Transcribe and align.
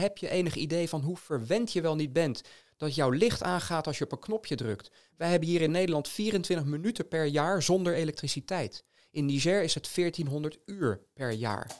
heb 0.00 0.18
je 0.18 0.28
enig 0.28 0.54
idee 0.54 0.88
van 0.88 1.00
hoe 1.00 1.16
verwend 1.16 1.72
je 1.72 1.80
wel 1.80 1.96
niet 1.96 2.12
bent 2.12 2.42
dat 2.76 2.94
jouw 2.94 3.10
licht 3.10 3.42
aangaat 3.42 3.86
als 3.86 3.98
je 3.98 4.04
op 4.04 4.12
een 4.12 4.18
knopje 4.18 4.54
drukt. 4.54 4.90
Wij 5.16 5.30
hebben 5.30 5.48
hier 5.48 5.60
in 5.60 5.70
Nederland 5.70 6.08
24 6.08 6.66
minuten 6.66 7.08
per 7.08 7.24
jaar 7.24 7.62
zonder 7.62 7.94
elektriciteit. 7.94 8.84
In 9.10 9.26
Niger 9.26 9.62
is 9.62 9.74
het 9.74 9.94
1400 9.94 10.58
uur 10.66 11.00
per 11.14 11.30
jaar. 11.30 11.70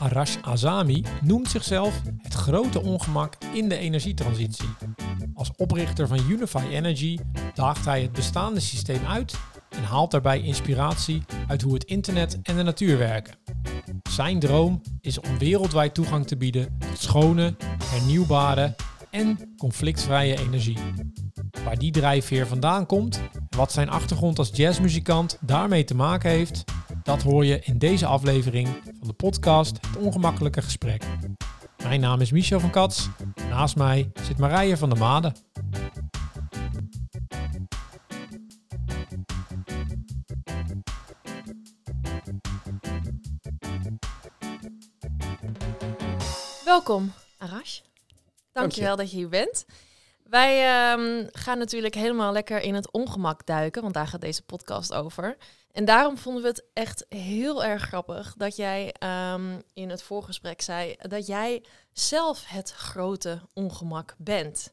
Arash 0.00 0.36
Azami 0.42 1.04
noemt 1.22 1.48
zichzelf 1.48 2.02
het 2.22 2.34
grote 2.34 2.82
ongemak 2.82 3.34
in 3.52 3.68
de 3.68 3.76
energietransitie. 3.76 4.68
Als 5.34 5.50
oprichter 5.56 6.08
van 6.08 6.30
Unify 6.30 6.66
Energy 6.70 7.18
daagt 7.54 7.84
hij 7.84 8.02
het 8.02 8.12
bestaande 8.12 8.60
systeem 8.60 9.04
uit 9.06 9.34
haalt 9.88 10.10
daarbij 10.10 10.40
inspiratie 10.40 11.22
uit 11.46 11.62
hoe 11.62 11.74
het 11.74 11.84
internet 11.84 12.38
en 12.42 12.56
de 12.56 12.62
natuur 12.62 12.98
werken. 12.98 13.34
Zijn 14.10 14.38
droom 14.38 14.80
is 15.00 15.20
om 15.20 15.38
wereldwijd 15.38 15.94
toegang 15.94 16.26
te 16.26 16.36
bieden 16.36 16.76
tot 16.78 16.98
schone, 16.98 17.56
hernieuwbare 17.84 18.74
en 19.10 19.54
conflictvrije 19.56 20.38
energie. 20.38 20.78
Waar 21.64 21.78
die 21.78 21.92
drijfveer 21.92 22.46
vandaan 22.46 22.86
komt 22.86 23.16
en 23.16 23.56
wat 23.56 23.72
zijn 23.72 23.90
achtergrond 23.90 24.38
als 24.38 24.50
jazzmuzikant 24.52 25.38
daarmee 25.40 25.84
te 25.84 25.94
maken 25.94 26.30
heeft, 26.30 26.64
dat 27.02 27.22
hoor 27.22 27.44
je 27.44 27.60
in 27.60 27.78
deze 27.78 28.06
aflevering 28.06 28.68
van 28.98 29.08
de 29.08 29.12
podcast 29.12 29.78
Het 29.86 29.96
Ongemakkelijke 29.96 30.62
Gesprek. 30.62 31.04
Mijn 31.82 32.00
naam 32.00 32.20
is 32.20 32.32
Michel 32.32 32.60
van 32.60 32.70
Kats. 32.70 33.08
Naast 33.50 33.76
mij 33.76 34.10
zit 34.22 34.38
Marije 34.38 34.76
van 34.76 34.88
der 34.88 34.98
Made. 34.98 35.32
Welkom, 46.68 47.12
Arash. 47.38 47.80
Dankjewel 48.52 48.96
dat 48.96 49.10
je 49.10 49.16
hier 49.16 49.28
bent. 49.28 49.66
Wij 50.24 50.66
ehm, 50.66 51.26
gaan 51.32 51.58
natuurlijk 51.58 51.94
helemaal 51.94 52.32
lekker 52.32 52.60
in 52.60 52.74
het 52.74 52.90
ongemak 52.90 53.46
duiken, 53.46 53.82
want 53.82 53.94
daar 53.94 54.06
gaat 54.06 54.20
deze 54.20 54.42
podcast 54.42 54.94
over. 54.94 55.36
En 55.72 55.84
daarom 55.84 56.18
vonden 56.18 56.42
we 56.42 56.48
het 56.48 56.64
echt 56.72 57.06
heel 57.08 57.64
erg 57.64 57.82
grappig 57.82 58.34
dat 58.36 58.56
jij 58.56 58.92
ehm, 58.92 59.60
in 59.72 59.90
het 59.90 60.02
voorgesprek 60.02 60.60
zei 60.60 60.96
dat 60.98 61.26
jij 61.26 61.64
zelf 61.92 62.46
het 62.46 62.70
grote 62.70 63.40
ongemak 63.52 64.14
bent. 64.18 64.72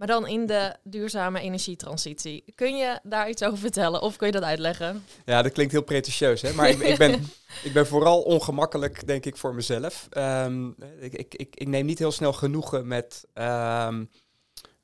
Maar 0.00 0.08
dan 0.08 0.26
in 0.26 0.46
de 0.46 0.76
duurzame 0.82 1.40
energietransitie. 1.40 2.44
Kun 2.54 2.76
je 2.76 3.00
daar 3.02 3.28
iets 3.28 3.42
over 3.42 3.58
vertellen 3.58 4.02
of 4.02 4.16
kun 4.16 4.26
je 4.26 4.32
dat 4.32 4.42
uitleggen? 4.42 5.04
Ja, 5.24 5.42
dat 5.42 5.52
klinkt 5.52 5.72
heel 5.72 5.82
pretentieus, 5.82 6.42
hè? 6.42 6.52
maar 6.52 6.68
ik, 6.68 6.78
ik, 6.78 6.98
ben, 6.98 7.12
ik 7.68 7.72
ben 7.72 7.86
vooral 7.86 8.22
ongemakkelijk, 8.22 9.06
denk 9.06 9.24
ik, 9.26 9.36
voor 9.36 9.54
mezelf. 9.54 10.06
Ehm, 10.10 10.68
ik, 11.00 11.12
ik, 11.12 11.34
ik, 11.34 11.56
ik, 11.56 11.68
neem 11.68 11.86
niet 11.86 11.98
heel 11.98 12.12
snel 12.12 12.32
genoegen 12.32 12.86
met 12.86 13.26
um, 13.34 14.10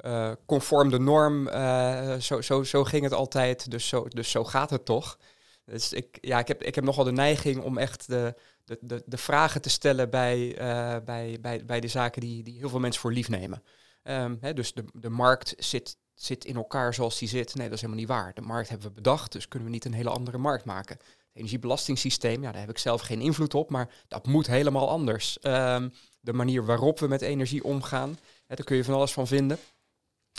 uh, 0.06 0.32
conform 0.46 0.90
de 0.90 0.98
norm. 0.98 1.48
Uh, 1.48 2.14
zo, 2.14 2.40
zo, 2.40 2.62
zo 2.62 2.84
ging 2.84 3.02
het 3.02 3.12
altijd, 3.12 3.70
dus 3.70 3.88
zo, 3.88 4.08
dus 4.08 4.30
zo 4.30 4.44
gaat 4.44 4.70
het 4.70 4.84
toch. 4.84 5.18
Dus 5.64 5.92
ik, 5.92 6.18
ja, 6.20 6.38
ik, 6.38 6.48
heb, 6.48 6.62
ik 6.62 6.74
heb 6.74 6.84
nogal 6.84 7.04
de 7.04 7.12
neiging 7.12 7.62
om 7.62 7.78
echt 7.78 8.08
de, 8.08 8.34
de, 8.64 8.78
de, 8.80 9.02
de 9.06 9.18
vragen 9.18 9.62
te 9.62 9.70
stellen 9.70 10.10
bij, 10.10 10.38
uh, 10.38 10.96
bij, 11.04 11.38
bij, 11.40 11.64
bij 11.64 11.80
de 11.80 11.88
zaken 11.88 12.20
die, 12.20 12.42
die 12.42 12.58
heel 12.58 12.68
veel 12.68 12.80
mensen 12.80 13.00
voor 13.00 13.12
lief 13.12 13.28
nemen. 13.28 13.62
Um, 14.08 14.38
hè, 14.40 14.54
dus 14.54 14.72
de, 14.74 14.84
de 14.92 15.10
markt 15.10 15.54
zit, 15.58 15.98
zit 16.14 16.44
in 16.44 16.56
elkaar 16.56 16.94
zoals 16.94 17.18
die 17.18 17.28
zit. 17.28 17.54
Nee, 17.54 17.66
dat 17.66 17.74
is 17.74 17.80
helemaal 17.80 18.02
niet 18.02 18.10
waar. 18.10 18.34
De 18.34 18.40
markt 18.40 18.68
hebben 18.68 18.88
we 18.88 18.94
bedacht, 18.94 19.32
dus 19.32 19.48
kunnen 19.48 19.68
we 19.68 19.74
niet 19.74 19.84
een 19.84 19.92
hele 19.92 20.10
andere 20.10 20.38
markt 20.38 20.64
maken. 20.64 20.96
Het 20.96 21.06
energiebelastingssysteem, 21.32 22.42
ja, 22.42 22.52
daar 22.52 22.60
heb 22.60 22.70
ik 22.70 22.78
zelf 22.78 23.00
geen 23.00 23.20
invloed 23.20 23.54
op, 23.54 23.70
maar 23.70 23.94
dat 24.08 24.26
moet 24.26 24.46
helemaal 24.46 24.88
anders. 24.88 25.38
Um, 25.42 25.92
de 26.20 26.32
manier 26.32 26.64
waarop 26.64 26.98
we 26.98 27.08
met 27.08 27.22
energie 27.22 27.64
omgaan, 27.64 28.18
hè, 28.46 28.54
daar 28.54 28.64
kun 28.64 28.76
je 28.76 28.84
van 28.84 28.94
alles 28.94 29.12
van 29.12 29.26
vinden. 29.26 29.58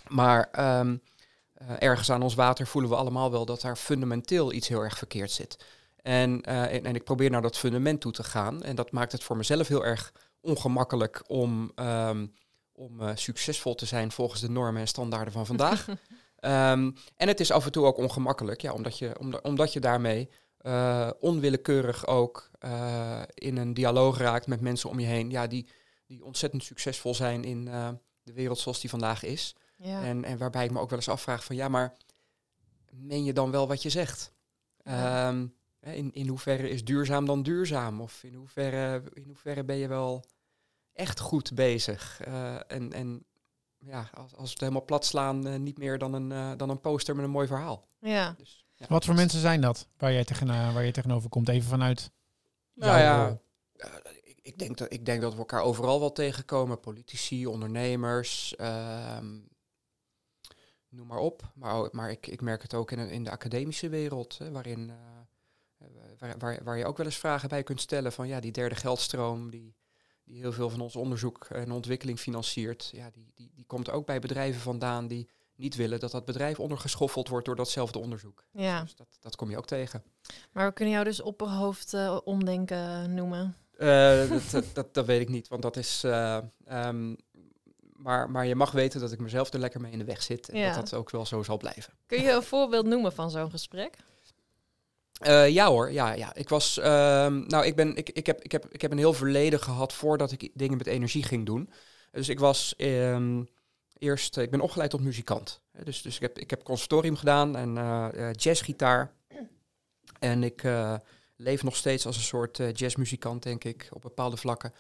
Maar 0.08 0.50
um, 0.80 1.02
uh, 1.62 1.70
ergens 1.80 2.12
aan 2.12 2.22
ons 2.22 2.36
water 2.36 2.68
voelen 2.68 2.92
we 2.92 2.98
allemaal 2.98 3.32
wel 3.32 3.46
dat 3.46 3.62
daar 3.62 3.76
fundamenteel 3.76 4.54
iets 4.54 4.68
heel 4.68 4.84
erg 4.84 4.98
verkeerd 4.98 5.32
zit. 5.32 5.66
En, 6.02 6.50
uh, 6.50 6.74
en, 6.74 6.86
en, 6.86 6.96
ik 6.96 7.04
probeer 7.04 7.30
naar 7.30 7.42
dat 7.42 7.58
fundament 7.58 8.02
toe 8.02 8.12
te 8.12 8.24
gaan. 8.24 8.64
En 8.64 8.76
dat 8.76 8.92
maakt 8.92 9.12
het 9.12 9.24
voor 9.24 9.38
mezelf 9.38 9.68
heel 9.68 9.86
erg 9.86 10.14
ongemakkelijk 10.42 11.24
om, 11.28 11.72
om 12.78 13.02
uh, 13.02 13.12
succesvol 13.16 13.76
te 13.76 13.86
zijn 13.86 14.12
volgens 14.12 14.42
de 14.42 14.50
normen 14.50 14.82
en 14.82 14.88
standaarden 14.88 15.34
van 15.34 15.46
vandaag. 15.56 15.88
um, 15.88 16.96
en 17.16 17.28
het 17.28 17.40
is 17.40 17.52
af 17.52 17.66
en 17.66 17.72
toe 17.72 17.86
ook 17.86 17.98
ongemakkelijk, 17.98 18.62
ja, 18.62 18.74
omdat, 18.74 18.98
je, 18.98 19.20
omdat, 19.20 19.42
omdat 19.44 19.74
je 19.74 19.80
daarmee 19.80 20.30
onwillekeurig 21.20 22.08
ook 22.08 22.52
in 23.34 23.58
een 23.58 23.74
dialoog 23.74 24.18
raakt 24.18 24.48
met 24.48 24.62
mensen 24.62 24.90
om 24.90 25.00
je 25.00 25.06
heen. 25.06 25.30
Ja, 25.30 25.48
die, 25.48 25.68
die 26.06 26.24
ontzettend 26.24 26.64
succesvol 26.64 27.16
zijn 27.16 27.44
in 27.44 27.66
de 28.24 28.34
wereld 28.34 28.60
zoals 28.60 28.80
die 28.80 28.90
vandaag 28.90 29.24
is. 29.24 29.56
Ja. 29.78 30.04
En, 30.04 30.24
en 30.24 30.38
waarbij 30.38 30.66
ik 30.66 30.72
me 30.72 30.80
ook 30.80 30.90
wel 30.90 31.00
eens 31.00 31.10
afvraag 31.10 31.44
van 31.44 31.56
ja, 31.56 31.68
maar 31.68 31.98
meen 32.92 33.24
je 33.24 33.34
dan 33.34 33.52
wel 33.52 33.68
wat 33.68 33.82
je 33.82 33.90
zegt? 33.90 34.34
Ja. 34.84 35.28
Um, 35.28 35.56
in, 35.82 36.14
in 36.14 36.28
hoeverre 36.28 36.70
is 36.70 36.86
duurzaam 36.86 37.26
dan 37.26 37.44
duurzaam? 37.44 38.02
Of 38.02 38.24
in 38.24 38.34
hoeverre, 38.34 39.04
in 39.14 39.24
hoeverre 39.24 39.64
ben 39.64 39.76
je 39.76 39.88
wel 39.88 40.24
echt 40.98 41.20
goed 41.20 41.54
bezig? 41.54 42.28
Uh, 42.28 42.56
en, 42.68 42.94
en 42.94 43.26
ja, 43.78 44.10
als, 44.14 44.36
als 44.36 44.44
we 44.44 44.50
het 44.50 44.60
helemaal 44.60 44.86
plat 44.86 45.06
slaan, 45.06 45.48
uh, 45.48 45.56
niet 45.56 45.78
meer 45.78 45.98
dan 45.98 46.14
een, 46.14 46.32
uh, 46.32 46.52
dan 46.58 46.70
een 46.70 46.80
poster 46.80 47.16
met 47.16 47.26
een 47.26 47.32
mooi 47.32 47.48
verhaal. 47.48 47.88
Ja. 48.00 48.36
Dus, 48.38 48.66
ja 48.76 48.86
wat 48.90 49.06
voor 49.06 49.16
mensen 49.16 49.40
zijn 49.40 49.62
dat 49.62 49.88
waar 49.98 50.12
jij, 50.12 50.24
tegen, 50.24 50.48
waar 50.48 50.86
je 50.86 50.92
tegenover 50.92 51.30
komt? 51.30 51.50
Even 51.50 51.70
vanuit. 51.70 52.12
Nou 52.74 53.00
ja, 53.00 53.40
ik 54.42 54.58
denk, 54.58 54.78
dat, 54.78 54.94
ik 54.94 55.06
denk 55.06 55.22
dat 55.22 55.34
we 55.34 55.40
elkaar 55.40 55.62
overal 55.62 56.00
wel 56.00 56.12
tegenkomen. 56.12 56.80
Politici, 56.80 57.48
ondernemers, 57.48 58.56
um, 58.62 59.48
noem 60.90 61.08
maar 61.08 61.18
op. 61.18 61.52
Maar, 61.56 61.90
maar 61.92 62.12
ik, 62.12 62.28
ik 62.28 62.42
merk 62.42 62.62
het 62.62 62.74
ook 62.74 62.92
in, 62.92 63.10
in 63.10 63.24
de 63.24 63.32
academische 63.32 63.90
wereld, 63.90 64.38
hè, 64.38 64.52
waarin, 64.52 64.90
uh, 64.90 65.88
waar, 66.18 66.38
waar, 66.38 66.64
waar 66.64 66.78
je 66.78 66.86
ook 66.86 66.98
wel 66.98 67.06
eens 67.06 67.18
vragen 67.18 67.50
bij 67.50 67.64
kunt 67.64 67.82
stellen 67.82 68.12
van 68.12 68.28
ja, 68.28 68.40
die 68.40 68.52
derde 68.52 68.76
geldstroom 68.76 69.50
die, 69.50 69.77
die 70.28 70.40
heel 70.40 70.52
veel 70.52 70.70
van 70.70 70.82
ons 70.82 70.96
onderzoek 70.96 71.46
en 71.46 71.72
ontwikkeling 71.72 72.20
financiert, 72.20 72.90
ja, 72.94 73.10
die, 73.14 73.32
die, 73.36 73.52
die 73.56 73.66
komt 73.66 73.90
ook 73.90 74.06
bij 74.06 74.20
bedrijven 74.20 74.62
vandaan 74.62 75.08
die 75.08 75.30
niet 75.56 75.76
willen 75.76 76.00
dat 76.00 76.12
dat 76.12 76.26
bedrijf 76.26 76.60
ondergeschoffeld 76.60 77.28
wordt 77.28 77.46
door 77.46 77.56
datzelfde 77.56 78.00
onderzoek. 78.00 78.44
Ja. 78.52 78.82
Dus 78.82 78.96
dat, 78.96 79.18
dat 79.20 79.36
kom 79.36 79.50
je 79.50 79.58
ook 79.58 79.66
tegen. 79.66 80.04
Maar 80.52 80.68
we 80.68 80.74
kunnen 80.74 80.94
jou 80.94 81.06
dus 81.06 81.22
opperhoofd 81.22 81.94
uh, 81.94 82.18
omdenken 82.24 83.14
noemen. 83.14 83.56
Uh, 83.78 84.30
dat, 84.30 84.42
dat, 84.52 84.66
dat, 84.74 84.94
dat, 84.94 85.06
weet 85.06 85.22
ik 85.22 85.30
niet, 85.30 85.48
want 85.48 85.62
dat 85.62 85.76
is. 85.76 86.04
Uh, 86.06 86.38
um, 86.72 87.16
maar, 87.94 88.30
maar 88.30 88.46
je 88.46 88.56
mag 88.56 88.72
weten 88.72 89.00
dat 89.00 89.12
ik 89.12 89.20
mezelf 89.20 89.54
er 89.54 89.60
lekker 89.60 89.82
mee 89.82 89.92
in 89.92 89.98
de 89.98 90.06
weg 90.06 90.24
zit. 90.24 90.50
En 90.50 90.60
ja. 90.60 90.76
dat 90.76 90.90
dat 90.90 91.00
ook 91.00 91.10
wel 91.10 91.26
zo 91.26 91.44
zal 91.44 91.58
blijven. 91.58 91.94
Kun 92.06 92.22
je 92.22 92.32
een 92.32 92.44
voorbeeld 92.44 92.86
noemen 92.86 93.14
van 93.14 93.32
zo'n 93.32 93.50
gesprek? 93.50 93.98
Uh, 95.26 95.50
ja 95.50 95.68
hoor, 95.68 95.92
ja, 95.92 96.14
ja. 96.14 96.36
Ik 96.36 96.50
was, 96.50 96.78
uh, 96.78 96.86
nou, 97.28 97.66
ik 97.66 97.76
ben, 97.76 97.96
ik, 97.96 98.10
ik 98.10 98.26
heb, 98.26 98.42
ik 98.44 98.52
heb, 98.52 98.66
ik 98.72 98.82
heb 98.82 98.92
een 98.92 98.98
heel 98.98 99.14
verleden 99.14 99.60
gehad 99.60 99.94
voordat 99.94 100.32
ik 100.32 100.50
dingen 100.54 100.78
met 100.78 100.88
energie 100.88 101.24
ging 101.24 101.46
doen. 101.46 101.70
Dus 102.12 102.30
ik 102.30 102.40
was 102.40 102.74
um, 102.78 103.48
eerst, 103.98 104.38
ik 104.38 104.52
ben 104.52 104.62
opgeleid 104.62 104.90
tot 104.90 105.02
muzikant. 105.02 105.62
Dus, 105.84 106.02
dus 106.02 106.16
ik 106.16 106.22
heb, 106.22 106.40
ik 106.40 106.50
heb 106.50 106.64
conservatorium 106.64 107.16
gedaan 107.16 107.56
en 107.56 107.76
uh, 107.76 108.32
jazzgitaar. 108.32 109.16
En 110.20 110.44
ik 110.44 110.64
leef 111.36 111.64
nog 111.64 111.76
steeds 111.76 112.06
als 112.06 112.16
een 112.16 112.24
soort 112.24 112.62
jazzmuzikant, 112.74 113.44
denk 113.44 113.64
ik, 113.64 113.88
op 113.92 114.02
bepaalde 114.02 114.38
vlakken. 114.38 114.74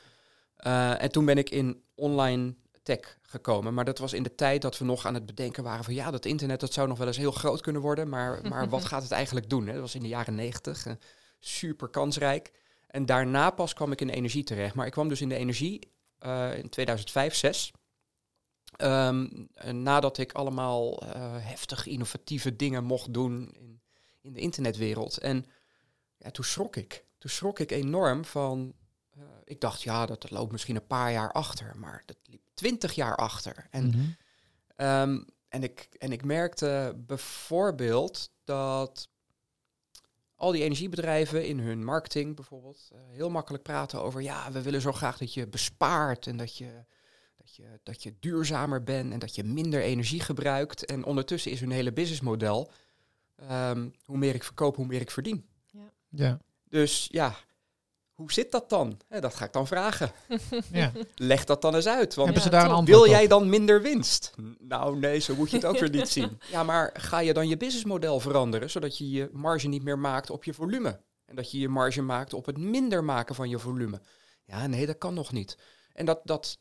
en 0.98 1.12
toen 1.12 1.26
ben 1.26 1.38
ik 1.38 1.50
in 1.50 1.84
online 1.96 2.56
tech 2.88 3.18
gekomen. 3.22 3.74
Maar 3.74 3.86
dat 3.86 3.98
was 3.98 4.14
in 4.14 4.24
de 4.24 4.36
tijd 4.36 4.62
dat 4.62 4.78
we 4.78 4.86
nog 4.86 5.06
aan 5.06 5.14
het 5.14 5.26
bedenken 5.26 5.64
waren 5.64 5.84
van 5.84 5.94
ja, 5.94 6.12
dat 6.12 6.26
internet 6.26 6.60
dat 6.60 6.74
zou 6.74 6.88
nog 6.88 6.98
wel 6.98 7.08
eens 7.08 7.18
heel 7.18 7.32
groot 7.32 7.62
kunnen 7.62 7.82
worden. 7.82 8.10
Maar, 8.10 8.42
maar 8.50 8.70
wat 8.70 8.86
gaat 8.86 9.04
het 9.04 9.12
eigenlijk 9.12 9.50
doen? 9.50 9.68
Hè? 9.68 9.74
Dat 9.74 9.82
was 9.82 9.96
in 9.96 10.02
de 10.02 10.08
jaren 10.08 10.36
negentig. 10.36 10.86
Uh, 10.86 10.94
super 11.40 11.88
kansrijk. 11.88 12.52
En 12.88 13.06
daarna 13.06 13.50
pas 13.50 13.74
kwam 13.74 13.92
ik 13.92 14.02
in 14.02 14.08
de 14.08 14.14
energie 14.14 14.44
terecht. 14.44 14.76
Maar 14.76 14.86
ik 14.86 14.92
kwam 14.92 15.08
dus 15.08 15.22
in 15.22 15.30
de 15.30 15.36
energie 15.36 15.92
uh, 16.26 16.58
in 16.58 16.70
2005, 16.70 17.36
6. 17.36 17.72
Um, 18.82 19.48
nadat 19.72 20.18
ik 20.18 20.32
allemaal 20.32 21.04
uh, 21.04 21.10
heftig 21.40 21.88
innovatieve 21.88 22.56
dingen 22.56 22.84
mocht 22.84 23.14
doen 23.14 23.52
in, 23.52 23.82
in 24.22 24.34
de 24.34 24.40
internetwereld. 24.40 25.18
En 25.18 25.46
ja, 26.18 26.32
toen 26.32 26.46
schrok 26.46 26.76
ik. 26.76 27.06
Toen 27.18 27.30
schrok 27.30 27.60
ik 27.60 27.72
enorm 27.72 28.26
van 28.26 28.74
uh, 29.18 29.24
ik 29.44 29.62
dacht, 29.62 29.82
ja, 29.82 30.06
dat 30.06 30.32
loopt 30.32 30.52
misschien 30.52 30.76
een 30.76 30.88
paar 30.88 31.12
jaar 31.12 31.32
achter, 31.32 31.78
maar 31.78 32.04
dat 32.06 32.18
liep 32.24 32.47
twintig 32.58 32.94
jaar 32.94 33.16
achter. 33.16 33.68
En, 33.72 33.86
mm-hmm. 33.86 34.16
um, 35.12 35.26
en, 35.50 35.64
ik, 35.64 35.88
en 35.98 36.12
ik 36.12 36.24
merkte 36.24 36.94
bijvoorbeeld 36.98 38.32
dat 38.44 39.10
al 40.36 40.52
die 40.52 40.64
energiebedrijven 40.64 41.46
in 41.46 41.60
hun 41.60 41.84
marketing 41.84 42.36
bijvoorbeeld 42.36 42.90
uh, 42.94 43.00
heel 43.10 43.30
makkelijk 43.30 43.64
praten 43.64 44.02
over, 44.02 44.22
ja, 44.22 44.52
we 44.52 44.62
willen 44.62 44.82
zo 44.82 44.92
graag 44.92 45.18
dat 45.18 45.34
je 45.34 45.48
bespaart 45.48 46.28
en 46.28 46.38
dat 46.38 46.58
je, 46.58 46.86
dat 47.38 47.56
je, 47.56 47.80
dat 47.84 48.04
je 48.04 48.16
duurzamer 48.20 48.84
bent 48.84 49.14
en 49.14 49.20
dat 49.20 49.36
je 49.36 49.44
minder 49.44 49.82
energie 49.82 50.20
gebruikt. 50.20 50.86
En 50.86 51.04
ondertussen 51.04 51.52
is 51.52 51.60
hun 51.60 51.72
hele 51.72 51.94
businessmodel, 51.94 52.72
um, 53.52 53.94
hoe 54.06 54.18
meer 54.18 54.36
ik 54.36 54.44
verkoop, 54.44 54.76
hoe 54.76 54.86
meer 54.86 55.02
ik 55.02 55.12
verdien. 55.12 55.50
Ja. 55.66 55.92
Ja. 56.10 56.40
Dus 56.70 57.08
ja, 57.12 57.36
hoe 58.18 58.32
zit 58.32 58.52
dat 58.52 58.70
dan? 58.70 59.00
dat 59.08 59.36
ga 59.36 59.46
ik 59.46 59.54
dan 59.54 59.68
vragen. 59.68 60.12
ja. 60.72 60.92
Leg 61.16 61.44
dat 61.44 61.62
dan 61.62 61.76
eens 61.76 61.88
uit. 61.88 62.16
Want 62.16 62.42
ze 62.42 62.50
daar 62.50 62.72
een 62.72 62.86
wil 62.86 63.10
jij 63.10 63.28
dan 63.28 63.50
minder 63.50 63.82
winst? 63.82 64.34
Nou 64.60 65.00
nee, 65.00 65.20
zo 65.20 65.36
moet 65.36 65.50
je 65.50 65.56
het 65.56 65.66
ook 65.66 65.80
weer 65.80 65.90
niet 65.90 66.10
zien. 66.18 66.40
Ja, 66.52 66.64
maar 66.64 66.90
ga 66.94 67.20
je 67.20 67.34
dan 67.34 67.48
je 67.48 67.58
businessmodel 67.58 68.20
veranderen, 68.20 68.70
zodat 68.70 68.98
je 68.98 69.10
je 69.10 69.30
marge 69.32 69.68
niet 69.68 69.84
meer 69.84 70.00
maakt 70.00 70.30
op 70.30 70.44
je 70.44 70.54
volume? 70.54 71.02
En 71.26 71.36
dat 71.36 71.52
je 71.52 71.60
je 71.60 71.70
marge 71.70 72.02
maakt 72.02 72.34
op 72.34 72.46
het 72.46 72.58
minder 72.58 73.04
maken 73.04 73.36
van 73.36 73.50
je 73.50 73.60
volume? 73.60 74.02
Ja, 74.44 74.68
nee, 74.68 74.86
dat 74.86 74.98
kan 74.98 75.14
nog 75.14 75.32
niet. 75.32 75.58
En 75.94 76.06
dat, 76.06 76.22
dat, 76.24 76.60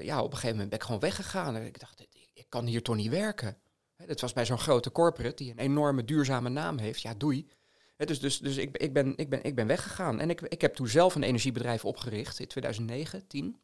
ja, 0.00 0.22
op 0.22 0.32
een 0.32 0.38
gegeven 0.38 0.50
moment 0.50 0.68
ben 0.68 0.78
ik 0.78 0.84
gewoon 0.84 1.00
weggegaan. 1.00 1.56
En 1.56 1.66
ik 1.66 1.80
dacht, 1.80 2.06
ik 2.32 2.46
kan 2.48 2.66
hier 2.66 2.82
toch 2.82 2.96
niet 2.96 3.10
werken. 3.10 3.58
Het 3.96 4.20
was 4.20 4.32
bij 4.32 4.46
zo'n 4.46 4.58
grote 4.58 4.92
corporate 4.92 5.34
die 5.34 5.50
een 5.50 5.58
enorme 5.58 6.04
duurzame 6.04 6.48
naam 6.48 6.78
heeft. 6.78 7.00
Ja, 7.00 7.14
doei 7.14 7.48
dus 8.06 8.20
dus, 8.20 8.38
dus 8.38 8.56
ik, 8.56 8.76
ik, 8.76 8.92
ben, 8.92 9.16
ik, 9.16 9.28
ben, 9.28 9.42
ik 9.42 9.54
ben 9.54 9.66
weggegaan. 9.66 10.20
En 10.20 10.30
ik, 10.30 10.40
ik 10.40 10.60
heb 10.60 10.74
toen 10.74 10.88
zelf 10.88 11.14
een 11.14 11.22
energiebedrijf 11.22 11.84
opgericht 11.84 12.38
in 12.38 12.46
2009, 12.46 13.26
10. 13.26 13.60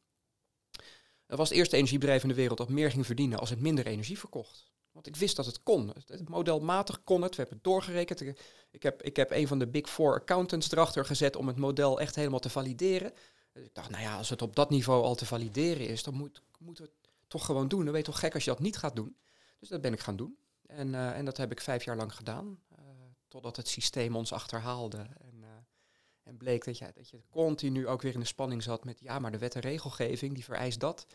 Dat 1.26 1.38
was 1.38 1.48
het 1.48 1.58
eerste 1.58 1.76
energiebedrijf 1.76 2.22
in 2.22 2.28
de 2.28 2.34
wereld 2.34 2.58
dat 2.58 2.68
meer 2.68 2.90
ging 2.90 3.06
verdienen 3.06 3.38
als 3.38 3.50
het 3.50 3.60
minder 3.60 3.86
energie 3.86 4.18
verkocht. 4.18 4.72
Want 4.92 5.06
ik 5.06 5.16
wist 5.16 5.36
dat 5.36 5.46
het 5.46 5.62
kon. 5.62 5.92
Het 6.06 6.28
modelmatig 6.28 7.04
kon 7.04 7.22
het. 7.22 7.30
We 7.30 7.36
hebben 7.36 7.54
het 7.54 7.64
doorgerekend. 7.64 8.20
Ik 8.70 8.82
heb, 8.82 9.02
ik 9.02 9.16
heb 9.16 9.30
een 9.30 9.46
van 9.46 9.58
de 9.58 9.66
Big 9.66 9.88
Four 9.88 10.14
accountants 10.14 10.72
erachter 10.72 11.04
gezet 11.04 11.36
om 11.36 11.46
het 11.46 11.56
model 11.56 12.00
echt 12.00 12.14
helemaal 12.14 12.40
te 12.40 12.50
valideren. 12.50 13.12
Dus 13.52 13.64
ik 13.64 13.74
dacht, 13.74 13.90
nou 13.90 14.02
ja, 14.02 14.16
als 14.16 14.28
het 14.28 14.42
op 14.42 14.56
dat 14.56 14.70
niveau 14.70 15.04
al 15.04 15.14
te 15.14 15.26
valideren 15.26 15.88
is, 15.88 16.02
dan 16.02 16.14
moet, 16.14 16.42
moeten 16.58 16.84
we 16.84 16.90
het 16.90 17.10
toch 17.28 17.44
gewoon 17.44 17.68
doen. 17.68 17.84
Dan 17.84 17.92
weet 17.92 18.06
je 18.06 18.12
toch 18.12 18.20
gek 18.20 18.34
als 18.34 18.44
je 18.44 18.50
dat 18.50 18.60
niet 18.60 18.76
gaat 18.76 18.96
doen. 18.96 19.16
Dus 19.58 19.68
dat 19.68 19.80
ben 19.80 19.92
ik 19.92 20.00
gaan 20.00 20.16
doen. 20.16 20.36
En, 20.66 20.88
uh, 20.88 21.16
en 21.16 21.24
dat 21.24 21.36
heb 21.36 21.50
ik 21.50 21.60
vijf 21.60 21.84
jaar 21.84 21.96
lang 21.96 22.14
gedaan. 22.14 22.58
Totdat 23.34 23.56
het 23.56 23.68
systeem 23.68 24.16
ons 24.16 24.32
achterhaalde. 24.32 24.96
En, 24.98 25.34
uh, 25.40 25.48
en 26.22 26.36
bleek 26.36 26.64
dat 26.64 26.78
je, 26.78 26.90
dat 26.94 27.08
je 27.08 27.20
continu 27.30 27.86
ook 27.86 28.02
weer 28.02 28.14
in 28.14 28.20
de 28.20 28.26
spanning 28.26 28.62
zat 28.62 28.84
met 28.84 29.00
ja, 29.00 29.18
maar 29.18 29.30
de 29.30 29.38
wet 29.38 29.54
en 29.54 29.60
regelgeving 29.60 30.34
die 30.34 30.44
vereist 30.44 30.80
dat. 30.80 31.06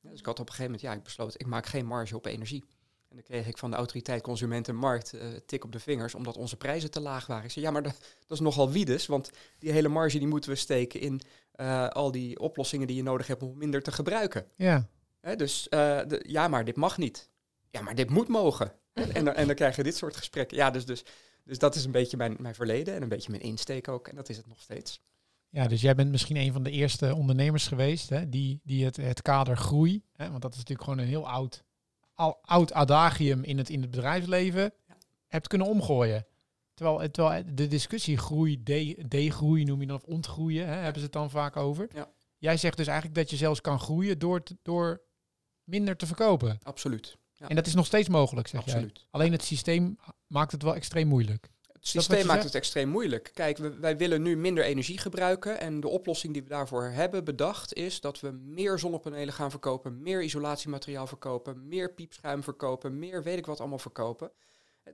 dus 0.00 0.18
ik 0.18 0.26
had 0.26 0.40
op 0.40 0.48
een 0.48 0.54
gegeven 0.54 0.64
moment, 0.64 0.80
ja, 0.80 0.92
ik 0.92 1.02
besloot, 1.02 1.40
ik 1.40 1.46
maak 1.46 1.66
geen 1.66 1.86
marge 1.86 2.16
op 2.16 2.26
energie. 2.26 2.64
En 3.08 3.16
dan 3.16 3.22
kreeg 3.22 3.46
ik 3.46 3.58
van 3.58 3.70
de 3.70 3.76
autoriteit 3.76 4.22
Consument 4.22 4.68
en 4.68 4.76
Markt 4.76 5.14
uh, 5.14 5.22
tik 5.46 5.64
op 5.64 5.72
de 5.72 5.80
vingers, 5.80 6.14
omdat 6.14 6.36
onze 6.36 6.56
prijzen 6.56 6.90
te 6.90 7.00
laag 7.00 7.26
waren. 7.26 7.44
Ik 7.44 7.50
zei, 7.50 7.64
ja, 7.64 7.70
maar 7.70 7.82
dat, 7.82 7.98
dat 7.98 8.38
is 8.38 8.40
nogal 8.40 8.70
wiedes, 8.70 9.06
want 9.06 9.30
die 9.58 9.72
hele 9.72 9.88
marge 9.88 10.18
die 10.18 10.28
moeten 10.28 10.50
we 10.50 10.56
steken 10.56 11.00
in 11.00 11.20
uh, 11.56 11.88
al 11.88 12.10
die 12.10 12.38
oplossingen 12.38 12.86
die 12.86 12.96
je 12.96 13.02
nodig 13.02 13.26
hebt 13.26 13.42
om 13.42 13.58
minder 13.58 13.82
te 13.82 13.92
gebruiken. 13.92 14.46
Ja. 14.56 14.88
dus 15.36 15.66
de, 15.70 16.24
ja, 16.26 16.48
maar 16.48 16.64
dit 16.64 16.76
mag 16.76 16.98
niet. 16.98 17.30
Ja, 17.70 17.80
maar 17.80 17.94
dit 17.94 18.10
moet 18.10 18.28
mogen. 18.28 18.72
en, 18.92 19.34
en 19.34 19.46
dan 19.46 19.56
krijg 19.56 19.76
je 19.76 19.82
dit 19.82 19.96
soort 19.96 20.16
gesprekken. 20.16 20.56
Ja, 20.56 20.70
dus, 20.70 20.86
dus 20.86 21.04
dus 21.48 21.58
dat 21.58 21.74
is 21.74 21.84
een 21.84 21.92
beetje 21.92 22.16
mijn, 22.16 22.36
mijn 22.38 22.54
verleden 22.54 22.94
en 22.94 23.02
een 23.02 23.08
beetje 23.08 23.30
mijn 23.30 23.42
insteek 23.42 23.88
ook. 23.88 24.08
En 24.08 24.16
dat 24.16 24.28
is 24.28 24.36
het 24.36 24.46
nog 24.46 24.60
steeds. 24.60 25.00
Ja, 25.48 25.66
dus 25.66 25.80
jij 25.80 25.94
bent 25.94 26.10
misschien 26.10 26.36
een 26.36 26.52
van 26.52 26.62
de 26.62 26.70
eerste 26.70 27.14
ondernemers 27.14 27.66
geweest 27.66 28.08
hè, 28.08 28.28
die, 28.28 28.60
die 28.64 28.84
het, 28.84 28.96
het 28.96 29.22
kader 29.22 29.56
groei, 29.56 30.02
hè, 30.12 30.30
want 30.30 30.42
dat 30.42 30.52
is 30.52 30.58
natuurlijk 30.58 30.88
gewoon 30.88 30.98
een 30.98 31.10
heel 31.10 31.28
oud, 31.28 31.64
al, 32.14 32.38
oud 32.42 32.72
adagium 32.72 33.44
in 33.44 33.58
het, 33.58 33.70
in 33.70 33.80
het 33.80 33.90
bedrijfsleven, 33.90 34.62
ja. 34.62 34.96
hebt 35.26 35.46
kunnen 35.48 35.66
omgooien. 35.66 36.26
Terwijl, 36.74 37.10
terwijl 37.10 37.44
de 37.54 37.66
discussie 37.66 38.16
groei, 38.16 38.62
degroei 39.08 39.64
noem 39.64 39.80
je 39.80 39.86
dan, 39.86 39.96
of 39.96 40.04
ontgroeien, 40.04 40.66
hè, 40.66 40.74
hebben 40.74 40.98
ze 40.98 41.04
het 41.04 41.12
dan 41.12 41.30
vaak 41.30 41.56
over. 41.56 41.88
Ja. 41.94 42.10
Jij 42.38 42.56
zegt 42.56 42.76
dus 42.76 42.86
eigenlijk 42.86 43.18
dat 43.18 43.30
je 43.30 43.36
zelfs 43.36 43.60
kan 43.60 43.80
groeien 43.80 44.18
door, 44.18 44.42
door 44.62 45.02
minder 45.64 45.96
te 45.96 46.06
verkopen. 46.06 46.58
Absoluut. 46.62 47.16
En 47.38 47.56
dat 47.56 47.66
is 47.66 47.74
nog 47.74 47.86
steeds 47.86 48.08
mogelijk, 48.08 48.48
zeg 48.48 48.60
Absoluut. 48.60 48.96
Jij. 48.98 49.06
Alleen 49.10 49.32
het 49.32 49.42
systeem 49.42 49.98
maakt 50.26 50.52
het 50.52 50.62
wel 50.62 50.74
extreem 50.74 51.08
moeilijk. 51.08 51.50
Het 51.72 51.86
systeem 51.86 52.26
maakt 52.26 52.44
het 52.44 52.54
extreem 52.54 52.88
moeilijk. 52.88 53.30
Kijk, 53.34 53.58
we, 53.58 53.78
wij 53.78 53.96
willen 53.96 54.22
nu 54.22 54.36
minder 54.36 54.64
energie 54.64 54.98
gebruiken. 54.98 55.60
En 55.60 55.80
de 55.80 55.88
oplossing 55.88 56.32
die 56.32 56.42
we 56.42 56.48
daarvoor 56.48 56.84
hebben 56.84 57.24
bedacht 57.24 57.74
is 57.74 58.00
dat 58.00 58.20
we 58.20 58.30
meer 58.30 58.78
zonnepanelen 58.78 59.34
gaan 59.34 59.50
verkopen, 59.50 60.02
meer 60.02 60.22
isolatiemateriaal 60.22 61.06
verkopen, 61.06 61.68
meer 61.68 61.94
piepschuim 61.94 62.42
verkopen, 62.42 62.98
meer 62.98 63.22
weet 63.22 63.38
ik 63.38 63.46
wat 63.46 63.60
allemaal 63.60 63.78
verkopen. 63.78 64.30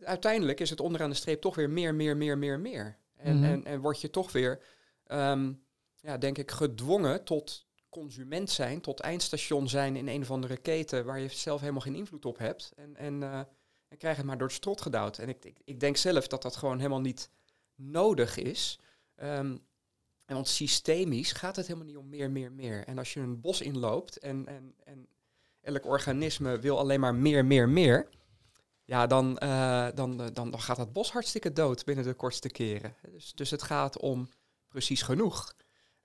Uiteindelijk 0.02 0.60
is 0.60 0.70
het 0.70 0.80
onderaan 0.80 1.10
de 1.10 1.16
streep 1.16 1.40
toch 1.40 1.54
weer 1.54 1.70
meer, 1.70 1.94
meer, 1.94 2.16
meer, 2.16 2.38
meer, 2.38 2.60
meer. 2.60 2.98
En, 3.16 3.36
mhm. 3.36 3.44
en, 3.44 3.64
en 3.64 3.80
word 3.80 4.00
je 4.00 4.10
toch 4.10 4.32
weer, 4.32 4.60
um, 5.06 5.62
ja, 6.00 6.18
denk 6.18 6.38
ik, 6.38 6.50
gedwongen 6.50 7.24
tot 7.24 7.63
consument 7.94 8.50
zijn, 8.50 8.80
tot 8.80 9.00
eindstation 9.00 9.68
zijn 9.68 9.96
in 9.96 10.08
een 10.08 10.22
of 10.22 10.30
andere 10.30 10.56
keten 10.56 11.04
waar 11.04 11.20
je 11.20 11.28
zelf 11.28 11.60
helemaal 11.60 11.80
geen 11.80 11.94
invloed 11.94 12.24
op 12.24 12.38
hebt. 12.38 12.72
En, 12.76 12.96
en, 12.96 13.20
uh, 13.20 13.38
en 13.88 13.96
krijg 13.98 14.16
het 14.16 14.26
maar 14.26 14.38
door 14.38 14.46
het 14.46 14.56
strot 14.56 14.80
gedouwd. 14.80 15.18
En 15.18 15.28
ik, 15.28 15.44
ik, 15.44 15.58
ik, 15.64 15.80
denk 15.80 15.96
zelf 15.96 16.26
dat 16.26 16.42
dat 16.42 16.56
gewoon 16.56 16.76
helemaal 16.76 17.00
niet 17.00 17.30
nodig 17.74 18.36
is. 18.36 18.80
Um, 19.16 19.62
en 20.24 20.34
want 20.34 20.48
systemisch 20.48 21.32
gaat 21.32 21.56
het 21.56 21.66
helemaal 21.66 21.86
niet 21.86 21.96
om 21.96 22.08
meer, 22.08 22.30
meer, 22.30 22.52
meer. 22.52 22.84
En 22.84 22.98
als 22.98 23.12
je 23.12 23.20
een 23.20 23.40
bos 23.40 23.60
inloopt 23.60 24.18
en, 24.18 24.46
en, 24.46 24.74
en 24.84 25.08
elk 25.60 25.86
organisme 25.86 26.58
wil 26.58 26.78
alleen 26.78 27.00
maar 27.00 27.14
meer, 27.14 27.44
meer, 27.44 27.68
meer. 27.68 28.08
Ja, 28.84 29.06
dan, 29.06 29.38
uh, 29.42 29.88
dan, 29.94 30.16
dan, 30.16 30.32
dan 30.50 30.60
gaat 30.60 30.76
dat 30.76 30.92
bos 30.92 31.12
hartstikke 31.12 31.52
dood 31.52 31.84
binnen 31.84 32.04
de 32.04 32.14
kortste 32.14 32.48
keren. 32.48 32.94
Dus, 33.10 33.32
dus 33.32 33.50
het 33.50 33.62
gaat 33.62 33.98
om 33.98 34.28
precies 34.68 35.02
genoeg. 35.02 35.54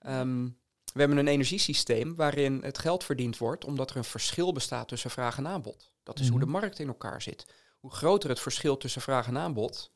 Um, 0.08 0.58
we 0.94 1.00
hebben 1.00 1.18
een 1.18 1.28
energiesysteem 1.28 2.16
waarin 2.16 2.64
het 2.64 2.78
geld 2.78 3.04
verdiend 3.04 3.38
wordt 3.38 3.66
omdat 3.66 3.90
er 3.90 3.98
een 3.98 4.04
verschil 4.04 4.54
bestaat 4.54 4.88
tussen 4.88 5.10
vraag 5.10 5.38
en 5.38 5.48
aanbod. 5.48 5.94
Dat 6.04 6.20
is 6.20 6.28
hoe 6.30 6.40
de 6.40 6.46
mhm. 6.46 6.60
markt 6.60 6.80
in 6.80 6.88
elkaar 6.88 7.22
zit. 7.22 7.46
Hoe 7.80 7.92
groter 7.92 8.30
het 8.30 8.40
verschil 8.40 8.78
tussen 8.78 9.02
vraag 9.02 9.28
en 9.28 9.38
aanbod, 9.38 9.92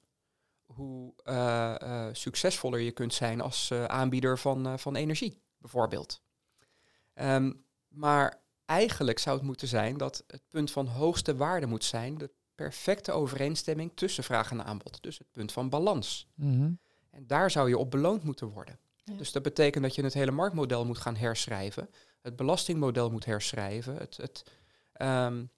hoe 0.65 1.13
uh, 1.25 1.75
uh, 1.83 2.07
succesvoller 2.11 2.79
je 2.79 2.91
kunt 2.91 3.13
zijn 3.13 3.41
als 3.41 3.69
uh, 3.73 3.85
aanbieder 3.85 4.39
van, 4.39 4.79
van 4.79 4.95
energie, 4.95 5.41
bijvoorbeeld. 5.57 6.21
Um, 7.13 7.65
maar 7.87 8.41
eigenlijk 8.65 9.19
zou 9.19 9.37
het 9.37 9.45
moeten 9.45 9.67
zijn 9.67 9.97
dat 9.97 10.23
het 10.27 10.41
punt 10.49 10.71
van 10.71 10.87
hoogste 10.87 11.35
waarde 11.35 11.65
moet 11.65 11.83
zijn 11.83 12.17
de 12.17 12.31
perfecte 12.55 13.11
overeenstemming 13.11 13.91
tussen 13.95 14.23
vraag 14.23 14.51
en 14.51 14.65
aanbod. 14.65 14.97
Dus 15.01 15.17
het 15.17 15.31
punt 15.31 15.51
van 15.51 15.69
balans. 15.69 16.27
Mm 16.35 16.79
En 17.09 17.27
daar 17.27 17.51
zou 17.51 17.69
je 17.69 17.77
op 17.77 17.91
beloond 17.91 18.23
moeten 18.23 18.47
worden. 18.47 18.79
Dus 19.03 19.31
dat 19.31 19.43
betekent 19.43 19.83
dat 19.83 19.95
je 19.95 20.03
het 20.03 20.13
hele 20.13 20.31
marktmodel 20.31 20.85
moet 20.85 20.97
gaan 20.97 21.15
herschrijven. 21.15 21.89
Het 22.21 22.35
belastingmodel 22.35 23.09
moet 23.09 23.25
herschrijven. 23.25 23.95
Het, 23.97 24.17
het, 24.17 24.43
um, 25.01 25.49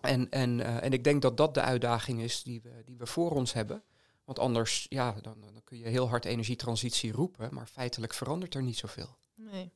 en, 0.00 0.30
en, 0.30 0.58
uh, 0.58 0.82
en 0.82 0.92
ik 0.92 1.04
denk 1.04 1.22
dat 1.22 1.36
dat 1.36 1.54
de 1.54 1.60
uitdaging 1.60 2.20
is 2.20 2.42
die 2.42 2.60
we, 2.62 2.82
die 2.84 2.98
we 2.98 3.06
voor 3.06 3.30
ons 3.30 3.52
hebben. 3.52 3.82
Want 4.24 4.38
anders 4.38 4.86
ja, 4.88 5.12
dan, 5.22 5.40
dan 5.40 5.60
kun 5.64 5.78
je 5.78 5.88
heel 5.88 6.08
hard 6.08 6.24
energietransitie 6.24 7.12
roepen, 7.12 7.48
maar 7.54 7.66
feitelijk 7.66 8.14
verandert 8.14 8.54
er 8.54 8.62
niet 8.62 8.76
zoveel. 8.76 9.16
Nee. 9.34 9.70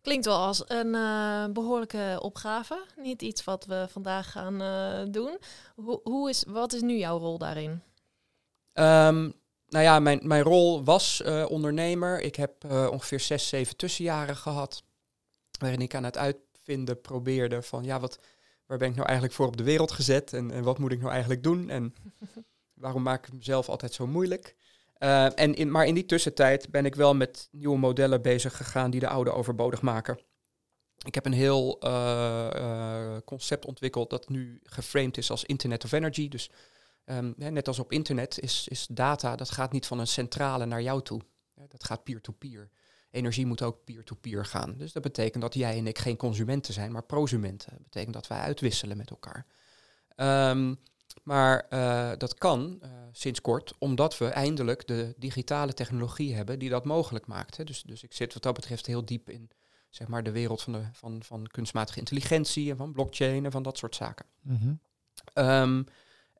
Klinkt 0.00 0.24
wel 0.24 0.38
als 0.38 0.62
een 0.66 0.94
uh, 0.94 1.46
behoorlijke 1.46 2.18
opgave. 2.22 2.84
Niet 2.96 3.22
iets 3.22 3.44
wat 3.44 3.64
we 3.64 3.86
vandaag 3.90 4.30
gaan 4.30 4.62
uh, 4.62 5.12
doen. 5.12 5.38
Hoe, 5.74 6.00
hoe 6.02 6.28
is, 6.28 6.44
wat 6.46 6.72
is 6.72 6.80
nu 6.80 6.96
jouw 6.96 7.18
rol 7.18 7.38
daarin? 7.38 7.82
Um, 8.74 9.34
nou 9.68 9.84
ja, 9.84 9.98
mijn, 10.00 10.20
mijn 10.22 10.42
rol 10.42 10.84
was 10.84 11.22
uh, 11.26 11.44
ondernemer. 11.48 12.20
Ik 12.20 12.36
heb 12.36 12.64
uh, 12.64 12.88
ongeveer 12.90 13.20
zes, 13.20 13.48
zeven 13.48 13.76
tussenjaren 13.76 14.36
gehad. 14.36 14.82
Waarin 15.58 15.80
ik 15.80 15.94
aan 15.94 16.04
het 16.04 16.16
uitvinden 16.16 17.00
probeerde 17.00 17.62
van 17.62 17.84
ja, 17.84 18.00
wat, 18.00 18.18
waar 18.66 18.78
ben 18.78 18.88
ik 18.88 18.94
nou 18.94 19.06
eigenlijk 19.06 19.36
voor 19.36 19.46
op 19.46 19.56
de 19.56 19.62
wereld 19.62 19.92
gezet? 19.92 20.32
En, 20.32 20.50
en 20.50 20.62
wat 20.62 20.78
moet 20.78 20.92
ik 20.92 20.98
nou 21.00 21.10
eigenlijk 21.10 21.42
doen? 21.42 21.70
En 21.70 21.94
waarom 22.74 23.02
maak 23.02 23.26
ik 23.26 23.32
mezelf 23.32 23.68
altijd 23.68 23.94
zo 23.94 24.06
moeilijk? 24.06 24.56
Uh, 24.98 25.38
en 25.38 25.54
in, 25.54 25.70
maar 25.70 25.86
in 25.86 25.94
die 25.94 26.06
tussentijd 26.06 26.70
ben 26.70 26.84
ik 26.84 26.94
wel 26.94 27.14
met 27.14 27.48
nieuwe 27.50 27.78
modellen 27.78 28.22
bezig 28.22 28.56
gegaan 28.56 28.90
die 28.90 29.00
de 29.00 29.08
oude 29.08 29.32
overbodig 29.32 29.82
maken. 29.82 30.20
Ik 31.04 31.14
heb 31.14 31.26
een 31.26 31.32
heel 31.32 31.78
concept 33.24 33.64
ontwikkeld 33.64 34.10
dat 34.10 34.28
nu 34.28 34.60
geframed 34.62 35.16
is 35.16 35.30
als 35.30 35.44
Internet 35.44 35.84
of 35.84 35.92
Energy. 35.92 36.28
Dus 36.28 36.50
Um, 37.06 37.34
net 37.36 37.68
als 37.68 37.78
op 37.78 37.92
internet 37.92 38.38
is, 38.40 38.68
is 38.68 38.86
data, 38.90 39.36
dat 39.36 39.50
gaat 39.50 39.72
niet 39.72 39.86
van 39.86 39.98
een 39.98 40.06
centrale 40.06 40.66
naar 40.66 40.82
jou 40.82 41.02
toe. 41.02 41.20
dat 41.68 41.84
gaat 41.84 42.04
peer-to-peer. 42.04 42.70
Energie 43.10 43.46
moet 43.46 43.62
ook 43.62 43.84
peer-to-peer 43.84 44.44
gaan. 44.44 44.74
Dus 44.78 44.92
dat 44.92 45.02
betekent 45.02 45.42
dat 45.42 45.54
jij 45.54 45.78
en 45.78 45.86
ik 45.86 45.98
geen 45.98 46.16
consumenten 46.16 46.74
zijn, 46.74 46.92
maar 46.92 47.04
prosumenten. 47.04 47.70
Dat 47.70 47.82
betekent 47.82 48.14
dat 48.14 48.26
wij 48.26 48.38
uitwisselen 48.38 48.96
met 48.96 49.10
elkaar. 49.10 49.46
Um, 50.50 50.78
maar 51.22 51.66
uh, 51.70 52.10
dat 52.18 52.34
kan 52.34 52.78
uh, 52.82 52.90
sinds 53.12 53.40
kort, 53.40 53.74
omdat 53.78 54.18
we 54.18 54.26
eindelijk 54.26 54.86
de 54.86 55.14
digitale 55.16 55.74
technologie 55.74 56.34
hebben 56.34 56.58
die 56.58 56.70
dat 56.70 56.84
mogelijk 56.84 57.26
maakt. 57.26 57.56
Hè. 57.56 57.64
Dus, 57.64 57.82
dus 57.82 58.02
ik 58.02 58.12
zit 58.12 58.34
wat 58.34 58.42
dat 58.42 58.54
betreft 58.54 58.86
heel 58.86 59.04
diep 59.04 59.30
in 59.30 59.50
zeg 59.90 60.08
maar, 60.08 60.22
de 60.22 60.30
wereld 60.30 60.62
van, 60.62 60.72
de, 60.72 60.82
van, 60.92 61.22
van 61.22 61.46
kunstmatige 61.46 61.98
intelligentie 61.98 62.70
en 62.70 62.76
van 62.76 62.92
blockchain 62.92 63.44
en 63.44 63.50
van 63.50 63.62
dat 63.62 63.78
soort 63.78 63.94
zaken. 63.94 64.26
Mm 64.42 64.56
-hmm. 64.56 64.80
um, 65.44 65.86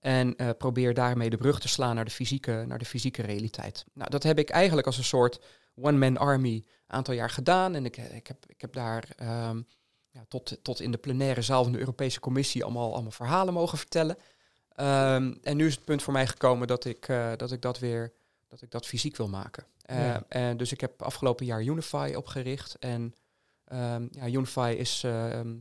en 0.06 0.34
uh, 0.36 0.50
probeer 0.58 0.94
daarmee 0.94 1.30
de 1.30 1.36
brug 1.36 1.60
te 1.60 1.68
slaan 1.68 1.94
naar 1.94 2.04
de, 2.04 2.10
fysieke, 2.10 2.64
naar 2.66 2.78
de 2.78 2.84
fysieke 2.84 3.22
realiteit. 3.22 3.84
Nou, 3.92 4.10
dat 4.10 4.22
heb 4.22 4.38
ik 4.38 4.50
eigenlijk 4.50 4.86
als 4.86 4.98
een 4.98 5.04
soort 5.04 5.40
one-man 5.74 6.16
army 6.16 6.54
een 6.54 6.64
aantal 6.96 7.14
jaar 7.14 7.30
gedaan. 7.30 7.74
En 7.74 7.84
ik, 7.84 7.96
ik, 7.96 8.26
heb, 8.26 8.44
ik 8.46 8.60
heb 8.60 8.72
daar 8.72 9.08
um, 9.48 9.66
ja, 10.10 10.24
tot, 10.28 10.58
tot 10.62 10.80
in 10.80 10.90
de 10.90 10.98
plenaire 10.98 11.42
zaal 11.42 11.62
van 11.62 11.72
de 11.72 11.78
Europese 11.78 12.20
Commissie 12.20 12.64
allemaal, 12.64 12.92
allemaal 12.92 13.10
verhalen 13.10 13.54
mogen 13.54 13.78
vertellen. 13.78 14.16
Um, 14.76 15.38
en 15.42 15.56
nu 15.56 15.66
is 15.66 15.74
het 15.74 15.84
punt 15.84 16.02
voor 16.02 16.12
mij 16.12 16.26
gekomen 16.26 16.66
dat 16.66 16.84
ik, 16.84 17.08
uh, 17.08 17.32
dat 17.36 17.52
ik 17.52 17.62
dat 17.62 17.78
weer 17.78 18.12
dat 18.48 18.62
ik 18.62 18.70
dat 18.70 18.86
fysiek 18.86 19.16
wil 19.16 19.28
maken. 19.28 19.64
Ja. 19.86 20.24
En 20.28 20.56
dus 20.56 20.72
ik 20.72 20.80
heb 20.80 21.02
afgelopen 21.02 21.46
jaar 21.46 21.62
Unify 21.62 22.12
opgericht. 22.16 22.78
En 22.78 23.14
ehm, 23.64 24.06
ja, 24.10 24.26
Unify 24.26 24.74
is, 24.78 25.02
ehm, 25.04 25.56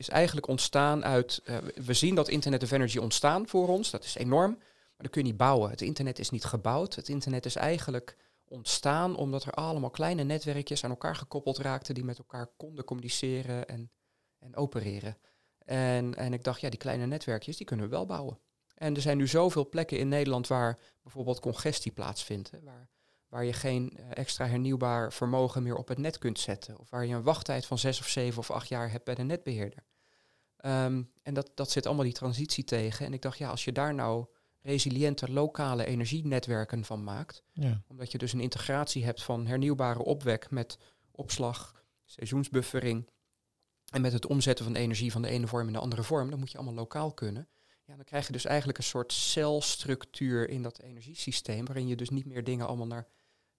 is 0.00 0.08
eigenlijk 0.08 0.46
ontstaan 0.46 1.04
uit. 1.04 1.40
eh, 1.44 1.56
we 1.74 1.92
zien 1.92 2.14
dat 2.14 2.28
Internet 2.28 2.62
of 2.62 2.70
Energy 2.70 2.98
ontstaan 2.98 3.48
voor 3.48 3.68
ons. 3.68 3.90
Dat 3.90 4.04
is 4.04 4.14
enorm. 4.14 4.50
Maar 4.50 5.08
dat 5.08 5.10
kun 5.10 5.22
je 5.22 5.28
niet 5.28 5.36
bouwen. 5.36 5.70
Het 5.70 5.80
internet 5.80 6.18
is 6.18 6.30
niet 6.30 6.44
gebouwd. 6.44 6.94
Het 6.94 7.08
internet 7.08 7.44
is 7.44 7.56
eigenlijk 7.56 8.16
ontstaan 8.44 9.16
omdat 9.16 9.44
er 9.44 9.52
allemaal 9.52 9.90
kleine 9.90 10.22
netwerkjes 10.22 10.84
aan 10.84 10.90
elkaar 10.90 11.16
gekoppeld 11.16 11.58
raakten 11.58 11.94
die 11.94 12.04
met 12.04 12.18
elkaar 12.18 12.46
konden 12.56 12.84
communiceren 12.84 13.68
en, 13.68 13.90
en 14.38 14.56
opereren. 14.56 15.16
En, 15.58 16.14
en 16.14 16.32
ik 16.32 16.44
dacht, 16.44 16.60
ja, 16.60 16.70
die 16.70 16.78
kleine 16.78 17.06
netwerkjes, 17.06 17.56
die 17.56 17.66
kunnen 17.66 17.86
we 17.86 17.92
wel 17.92 18.06
bouwen. 18.06 18.38
En 18.74 18.94
er 18.94 19.00
zijn 19.00 19.16
nu 19.16 19.26
zoveel 19.26 19.68
plekken 19.68 19.98
in 19.98 20.08
Nederland 20.08 20.46
waar 20.46 20.78
bijvoorbeeld 21.02 21.40
congestie 21.40 21.92
plaatsvindt. 21.92 22.50
Hè, 22.50 22.60
waar, 22.62 22.88
waar 23.30 23.44
je 23.44 23.52
geen 23.52 23.96
eh, 23.96 24.04
extra 24.10 24.46
hernieuwbaar 24.46 25.12
vermogen 25.12 25.62
meer 25.62 25.76
op 25.76 25.88
het 25.88 25.98
net 25.98 26.18
kunt 26.18 26.38
zetten. 26.38 26.78
Of 26.78 26.90
waar 26.90 27.06
je 27.06 27.14
een 27.14 27.22
wachttijd 27.22 27.66
van 27.66 27.78
zes 27.78 28.00
of 28.00 28.08
zeven 28.08 28.38
of 28.38 28.50
acht 28.50 28.68
jaar 28.68 28.90
hebt 28.90 29.04
bij 29.04 29.14
de 29.14 29.22
netbeheerder. 29.22 29.82
Ehm, 30.56 31.02
en 31.22 31.34
dat, 31.34 31.50
dat 31.54 31.70
zit 31.70 31.86
allemaal 31.86 32.04
die 32.04 32.12
transitie 32.12 32.64
tegen. 32.64 33.06
En 33.06 33.12
ik 33.12 33.22
dacht, 33.22 33.38
ja, 33.38 33.50
als 33.50 33.64
je 33.64 33.72
daar 33.72 33.94
nou 33.94 34.26
resiliënte 34.62 35.32
lokale 35.32 35.84
energienetwerken 35.84 36.84
van 36.84 37.04
maakt, 37.04 37.42
Ja. 37.52 37.82
omdat 37.88 38.12
je 38.12 38.18
dus 38.18 38.32
een 38.32 38.40
integratie 38.40 39.04
hebt 39.04 39.22
van 39.22 39.46
hernieuwbare 39.46 40.04
opwek 40.04 40.50
met 40.50 40.78
opslag, 41.10 41.84
seizoensbuffering 42.04 43.08
en 43.92 44.00
met 44.00 44.12
het 44.12 44.26
omzetten 44.26 44.64
van 44.64 44.74
energie 44.74 45.12
van 45.12 45.22
de 45.22 45.28
ene 45.28 45.46
vorm 45.46 45.66
in 45.66 45.72
de 45.72 45.78
andere 45.78 46.02
vorm, 46.02 46.30
dan 46.30 46.38
moet 46.38 46.50
je 46.50 46.56
allemaal 46.56 46.74
lokaal 46.74 47.12
kunnen. 47.12 47.48
Ja, 47.84 47.96
dan 47.96 48.04
krijg 48.04 48.26
je 48.26 48.32
dus 48.32 48.44
eigenlijk 48.44 48.78
een 48.78 48.84
soort 48.84 49.12
celstructuur 49.12 50.48
in 50.48 50.62
dat 50.62 50.78
energiesysteem, 50.80 51.64
waarin 51.64 51.86
je 51.86 51.96
dus 51.96 52.10
niet 52.10 52.26
meer 52.26 52.44
dingen 52.44 52.66
allemaal 52.66 52.86
naar 52.86 53.08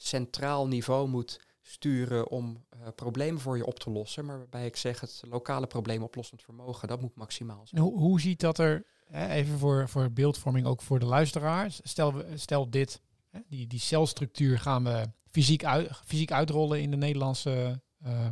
centraal 0.08 0.68
niveau 0.68 1.08
moet 1.08 1.40
sturen 1.62 2.30
om 2.30 2.66
eh, 2.70 2.80
problemen 2.96 3.42
voor 3.42 3.58
je 3.58 3.66
op 3.66 3.80
te 3.80 3.90
lossen, 3.90 4.26
maar 4.26 4.38
waarbij 4.38 4.66
ik 4.66 4.76
zeg 4.76 5.00
het 5.00 5.22
lokale 5.28 5.68
probleemoplossend 5.68 6.42
vermogen, 6.42 6.88
dat 6.88 7.02
moet 7.02 7.16
maximaal 7.16 7.68
zijn. 7.68 7.82
hoe, 7.82 7.98
hoe 7.98 8.22
ziet 8.22 8.40
dat 8.40 8.58
er, 8.58 8.86
hè, 9.06 9.28
even 9.28 9.58
voor, 9.58 9.90
voor 9.90 10.12
beeldvorming 10.12 10.66
ook 10.66 10.82
voor 10.82 11.00
de 11.00 11.06
luisteraars, 11.06 11.80
stel, 11.84 12.14
we, 12.14 12.38
stel 12.38 12.70
dit, 12.70 13.02
hè, 13.30 13.40
die, 13.48 13.68
die 13.68 13.80
celstructuur 13.80 14.60
gaan 14.60 14.84
we 14.84 15.12
fysiek, 15.30 15.66
uit, 15.66 15.90
fysiek 16.06 16.32
uitrollen 16.32 16.82
in 16.82 16.92
de 16.92 16.98
Nederlandse, 16.98 17.82
eh, 17.98 18.28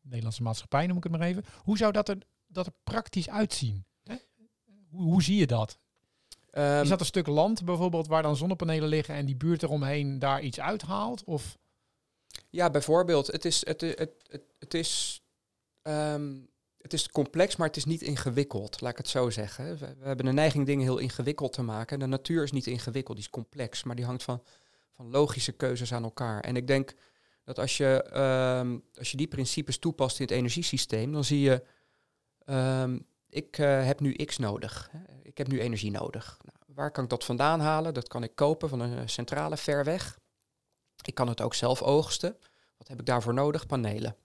Nederlandse 0.00 0.42
maatschappij, 0.42 0.86
noem 0.86 0.96
ik 0.96 1.02
het 1.02 1.12
maar 1.12 1.20
even. 1.20 1.44
Hoe 1.62 1.76
zou 1.76 1.92
dat 1.92 2.08
er, 2.08 2.18
dat 2.46 2.66
er 2.66 2.72
praktisch 2.84 3.28
uitzien? 3.28 3.86
Hè? 4.02 4.16
Hoe, 4.90 5.02
hoe 5.02 5.22
zie 5.22 5.36
je 5.36 5.46
dat? 5.46 5.78
Ehm, 6.54 6.82
Is 6.82 6.88
dat 6.88 7.00
een 7.00 7.06
stuk 7.06 7.26
land 7.26 7.64
bijvoorbeeld 7.64 8.06
waar 8.06 8.22
dan 8.22 8.36
zonnepanelen 8.36 8.88
liggen 8.88 9.14
en 9.14 9.26
die 9.26 9.36
buurt 9.36 9.62
eromheen 9.62 10.18
daar 10.18 10.42
iets 10.42 10.60
uithaalt? 10.60 11.24
Of 11.24 11.58
Ja, 12.50 12.70
bijvoorbeeld. 12.70 13.26
Het 13.26 13.44
is, 13.44 13.66
het, 13.66 13.80
het, 13.80 14.14
het, 14.28 14.42
het, 14.58 14.74
is, 14.74 15.22
ehm, 15.82 16.32
het 16.78 16.92
is 16.92 17.08
complex, 17.08 17.56
maar 17.56 17.66
het 17.66 17.76
is 17.76 17.84
niet 17.84 18.02
ingewikkeld, 18.02 18.80
laat 18.80 18.90
ik 18.90 18.98
het 18.98 19.08
zo 19.08 19.30
zeggen. 19.30 19.78
We, 19.78 19.94
we 19.98 20.06
hebben 20.06 20.26
de 20.26 20.32
neiging 20.32 20.66
dingen 20.66 20.82
heel 20.82 20.98
ingewikkeld 20.98 21.52
te 21.52 21.62
maken. 21.62 21.98
De 21.98 22.06
natuur 22.06 22.42
is 22.42 22.52
niet 22.52 22.66
ingewikkeld, 22.66 23.16
die 23.16 23.26
is 23.26 23.32
complex, 23.32 23.84
maar 23.84 23.96
die 23.96 24.04
hangt 24.04 24.22
van, 24.22 24.42
van 24.92 25.10
logische 25.10 25.52
keuzes 25.52 25.92
aan 25.92 26.04
elkaar. 26.04 26.40
En 26.40 26.56
ik 26.56 26.66
denk 26.66 26.94
dat 27.44 27.58
als 27.58 27.76
je, 27.76 28.02
ehm, 28.02 28.78
als 28.98 29.10
je 29.10 29.16
die 29.16 29.28
principes 29.28 29.78
toepast 29.78 30.18
in 30.20 30.26
het 30.26 30.34
energiesysteem, 30.34 31.12
dan 31.12 31.24
zie 31.24 31.40
je, 31.40 31.64
ehm, 32.44 32.98
ik 33.28 33.58
eh, 33.58 33.84
heb 33.84 34.00
nu 34.00 34.12
X 34.12 34.38
nodig. 34.38 34.90
Ik 35.34 35.40
heb 35.40 35.48
nu 35.48 35.60
energie 35.60 35.90
nodig. 35.90 36.38
Nou, 36.44 36.56
waar 36.76 36.90
kan 36.90 37.04
ik 37.04 37.10
dat 37.10 37.24
vandaan 37.24 37.60
halen? 37.60 37.94
Dat 37.94 38.08
kan 38.08 38.22
ik 38.22 38.34
kopen 38.34 38.68
van 38.68 38.80
een 38.80 38.98
eh, 38.98 39.06
centrale 39.06 39.56
ver 39.56 39.84
weg. 39.84 40.18
Ik 41.02 41.14
kan 41.14 41.28
het 41.28 41.40
ook 41.40 41.54
zelf 41.54 41.82
oogsten. 41.82 42.36
Wat 42.76 42.88
heb 42.88 43.00
ik 43.00 43.06
daarvoor 43.06 43.34
nodig? 43.34 43.66
Panelen. 43.66 44.16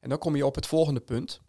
En 0.00 0.08
dan 0.08 0.18
kom 0.18 0.36
je 0.36 0.46
op 0.46 0.54
het 0.54 0.66
volgende 0.66 1.00
punt. 1.00 1.40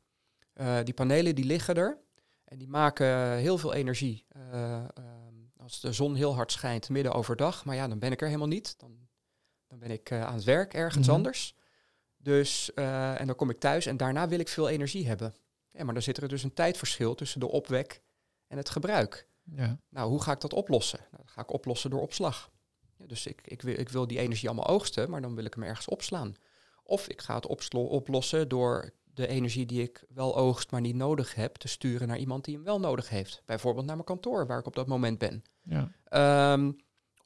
Eh, 0.53 0.77
die 0.83 0.93
panelen 0.93 1.35
die 1.35 1.45
liggen 1.45 1.75
er 1.75 1.97
en 2.43 2.57
die 2.57 2.67
maken 2.67 3.37
heel 3.37 3.57
veel 3.57 3.73
energie. 3.73 4.25
Eh, 4.29 4.73
ehm, 4.73 5.35
als 5.57 5.79
de 5.79 5.93
zon 5.93 6.15
heel 6.15 6.35
hard 6.35 6.51
schijnt 6.51 6.89
midden 6.89 7.13
overdag, 7.13 7.65
maar 7.65 7.75
ja, 7.75 7.87
dan 7.87 7.99
ben 7.99 8.11
ik 8.11 8.21
er 8.21 8.27
helemaal 8.27 8.47
niet. 8.47 8.79
Dan, 8.79 9.07
dan 9.67 9.79
ben 9.79 9.91
ik 9.91 10.11
aan 10.11 10.33
het 10.33 10.43
werk 10.43 10.73
ergens 10.73 11.07
Mhm. 11.07 11.15
anders. 11.15 11.55
Dus, 12.17 12.73
en 12.73 13.27
dan 13.27 13.35
kom 13.35 13.49
ik 13.49 13.59
thuis 13.59 13.85
en 13.85 13.97
daarna 13.97 14.27
wil 14.27 14.39
ik 14.39 14.47
veel 14.47 14.69
energie 14.69 15.07
hebben. 15.07 15.33
Ja, 15.71 15.83
maar 15.83 15.93
dan 15.93 16.03
zit 16.03 16.17
er 16.17 16.27
dus 16.27 16.43
een 16.43 16.53
tijdverschil 16.53 17.15
tussen 17.15 17.39
de 17.39 17.47
opwek 17.47 18.03
en 18.55 18.61
het 18.61 18.69
gebruik. 18.69 19.27
ja, 19.43 19.79
Nou, 19.89 20.09
hoe 20.09 20.21
ga 20.21 20.31
ik 20.31 20.41
dat 20.41 20.53
oplossen? 20.53 20.99
Nou, 21.11 21.23
dat 21.23 21.31
ga 21.31 21.41
ik 21.41 21.53
oplossen 21.53 21.89
door 21.89 22.01
opslag. 22.01 22.51
Ja, 22.97 23.05
dus 23.05 23.25
ik, 23.27 23.41
ik, 23.43 23.61
wil, 23.61 23.79
ik 23.79 23.89
wil 23.89 24.07
die 24.07 24.19
energie 24.19 24.49
allemaal 24.49 24.67
oogsten, 24.67 25.09
maar 25.09 25.21
dan 25.21 25.35
wil 25.35 25.45
ik 25.45 25.53
hem 25.53 25.63
ergens 25.63 25.87
opslaan. 25.87 26.35
Of 26.83 27.07
ik 27.07 27.21
ga 27.21 27.35
het 27.35 27.47
oplossen 27.73 28.47
door 28.47 28.93
de 29.03 29.27
energie 29.27 29.65
die 29.65 29.81
ik 29.81 30.03
wel 30.09 30.35
oogst, 30.37 30.71
maar 30.71 30.81
niet 30.81 30.95
nodig 30.95 31.35
heb, 31.35 31.55
te 31.55 31.67
sturen 31.67 32.07
naar 32.07 32.17
iemand 32.17 32.45
die 32.45 32.55
hem 32.55 32.63
wel 32.63 32.79
nodig 32.79 33.09
heeft. 33.09 33.41
Bijvoorbeeld 33.45 33.85
naar 33.85 33.95
mijn 33.95 34.07
kantoor, 34.07 34.47
waar 34.47 34.59
ik 34.59 34.65
op 34.65 34.75
dat 34.75 34.87
moment 34.87 35.17
ben. 35.17 35.43
ja, 35.63 35.91
Ehm, 36.03 36.71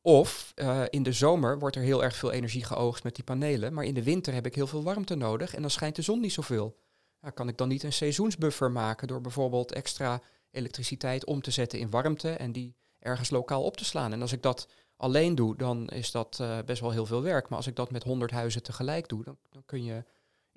of 0.02 0.52
eh, 0.56 0.84
in 0.90 1.04
de 1.04 1.12
zomer 1.12 1.60
wordt 1.60 1.76
er 1.76 1.82
heel 1.82 2.04
erg 2.04 2.16
veel 2.16 2.32
energie 2.32 2.64
geoogst 2.64 3.04
met 3.04 3.16
die 3.16 3.24
panelen, 3.24 3.74
maar 3.74 3.84
in 3.84 3.94
de 3.94 4.04
winter 4.04 4.34
heb 4.34 4.46
ik 4.46 4.56
heel 4.56 4.68
veel 4.68 4.84
warmte 4.84 5.16
nodig 5.16 5.56
en 5.56 5.62
dan 5.62 5.72
schijnt 5.72 5.96
de 5.96 6.02
zon 6.02 6.20
niet 6.20 6.34
zoveel. 6.34 6.78
Nou, 7.22 7.34
kan 7.34 7.48
ik 7.48 7.58
dan 7.58 7.68
niet 7.68 7.84
een 7.84 7.94
seizoensbuffer 7.94 8.72
maken 8.72 9.08
door 9.08 9.22
bijvoorbeeld 9.22 9.72
extra 9.72 10.22
elektriciteit 10.52 11.26
om 11.26 11.42
te 11.42 11.52
zetten 11.52 11.80
in 11.80 11.90
warmte 11.90 12.32
en 12.32 12.52
die 12.52 12.76
ergens 13.00 13.30
lokaal 13.30 13.64
op 13.64 13.78
te 13.78 13.86
slaan? 13.86 14.14
En 14.14 14.22
als 14.22 14.32
ik 14.32 14.42
dat 14.42 14.68
alleen 14.96 15.36
doe, 15.36 15.58
dan 15.58 15.88
is 15.88 16.12
dat 16.12 16.40
eh, 16.40 16.60
best 16.66 16.82
wel 16.82 16.92
heel 16.92 17.06
veel 17.06 17.22
werk. 17.22 17.50
Maar 17.50 17.58
als 17.58 17.68
ik 17.68 17.76
dat 17.76 17.92
met 17.92 18.04
100 18.04 18.32
huizen 18.32 18.64
tegelijk 18.64 19.08
doe, 19.08 19.24
dan, 19.24 19.38
dan 19.50 19.66
kun 19.66 19.84
je 19.84 20.04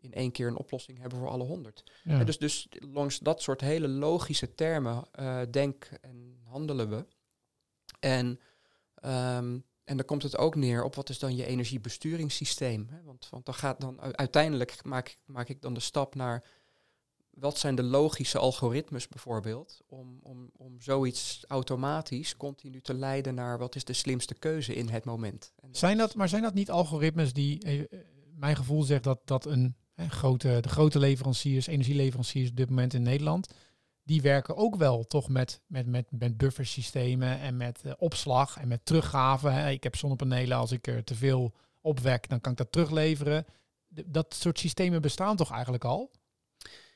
in 0.02 0.12
één 0.12 0.32
keer 0.32 0.46
een 0.46 0.56
oplossing 0.56 0.99
hebben 0.99 1.18
voor 1.18 1.28
alle 1.28 1.44
100. 1.44 1.82
ja. 2.02 2.18
Ja, 2.18 2.25
dus, 2.25 2.38
dus 2.38 2.66
langs 2.70 3.18
dat 3.18 3.42
soort 3.42 3.61
hele 3.61 3.88
logische 3.88 4.54
termen 4.54 5.04
uh, 5.20 5.40
denk 5.50 5.84
en 6.00 6.40
handelen 6.44 6.88
we. 6.90 7.06
En, 7.99 8.26
um, 9.04 9.64
en 9.84 9.96
dan 9.96 10.04
komt 10.04 10.22
het 10.22 10.37
ook 10.37 10.54
neer 10.54 10.84
op 10.84 10.94
wat 10.94 11.08
is 11.08 11.18
dan 11.18 11.37
je 11.37 11.46
energiebesturingssysteem. 11.46 12.88
Hè? 12.90 13.02
Want, 13.02 13.28
want 13.30 13.44
dan 13.44 13.54
gaat 13.54 13.80
dan 13.80 14.00
uiteindelijk 14.16 14.84
maak, 14.84 15.16
maak 15.25 15.49
ik 15.49 15.62
dan 15.62 15.75
de 15.75 15.80
stap 15.80 16.14
naar 16.14 16.44
wat 17.34 17.58
zijn 17.58 17.74
de 17.74 17.82
logische 17.82 18.38
algoritmes 18.38 19.08
bijvoorbeeld, 19.08 19.80
om, 19.86 20.18
om, 20.22 20.50
om 20.56 20.80
zoiets 20.80 21.44
automatisch 21.48 22.36
continu 22.36 22.80
te 22.80 22.94
leiden 22.94 23.34
naar 23.34 23.58
wat 23.58 23.74
is 23.74 23.84
de 23.84 23.92
slimste 23.92 24.34
keuze 24.34 24.74
in 24.74 24.88
het 24.88 25.04
moment. 25.04 25.52
Zijn 25.70 25.98
dat, 25.98 26.14
maar 26.14 26.28
zijn 26.28 26.42
dat 26.42 26.54
niet 26.54 26.70
algoritmes 26.70 27.32
die, 27.32 27.62
eh, 27.62 28.00
mijn 28.34 28.56
gevoel 28.56 28.82
zegt 28.82 29.04
dat, 29.04 29.20
dat 29.24 29.46
een 29.46 29.76
grote, 29.96 30.58
de 30.60 30.68
grote 30.68 30.98
leveranciers, 30.98 31.66
energieleveranciers 31.66 32.50
op 32.50 32.56
dit 32.56 32.68
moment 32.68 32.94
in 32.94 33.02
Nederland, 33.02 33.48
die 34.04 34.22
werken 34.22 34.56
ook 34.56 34.76
wel 34.76 35.06
toch 35.06 35.28
met, 35.28 35.60
met, 35.66 35.86
met, 35.86 36.06
met 36.10 36.36
buffersystemen 36.36 37.40
en 37.40 37.56
met 37.56 37.80
uh, 37.84 37.92
opslag 37.98 38.56
en 38.56 38.68
met 38.68 38.84
teruggave. 38.84 39.48
Hè. 39.48 39.70
Ik 39.70 39.82
heb 39.82 39.96
zonnepanelen, 39.96 40.56
als 40.56 40.72
ik 40.72 40.86
er 40.86 41.04
te 41.04 41.14
veel 41.14 41.54
opwek, 41.80 42.28
dan 42.28 42.40
kan 42.40 42.52
ik 42.52 42.58
dat 42.58 42.72
terugleveren. 42.72 43.46
De, 43.88 44.04
dat 44.10 44.34
soort 44.34 44.58
systemen 44.58 45.02
bestaan 45.02 45.36
toch 45.36 45.52
eigenlijk 45.52 45.84
al? 45.84 46.10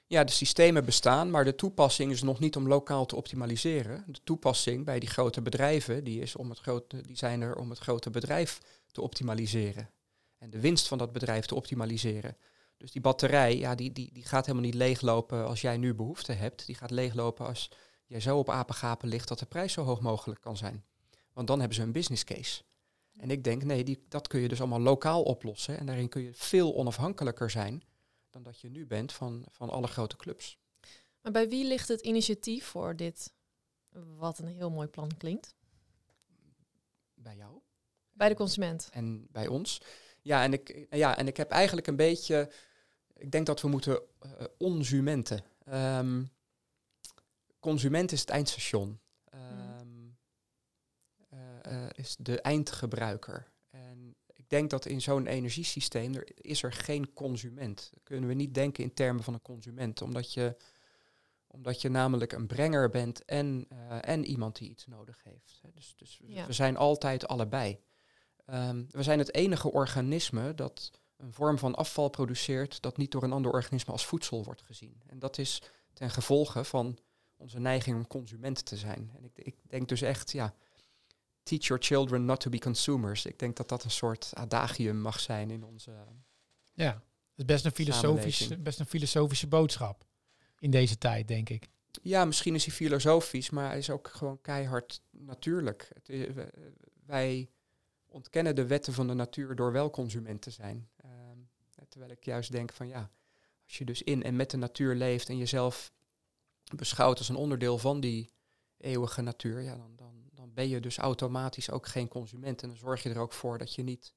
Ja, 0.09 0.25
de 0.25 0.33
systemen 0.33 0.85
bestaan, 0.85 1.31
maar 1.31 1.45
de 1.45 1.55
toepassing 1.55 2.13
is 2.13 2.23
nog 2.23 2.39
niet 2.39 2.57
om 2.57 2.69
lokaal 2.69 3.07
te 3.07 3.17
optimaliseren. 3.17 4.05
De 4.07 4.21
toepassing 4.25 4.85
bij 4.85 4.99
die 4.99 5.09
grote 5.09 5.43
bedrijven, 5.43 6.05
die, 6.05 6.21
is 6.21 6.37
om 6.37 6.51
het 6.51 6.59
grote, 6.59 7.01
die 7.01 7.17
zijn 7.17 7.41
er 7.41 7.57
om 7.57 7.71
het 7.71 7.79
grote 7.79 8.11
bedrijf 8.11 8.61
te 8.93 9.01
optimaliseren. 9.01 9.91
En 10.39 10.51
de 10.51 10.61
winst 10.61 10.89
van 10.89 10.99
dat 10.99 11.13
bedrijf 11.13 11.47
te 11.47 11.55
optimaliseren. 11.55 12.37
Dus 12.77 12.93
die 12.93 13.01
batterij, 13.01 13.57
ja, 13.59 13.75
die, 13.75 13.93
die, 13.93 14.13
die 14.13 14.25
gaat 14.25 14.47
helemaal 14.47 14.67
niet 14.69 14.79
leeglopen 14.79 15.47
als 15.47 15.61
jij 15.61 15.77
nu 15.77 15.95
behoefte 15.95 16.33
hebt. 16.33 16.67
Die 16.67 16.75
gaat 16.75 16.91
leeglopen 16.91 17.47
als 17.47 17.71
jij 18.05 18.21
zo 18.21 18.39
op 18.39 18.51
apengapen 18.51 19.09
ligt 19.09 19.29
dat 19.29 19.39
de 19.39 19.47
prijs 19.47 19.73
zo 19.73 19.83
hoog 19.83 20.01
mogelijk 20.01 20.41
kan 20.41 20.57
zijn. 20.57 20.85
Want 21.33 21.47
dan 21.47 21.59
hebben 21.59 21.77
ze 21.77 21.83
een 21.83 21.93
business 21.93 22.25
case. 22.25 22.63
En 23.17 23.31
ik 23.31 23.45
denk, 23.45 23.65
nee, 23.65 23.85
die, 23.85 24.05
dat 24.09 24.29
kun 24.29 24.41
je 24.41 24.49
dus 24.49 24.61
allemaal 24.61 24.81
lokaal 24.81 25.23
oplossen. 25.23 25.79
En 25.79 25.87
daarin 25.87 26.09
kun 26.09 26.23
je 26.23 26.35
veel 26.35 26.75
onafhankelijker 26.75 27.51
zijn 27.51 27.83
dan 28.37 28.53
dat 28.53 28.61
je 28.61 28.71
nu 28.71 28.87
bent 28.87 29.13
van, 29.13 29.47
van 29.51 29.71
alle 29.71 29.87
grote 29.87 30.17
clubs. 30.17 30.59
Maar 31.21 31.33
bij 31.33 31.49
wie 31.49 31.67
ligt 31.67 31.89
het 31.89 32.01
initiatief 32.01 32.65
voor 32.65 32.97
dit, 32.97 33.33
wat 34.17 34.39
een 34.39 34.47
heel 34.47 34.71
mooi 34.71 34.89
plan 34.89 35.17
klinkt? 35.17 35.55
Bij 37.15 37.37
jou. 37.37 37.61
Bij 38.13 38.29
de 38.29 38.35
consument. 38.35 38.89
En 38.93 39.27
bij 39.31 39.47
ons. 39.47 39.81
Ja, 40.23 40.43
en 40.43 40.53
ik, 40.53 40.87
ja, 40.91 41.17
en 41.17 41.27
ik 41.27 41.37
heb 41.37 41.51
eigenlijk 41.51 41.87
een 41.87 41.97
beetje. 41.97 42.53
Ik 43.15 43.31
denk 43.31 43.47
dat 43.47 43.61
we 43.61 43.69
moeten 43.69 44.03
uh, 44.23 44.31
onsumenten. 44.59 45.45
Um, 45.69 46.31
consument 47.61 48.13
is 48.13 48.21
het 48.21 48.31
eindstation. 48.31 49.01
Um, 49.35 50.17
uh, 51.33 51.39
uh, 51.73 51.89
is 51.95 52.17
de 52.19 52.41
eindgebruiker. 52.41 53.51
Ik 54.47 54.53
denk 54.53 54.71
dat 54.71 54.87
in 54.87 55.01
zo'n 55.01 55.27
energiesysteem 55.27 56.15
er 56.15 56.29
is 56.35 56.63
er 56.63 56.73
geen 56.73 57.13
consument. 57.13 57.93
Kunnen 58.03 58.29
we 58.29 58.35
niet 58.35 58.55
denken 58.55 58.85
in 58.85 58.95
termen 58.95 59.23
van 59.23 59.35
een 59.35 59.43
consument, 59.43 60.03
omdat 60.03 60.33
je, 60.33 60.57
omdat 61.47 61.81
je 61.81 61.89
namelijk 61.89 62.33
een 62.33 62.47
brenger 62.47 62.91
bent 62.91 63.25
en, 63.25 63.67
uh, 63.73 63.99
en 64.09 64.25
iemand 64.25 64.57
die 64.57 64.71
iets 64.71 64.87
nodig 64.87 65.23
heeft. 65.23 65.61
Dus, 65.75 65.95
dus 65.97 66.21
Ja. 66.27 66.47
we 66.47 66.53
zijn 66.53 66.77
altijd 66.77 67.27
allebei. 67.29 67.79
Ehm, 68.45 68.85
we 68.91 69.03
zijn 69.03 69.19
het 69.19 69.35
enige 69.35 69.73
organisme 69.73 70.55
dat 70.55 70.91
een 71.17 71.33
vorm 71.33 71.59
van 71.59 71.75
afval 71.75 72.09
produceert 72.09 72.83
dat 72.83 72.97
niet 72.97 73.11
door 73.11 73.23
een 73.23 73.33
ander 73.33 73.53
organisme 73.53 73.93
als 73.93 74.07
voedsel 74.07 74.45
wordt 74.45 74.63
gezien. 74.63 75.03
En 75.07 75.19
dat 75.19 75.39
is 75.39 75.63
ten 75.93 76.11
gevolge 76.11 76.65
van 76.65 76.99
onze 77.37 77.59
neiging 77.59 77.97
om 77.97 78.07
consument 78.07 78.65
te 78.65 78.77
zijn. 78.77 79.11
En 79.17 79.25
ik, 79.25 79.39
ik 79.39 79.57
denk 79.69 79.89
dus 79.89 80.01
echt, 80.03 80.33
ja, 80.33 80.55
teach 81.47 81.67
your 81.67 81.83
children 81.83 82.25
not 82.25 82.41
to 82.41 82.51
be 82.51 82.59
consumers. 82.59 83.27
Ik 83.27 83.39
denk 83.39 83.57
dat 83.57 83.69
dat 83.69 83.85
een 83.85 83.91
soort 83.91 84.31
adagium 84.35 85.01
mag 85.01 85.21
zijn 85.21 85.51
in 85.51 85.65
onze. 85.65 85.91
Ja, 86.75 86.93
dat 86.93 87.03
is 87.37 87.45
best 87.45 87.65
een, 87.65 87.73
filosofisch, 87.73 88.49
best 88.59 88.81
een 88.81 88.87
filosofische 88.87 89.47
boodschap 89.47 90.07
in 90.59 90.71
deze 90.71 90.99
tijd, 90.99 91.29
denk 91.29 91.49
ik. 91.49 91.69
Ja, 92.03 92.25
misschien 92.25 92.55
is 92.55 92.65
hij 92.65 92.75
filosofisch, 92.75 93.51
maar 93.51 93.69
hij 93.69 93.79
is 93.79 93.91
ook 93.91 94.09
gewoon 94.09 94.41
keihard 94.41 95.03
natuurlijk. 95.11 95.91
Het, 96.03 96.31
wij 97.07 97.51
ontkennen 98.07 98.55
de 98.55 98.67
wetten 98.67 98.93
van 98.93 99.07
de 99.07 99.15
natuur 99.15 99.55
door 99.55 99.73
wel 99.73 99.91
consument 99.91 100.43
te 100.43 100.51
zijn. 100.51 100.89
Ehm, 100.97 101.39
terwijl 101.89 102.11
ik 102.11 102.25
juist 102.25 102.53
denk 102.53 102.73
van 102.73 102.89
ja, 102.89 103.11
als 103.65 103.79
je 103.79 103.85
dus 103.85 104.03
in 104.03 104.23
en 104.23 104.37
met 104.37 104.51
de 104.51 104.57
natuur 104.57 104.95
leeft 104.95 105.29
en 105.29 105.37
jezelf 105.37 105.93
beschouwt 106.77 107.19
als 107.19 107.29
een 107.29 107.37
onderdeel 107.37 107.79
van 107.79 108.01
die 108.01 108.31
eeuwige 108.79 109.23
natuur, 109.23 109.61
ja, 109.61 109.77
dan, 109.77 109.93
dan 109.97 110.26
ben 110.57 110.69
je 110.69 110.81
dus 110.81 110.99
automatisch 110.99 111.71
ook 111.71 111.87
geen 111.87 112.09
consument. 112.09 112.63
En 112.63 112.69
dan 112.69 112.77
zorg 112.77 113.03
je 113.03 113.11
er 113.11 113.19
ook 113.19 113.33
voor 113.33 113.59
dat 113.59 113.75
je 113.75 113.83
niet 113.83 114.15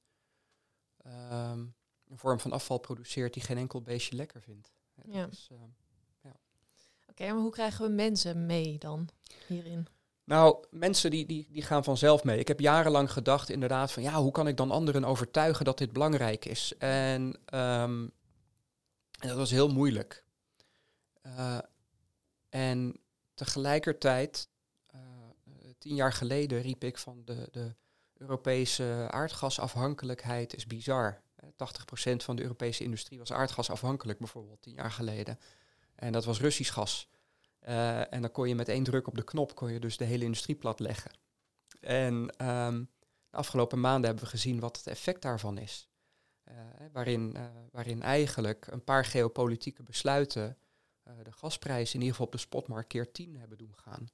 ehm, 1.02 1.58
een 2.08 2.18
vorm 2.18 2.40
van 2.40 2.52
afval 2.52 2.78
produceert 2.78 3.34
die 3.34 3.42
geen 3.42 3.58
enkel 3.58 3.82
beestje 3.82 4.16
lekker 4.16 4.42
vindt. 4.42 4.72
Ja. 5.04 5.28
Ehm, 5.48 5.68
ja. 6.20 6.36
Oké, 7.08 7.32
maar 7.32 7.42
hoe 7.42 7.50
krijgen 7.50 7.86
we 7.86 7.92
mensen 7.92 8.46
mee 8.46 8.78
dan 8.78 9.08
hierin? 9.46 9.86
Nou, 10.24 10.64
mensen 10.70 11.10
die, 11.10 11.26
die, 11.26 11.46
die 11.50 11.62
gaan 11.62 11.84
vanzelf 11.84 12.24
mee. 12.24 12.38
Ik 12.38 12.48
heb 12.48 12.60
jarenlang 12.60 13.12
gedacht 13.12 13.48
inderdaad 13.48 13.92
van 13.92 14.02
ja, 14.02 14.22
hoe 14.22 14.32
kan 14.32 14.48
ik 14.48 14.56
dan 14.56 14.70
anderen 14.70 15.04
overtuigen 15.04 15.64
dat 15.64 15.78
dit 15.78 15.92
belangrijk 15.92 16.44
is? 16.44 16.74
En, 16.78 17.38
ehm, 17.44 18.08
en 19.18 19.28
dat 19.28 19.36
was 19.36 19.50
heel 19.50 19.68
moeilijk. 19.68 20.24
Uh, 21.26 21.58
en 22.48 23.00
tegelijkertijd, 23.34 24.49
tien 25.80 25.94
jaar 25.94 26.12
geleden 26.12 26.60
riep 26.60 26.84
ik 26.84 26.98
van 26.98 27.22
de, 27.24 27.48
de 27.50 27.74
Europese 28.14 29.06
aardgasafhankelijkheid 29.10 30.54
is 30.54 30.66
bizar. 30.66 31.22
80% 31.44 31.46
van 32.16 32.36
de 32.36 32.42
Europese 32.42 32.84
industrie 32.84 33.18
was 33.18 33.32
aardgasafhankelijk 33.32 34.18
bijvoorbeeld 34.18 34.62
tien 34.62 34.74
jaar 34.74 34.90
geleden. 34.90 35.38
En 35.94 36.12
dat 36.12 36.24
was 36.24 36.40
Russisch 36.40 36.72
gas. 36.72 37.10
Uh, 37.68 38.12
en 38.12 38.20
dan 38.20 38.30
kon 38.30 38.48
je 38.48 38.54
met 38.54 38.68
één 38.68 38.82
druk 38.82 39.06
op 39.06 39.16
de 39.16 39.24
knop 39.24 39.54
kon 39.54 39.72
je 39.72 39.80
dus 39.80 39.96
de 39.96 40.04
hele 40.04 40.24
industrie 40.24 40.56
platleggen. 40.56 41.10
En 41.80 42.14
um, 42.46 42.90
de 43.30 43.36
afgelopen 43.36 43.80
maanden 43.80 44.04
hebben 44.04 44.24
we 44.24 44.30
gezien 44.30 44.60
wat 44.60 44.76
het 44.76 44.86
effect 44.86 45.22
daarvan 45.22 45.58
is. 45.58 45.88
Uh, 46.44 46.54
waarin, 46.92 47.36
waarin 47.70 48.02
eigenlijk 48.02 48.66
een 48.66 48.84
paar 48.84 49.04
geopolitieke 49.04 49.82
besluiten 49.82 50.58
de 51.22 51.32
gasprijs 51.32 51.94
in 51.94 52.00
ieder 52.00 52.10
geval 52.10 52.26
op 52.26 52.32
de 52.32 52.38
spotmarkt 52.38 52.88
keer 52.88 53.12
10 53.12 53.36
hebben 53.36 53.58
doen 53.58 53.76
gaan. 53.76 54.08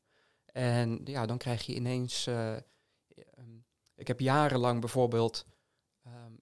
En 0.56 1.00
ja, 1.04 1.26
dan 1.26 1.38
krijg 1.38 1.62
je 1.62 1.74
ineens. 1.74 2.26
Um, 2.26 3.64
ik 3.94 4.06
heb 4.06 4.20
jarenlang 4.20 4.80
bijvoorbeeld 4.80 5.46
um, 6.06 6.40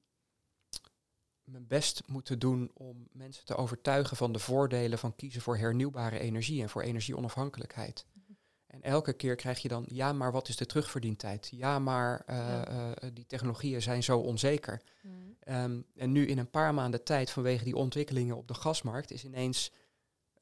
mijn 1.45 1.67
best 1.67 2.03
moeten 2.07 2.39
doen 2.39 2.71
om 2.75 3.09
mensen 3.13 3.45
te 3.45 3.57
overtuigen 3.57 4.17
van 4.17 4.33
de 4.33 4.39
voordelen 4.39 4.99
van 4.99 5.17
kiezen 5.17 5.41
voor 5.41 5.57
hernieuwbare 5.57 6.19
energie 6.19 6.63
en 6.63 6.69
voor 6.69 6.83
energieonafhankelijkheid. 6.83 8.07
Mhm. 8.13 8.33
En 8.67 8.83
elke 8.83 9.13
keer 9.13 9.37
krijg 9.37 9.59
je 9.59 9.69
dan, 9.69 9.85
ja, 9.89 10.13
maar 10.13 10.33
wat 10.33 10.49
is 10.49 10.57
de 10.57 10.67
terugverdientijd? 10.67 11.49
Ja, 11.51 11.79
maar 11.79 12.23
uh, 12.31 12.63
uh, 12.69 12.91
die 13.13 13.27
technologieën 13.27 13.83
zijn 13.83 14.03
zo 14.03 14.19
onzeker. 14.19 14.83
Mm. 15.03 15.37
Um, 15.49 15.87
en 15.95 16.13
nu 16.13 16.27
in 16.27 16.39
een 16.39 16.51
paar 16.51 16.75
maanden 16.75 17.05
tijd, 17.05 17.31
vanwege 17.31 17.65
die 17.65 17.77
ontwikkelingen 17.77 18.37
op 18.37 18.49
de 18.49 18.55
gasmarkt, 18.55 19.11
is 19.11 19.25
ineens 19.25 19.73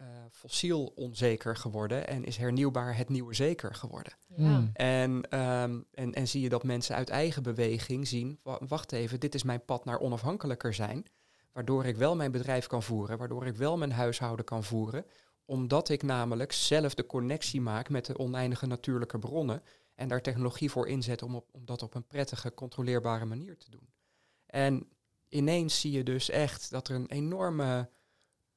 uh, 0.02 0.08
fossiel 0.30 0.92
onzeker 0.94 1.56
geworden 1.56 2.06
en 2.06 2.24
is 2.24 2.36
hernieuwbaar 2.36 2.96
het 2.96 3.08
nieuwe 3.08 3.34
zeker 3.34 3.74
geworden. 3.74 4.12
Ja. 4.36 4.70
En, 4.72 5.40
um, 5.40 5.86
en, 5.90 6.12
en 6.12 6.28
zie 6.28 6.40
je 6.40 6.48
dat 6.48 6.62
mensen 6.62 6.96
uit 6.96 7.08
eigen 7.08 7.42
beweging 7.42 8.08
zien, 8.08 8.38
wacht 8.42 8.92
even, 8.92 9.20
dit 9.20 9.34
is 9.34 9.42
mijn 9.42 9.64
pad 9.64 9.84
naar 9.84 10.00
onafhankelijker 10.00 10.74
zijn, 10.74 11.06
waardoor 11.52 11.84
ik 11.84 11.96
wel 11.96 12.16
mijn 12.16 12.32
bedrijf 12.32 12.66
kan 12.66 12.82
voeren, 12.82 13.18
waardoor 13.18 13.46
ik 13.46 13.56
wel 13.56 13.76
mijn 13.76 13.92
huishouden 13.92 14.44
kan 14.44 14.64
voeren, 14.64 15.06
omdat 15.44 15.88
ik 15.88 16.02
namelijk 16.02 16.52
zelf 16.52 16.94
de 16.94 17.06
connectie 17.06 17.60
maak 17.60 17.88
met 17.88 18.06
de 18.06 18.18
oneindige 18.18 18.66
natuurlijke 18.66 19.18
bronnen 19.18 19.62
en 19.94 20.08
daar 20.08 20.22
technologie 20.22 20.70
voor 20.70 20.88
inzet 20.88 21.22
om, 21.22 21.34
op, 21.34 21.48
om 21.52 21.64
dat 21.64 21.82
op 21.82 21.94
een 21.94 22.06
prettige, 22.06 22.54
controleerbare 22.54 23.24
manier 23.24 23.58
te 23.58 23.70
doen. 23.70 23.88
En 24.46 24.88
ineens 25.28 25.80
zie 25.80 25.92
je 25.92 26.02
dus 26.02 26.30
echt 26.30 26.70
dat 26.70 26.88
er 26.88 26.94
een 26.94 27.10
enorme 27.10 27.88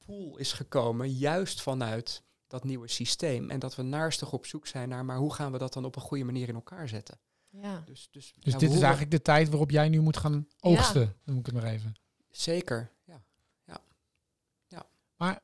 pool 0.06 0.36
is 0.36 0.52
gekomen, 0.52 1.12
juist 1.12 1.62
vanuit 1.62 2.22
dat 2.46 2.64
nieuwe 2.64 2.88
systeem. 2.88 3.50
En 3.50 3.58
dat 3.58 3.74
we 3.74 3.82
naarstig 3.82 4.32
op 4.32 4.46
zoek 4.46 4.66
zijn 4.66 4.88
naar, 4.88 5.04
maar 5.04 5.16
hoe 5.16 5.34
gaan 5.34 5.52
we 5.52 5.58
dat 5.58 5.72
dan 5.72 5.84
op 5.84 5.96
een 5.96 6.02
goede 6.02 6.24
manier 6.24 6.48
in 6.48 6.54
elkaar 6.54 6.88
zetten? 6.88 7.18
Ja. 7.48 7.82
Dus, 7.86 8.08
dus, 8.10 8.34
dus 8.38 8.56
dit 8.56 8.72
is 8.72 8.80
eigenlijk 8.80 9.10
de 9.10 9.22
tijd 9.22 9.48
waarop 9.48 9.70
jij 9.70 9.88
nu 9.88 10.00
moet 10.00 10.16
gaan 10.16 10.46
oogsten, 10.60 11.00
ja. 11.00 11.14
noem 11.24 11.38
ik 11.38 11.46
het 11.46 11.54
maar 11.54 11.64
even. 11.64 11.94
Zeker, 12.30 12.92
ja. 13.04 13.24
ja. 13.64 13.80
ja. 14.66 14.86
Maar, 15.16 15.40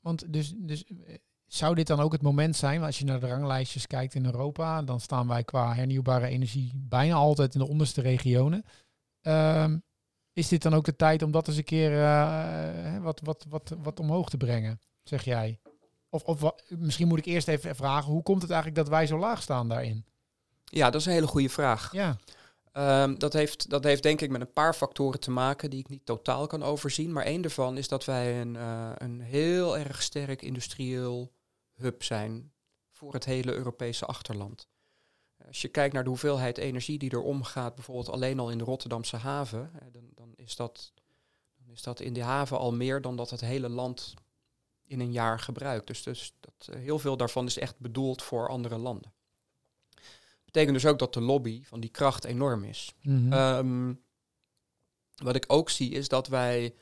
want 0.00 0.32
dus, 0.32 0.54
dus 0.56 0.84
eh, 0.84 1.14
zou 1.46 1.74
dit 1.74 1.86
dan 1.86 2.00
ook 2.00 2.12
het 2.12 2.22
moment 2.22 2.56
zijn, 2.56 2.82
als 2.82 2.98
je 2.98 3.04
naar 3.04 3.20
de 3.20 3.28
ranglijstjes 3.28 3.86
kijkt 3.86 4.14
in 4.14 4.24
Europa, 4.24 4.82
dan 4.82 5.00
staan 5.00 5.28
wij 5.28 5.44
qua 5.44 5.74
hernieuwbare 5.74 6.26
energie 6.26 6.72
bijna 6.74 7.14
altijd 7.14 7.54
in 7.54 7.60
de 7.60 7.68
onderste 7.68 8.00
regionen. 8.00 8.64
Um, 9.22 9.82
is 10.32 10.48
dit 10.48 10.62
dan 10.62 10.74
ook 10.74 10.84
de 10.84 10.96
tijd 10.96 11.22
om 11.22 11.30
dat 11.30 11.48
eens 11.48 11.56
een 11.56 11.64
keer 11.64 11.92
uh, 11.92 13.02
wat, 13.02 13.20
wat, 13.24 13.46
wat, 13.48 13.74
wat 13.82 14.00
omhoog 14.00 14.28
te 14.28 14.36
brengen, 14.36 14.80
zeg 15.02 15.24
jij? 15.24 15.60
Of, 16.08 16.22
of 16.22 16.52
misschien 16.68 17.08
moet 17.08 17.18
ik 17.18 17.24
eerst 17.24 17.48
even 17.48 17.76
vragen, 17.76 18.12
hoe 18.12 18.22
komt 18.22 18.42
het 18.42 18.50
eigenlijk 18.50 18.80
dat 18.80 18.90
wij 18.94 19.06
zo 19.06 19.18
laag 19.18 19.42
staan 19.42 19.68
daarin? 19.68 20.04
Ja, 20.64 20.90
dat 20.90 21.00
is 21.00 21.06
een 21.06 21.12
hele 21.12 21.26
goede 21.26 21.48
vraag. 21.48 21.92
Ja. 21.92 22.16
Um, 22.72 23.18
dat, 23.18 23.32
heeft, 23.32 23.70
dat 23.70 23.84
heeft 23.84 24.02
denk 24.02 24.20
ik 24.20 24.30
met 24.30 24.40
een 24.40 24.52
paar 24.52 24.74
factoren 24.74 25.20
te 25.20 25.30
maken 25.30 25.70
die 25.70 25.80
ik 25.80 25.88
niet 25.88 26.06
totaal 26.06 26.46
kan 26.46 26.62
overzien. 26.62 27.12
Maar 27.12 27.24
één 27.24 27.42
daarvan 27.42 27.76
is 27.76 27.88
dat 27.88 28.04
wij 28.04 28.40
een, 28.40 28.54
uh, 28.54 28.90
een 28.94 29.20
heel 29.20 29.78
erg 29.78 30.02
sterk 30.02 30.42
industrieel 30.42 31.32
hub 31.74 32.02
zijn 32.02 32.52
voor 32.90 33.12
het 33.12 33.24
hele 33.24 33.52
Europese 33.52 34.06
achterland. 34.06 34.68
Als 35.50 35.62
je 35.62 35.68
kijkt 35.68 35.94
naar 35.94 36.02
de 36.02 36.08
hoeveelheid 36.08 36.58
energie 36.58 36.98
die 36.98 37.10
er 37.10 37.22
omgaat, 37.22 37.74
bijvoorbeeld 37.74 38.08
alleen 38.08 38.38
al 38.38 38.50
in 38.50 38.58
de 38.58 38.64
Rotterdamse 38.64 39.16
haven, 39.16 39.70
dan, 39.92 40.04
dan, 40.14 40.32
is 40.36 40.56
dat, 40.56 40.92
dan 41.56 41.70
is 41.74 41.82
dat 41.82 42.00
in 42.00 42.12
de 42.12 42.22
haven 42.22 42.58
al 42.58 42.72
meer 42.72 43.00
dan 43.00 43.16
dat 43.16 43.30
het 43.30 43.40
hele 43.40 43.68
land 43.68 44.14
in 44.84 45.00
een 45.00 45.12
jaar 45.12 45.40
gebruikt. 45.40 45.86
Dus, 45.86 46.02
dus 46.02 46.34
dat, 46.40 46.68
eh, 46.74 46.80
heel 46.80 46.98
veel 46.98 47.16
daarvan 47.16 47.46
is 47.46 47.58
echt 47.58 47.78
bedoeld 47.78 48.22
voor 48.22 48.48
andere 48.48 48.78
landen. 48.78 49.12
Betekent 50.44 50.74
dus 50.74 50.86
ook 50.86 50.98
dat 50.98 51.14
de 51.14 51.20
lobby 51.20 51.64
van 51.64 51.80
die 51.80 51.90
kracht 51.90 52.24
enorm 52.24 52.64
is. 52.64 52.94
Mm-hmm. 53.02 53.32
Um, 53.32 54.02
wat 55.14 55.36
ik 55.36 55.44
ook 55.46 55.70
zie 55.70 55.90
is 55.90 56.08
dat 56.08 56.26
wij 56.26 56.74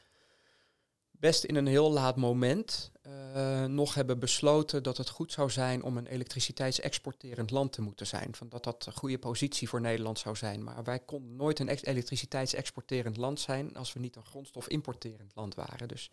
best 1.19 1.45
in 1.45 1.57
een 1.57 1.67
heel 1.67 1.93
laat 1.93 2.17
moment 2.17 2.93
uh, 3.07 3.65
nog 3.65 3.95
hebben 3.95 4.19
besloten 4.19 4.83
dat 4.83 4.97
het 4.97 5.09
goed 5.09 5.33
zou 5.33 5.51
zijn 5.51 5.83
om 5.83 5.97
een 5.97 6.07
elektriciteitsexporterend 6.07 7.51
land 7.51 7.73
te 7.73 7.83
moeten 7.83 8.07
zijn. 8.07 8.35
Van 8.35 8.49
dat 8.49 8.65
dat 8.65 8.87
een 8.87 8.93
goede 8.93 9.19
positie 9.19 9.69
voor 9.69 9.81
Nederland 9.81 10.19
zou 10.19 10.37
zijn. 10.37 10.65
Maar 10.65 10.85
wij 10.85 10.99
konden 10.99 11.37
nooit 11.37 11.59
een 11.59 11.69
elektriciteitsexporterend 11.69 13.17
land 13.17 13.41
zijn 13.41 13.77
als 13.77 13.93
we 13.93 14.01
niet 14.01 14.17
een 14.17 14.25
grondstofimporterend 14.25 15.35
land 15.35 15.55
waren. 15.55 15.89
Dus 15.89 16.11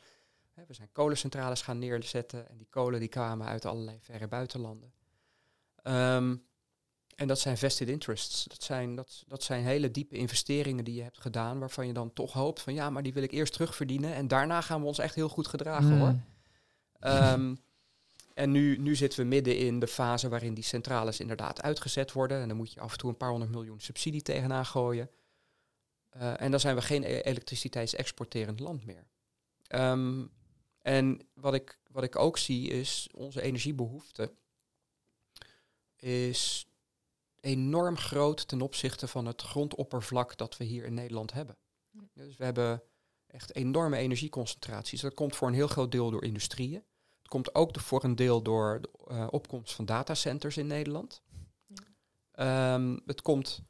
hè, 0.54 0.64
we 0.68 0.74
zijn 0.74 0.90
kolencentrales 0.92 1.62
gaan 1.62 1.80
neerzetten 1.80 2.50
en 2.50 2.58
die 2.58 2.68
kolen 2.70 3.00
die 3.00 3.10
kwamen 3.10 3.48
uit 3.48 3.66
allerlei 3.66 3.98
verre 4.02 4.28
buitenlanden. 4.28 4.94
Um, 5.84 6.46
en 7.16 7.28
dat 7.28 7.40
zijn 7.40 7.58
vested 7.58 7.90
interests. 7.90 8.44
Dat 8.44 8.64
zijn, 8.64 8.96
dat, 8.96 9.24
dat 9.28 9.44
zijn 9.44 9.64
hele 9.64 9.92
diepe 9.92 10.18
investeringen 10.18 10.84
die 10.86 10.96
je 10.96 11.04
hebt 11.04 11.22
gedaan, 11.22 11.60
waarvan 11.60 11.88
je 11.88 11.94
dan 11.94 12.14
toch 12.14 12.34
hoopt 12.34 12.62
van 12.62 12.74
ja, 12.74 12.90
maar 12.90 13.04
die 13.04 13.14
wil 13.14 13.24
ik 13.24 13.32
eerst 13.32 13.54
terugverdienen 13.54 14.14
en 14.14 14.28
daarna 14.28 14.62
gaan 14.62 14.82
we 14.82 14.88
ons 14.88 15.00
echt 15.00 15.16
heel 15.16 15.30
goed 15.30 15.48
gedragen 15.48 15.94
Mm. 15.94 16.00
hoor. 16.00 16.16
Um, 17.00 17.64
en 18.34 18.52
nu, 18.52 18.78
nu 18.78 18.96
zitten 18.96 19.20
we 19.20 19.26
midden 19.26 19.58
in 19.58 19.80
de 19.80 19.88
fase 19.88 20.30
waarin 20.30 20.54
die 20.54 20.64
centrales 20.64 21.20
inderdaad 21.20 21.62
uitgezet 21.62 22.12
worden. 22.12 22.42
En 22.42 22.48
dan 22.48 22.58
moet 22.58 22.74
je 22.74 22.80
af 22.80 22.92
en 22.92 22.98
toe 22.98 23.10
een 23.10 23.18
paar 23.18 23.30
honderd 23.30 23.52
miljoen 23.52 23.80
subsidie 23.80 24.22
tegenaan 24.22 24.66
gooien. 24.66 25.10
Uh, 26.18 26.42
en 26.42 26.52
dan 26.52 26.60
zijn 26.60 26.76
we 26.76 26.82
geen 26.82 27.04
e- 27.04 27.20
elektriciteitsexporterend 27.20 28.60
land 28.60 28.86
meer. 28.86 29.06
Um, 29.70 30.32
en 30.82 31.28
wat 31.34 31.54
ik, 31.54 31.80
wat 31.92 32.04
ik 32.04 32.16
ook 32.16 32.38
zie 32.38 32.70
is 32.70 33.10
onze 33.14 33.42
energiebehoefte 33.42 34.34
is 35.96 36.68
enorm 37.46 37.98
groot 37.98 38.48
ten 38.48 38.62
opzichte 38.62 39.08
van 39.08 39.26
het 39.26 39.42
grondoppervlak 39.42 40.38
dat 40.38 40.58
we 40.58 40.64
hier 40.64 40.86
in 40.86 40.94
Nederland 40.94 41.34
hebben. 41.34 41.58
Dus 42.14 42.38
we 42.38 42.44
hebben 42.44 42.84
echt 43.28 43.56
enorme 43.56 43.98
energieconcentraties. 43.98 45.02
Dat 45.02 45.14
komt 45.14 45.36
voor 45.36 45.48
een 45.48 45.54
heel 45.54 45.68
groot 45.68 45.92
deel 45.92 46.12
door 46.12 46.24
industrieën. 46.24 46.84
Het 47.18 47.28
komt 47.28 47.56
ook 47.56 47.80
voor 47.80 48.04
een 48.04 48.16
deel 48.16 48.42
door 48.42 48.82
de 48.82 48.90
uh, 49.12 49.28
opkomst 49.30 49.74
van 49.74 49.86
datacenters 49.86 50.58
in 50.58 50.68
Nederland. 50.68 51.22
Ja. 51.68 52.74
Um, 52.74 53.02
het 53.06 53.22
komt 53.22 53.64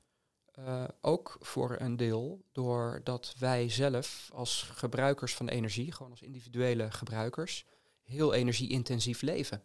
uh, 0.59 0.83
ook 1.01 1.37
voor 1.39 1.75
een 1.79 1.97
deel 1.97 2.45
doordat 2.51 3.35
wij 3.37 3.69
zelf 3.69 4.29
als 4.33 4.61
gebruikers 4.61 5.35
van 5.35 5.47
energie, 5.49 5.91
gewoon 5.91 6.11
als 6.11 6.21
individuele 6.21 6.91
gebruikers, 6.91 7.65
heel 8.03 8.33
energie-intensief 8.33 9.21
leven. 9.21 9.63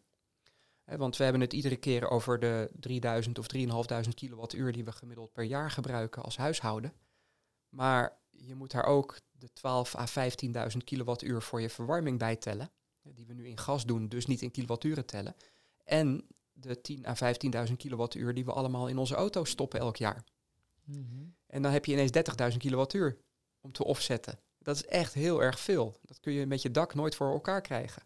Want 0.97 1.17
we 1.17 1.23
hebben 1.23 1.43
het 1.43 1.53
iedere 1.53 1.77
keer 1.77 2.11
over 2.11 2.41
de 2.41 2.71
3000 2.81 3.39
of 3.39 3.47
3500 3.47 4.15
kilowattuur 4.15 4.73
die 4.73 4.85
we 4.85 4.93
gemiddeld 4.93 5.33
per 5.33 5.45
jaar 5.45 5.71
gebruiken 5.71 6.23
als 6.23 6.37
huishouden. 6.37 6.93
Maar 7.69 8.19
je 8.31 8.55
moet 8.55 8.71
daar 8.71 8.85
ook 8.85 9.21
de 9.31 9.53
12 9.53 9.97
à 9.97 10.07
15.000 10.71 10.77
kilowattuur 10.85 11.43
voor 11.43 11.61
je 11.61 11.71
verwarming 11.71 12.19
bij 12.19 12.37
tellen. 12.37 12.71
Die 13.03 13.27
we 13.27 13.35
nu 13.35 13.47
in 13.47 13.59
gas 13.59 13.87
doen, 13.87 14.09
dus 14.09 14.27
niet 14.27 14.43
in 14.43 14.51
kilowatturen 14.51 15.07
tellen. 15.07 15.35
En 15.85 16.27
de 16.53 16.81
10 16.81 17.07
à 17.07 17.15
15.000 17.69 17.77
kilowattuur 17.77 18.35
die 18.35 18.45
we 18.45 18.53
allemaal 18.53 18.89
in 18.89 18.99
onze 18.99 19.15
auto 19.15 19.45
stoppen 19.45 19.81
elk 19.81 19.97
jaar. 19.97 20.25
Mhm. 20.85 21.25
En 21.47 21.63
dan 21.63 21.73
heb 21.73 21.85
je 21.85 21.93
ineens 21.93 22.11
30.000 22.53 22.57
kilowattuur 22.59 23.19
om 23.61 23.73
te 23.73 23.85
offsetten. 23.85 24.39
Dat 24.59 24.77
is 24.77 24.87
echt 24.87 25.15
heel 25.15 25.43
erg 25.43 25.61
veel. 25.61 25.97
Dat 26.03 26.21
kun 26.21 26.33
je 26.33 26.47
met 26.47 26.63
je 26.63 26.71
dak 26.71 26.95
nooit 26.95 27.15
voor 27.15 27.33
elkaar 27.33 27.61
krijgen. 27.61 28.03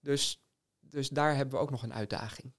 Dus, 0.00 0.45
dus 0.88 1.08
daar 1.08 1.36
hebben 1.36 1.54
we 1.54 1.60
ook 1.60 1.70
nog 1.70 1.82
een 1.82 1.94
uitdaging. 1.94 2.54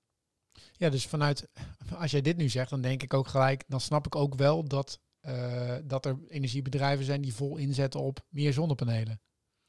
Ja, 0.72 0.90
dus 0.90 1.08
vanuit, 1.08 1.50
als 1.96 2.12
jij 2.12 2.22
dit 2.22 2.38
nu 2.38 2.50
zegt, 2.50 2.70
dan 2.70 2.82
denk 2.82 3.04
ik 3.04 3.14
ook 3.14 3.28
gelijk, 3.28 3.64
dan 3.68 3.82
snap 3.82 4.06
ik 4.06 4.16
ook 4.16 4.36
wel 4.36 4.64
dat, 4.64 5.00
uh, 5.22 5.76
dat 5.84 6.06
er 6.06 6.20
energiebedrijven 6.28 7.06
zijn 7.06 7.22
die 7.22 7.36
vol 7.36 7.58
inzetten 7.58 8.00
op 8.00 8.26
meer 8.30 8.54
zonnepanelen. 8.54 9.22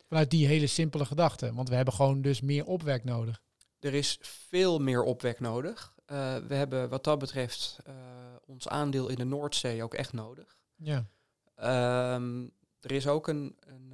Vanuit 0.06 0.30
die 0.30 0.46
hele 0.46 0.66
simpele 0.66 1.04
gedachte. 1.04 1.54
Want 1.54 1.68
we 1.68 1.74
hebben 1.74 1.94
gewoon 1.94 2.22
dus 2.22 2.40
meer 2.40 2.64
opwek 2.64 3.04
nodig. 3.04 3.42
Er 3.78 3.94
is 3.94 4.18
veel 4.22 4.78
meer 4.78 5.02
opwek 5.02 5.40
nodig. 5.40 5.94
Uh, 6.06 6.36
we 6.36 6.54
hebben 6.54 6.88
wat 6.88 7.04
dat 7.04 7.18
betreft 7.18 7.78
uh, 7.88 7.94
ons 8.46 8.68
aandeel 8.68 9.08
in 9.08 9.16
de 9.16 9.24
Noordzee 9.24 9.82
ook 9.82 9.94
echt 9.94 10.12
nodig. 10.12 10.58
Ja. 10.74 11.06
Um, 12.14 12.50
er 12.80 12.92
is 12.92 13.06
ook 13.06 13.28
een, 13.28 13.56
een 13.60 13.92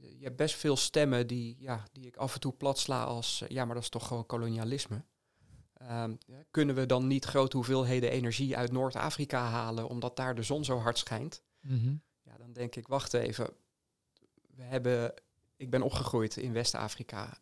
je 0.00 0.24
hebt 0.24 0.36
best 0.36 0.54
veel 0.54 0.76
stemmen 0.76 1.26
die, 1.26 1.56
ja, 1.58 1.84
die 1.92 2.06
ik 2.06 2.16
af 2.16 2.34
en 2.34 2.40
toe 2.40 2.52
plat 2.52 2.78
sla 2.78 3.04
als, 3.04 3.44
ja, 3.48 3.64
maar 3.64 3.74
dat 3.74 3.82
is 3.82 3.88
toch 3.88 4.06
gewoon 4.06 4.26
kolonialisme. 4.26 5.04
Um, 5.82 6.18
ja, 6.26 6.44
kunnen 6.50 6.74
we 6.74 6.86
dan 6.86 7.06
niet 7.06 7.24
grote 7.24 7.56
hoeveelheden 7.56 8.10
energie 8.10 8.56
uit 8.56 8.72
Noord-Afrika 8.72 9.40
halen 9.40 9.88
omdat 9.88 10.16
daar 10.16 10.34
de 10.34 10.42
zon 10.42 10.64
zo 10.64 10.78
hard 10.78 10.98
schijnt? 10.98 11.42
Mm 11.60 11.78
-hmm. 11.78 12.02
Ja, 12.22 12.36
dan 12.36 12.52
denk 12.52 12.76
ik, 12.76 12.88
wacht 12.88 13.14
even. 13.14 13.50
We 14.46 14.62
hebben, 14.62 15.14
ik 15.56 15.70
ben 15.70 15.82
opgegroeid 15.82 16.36
in 16.36 16.52
West-Afrika 16.52 17.36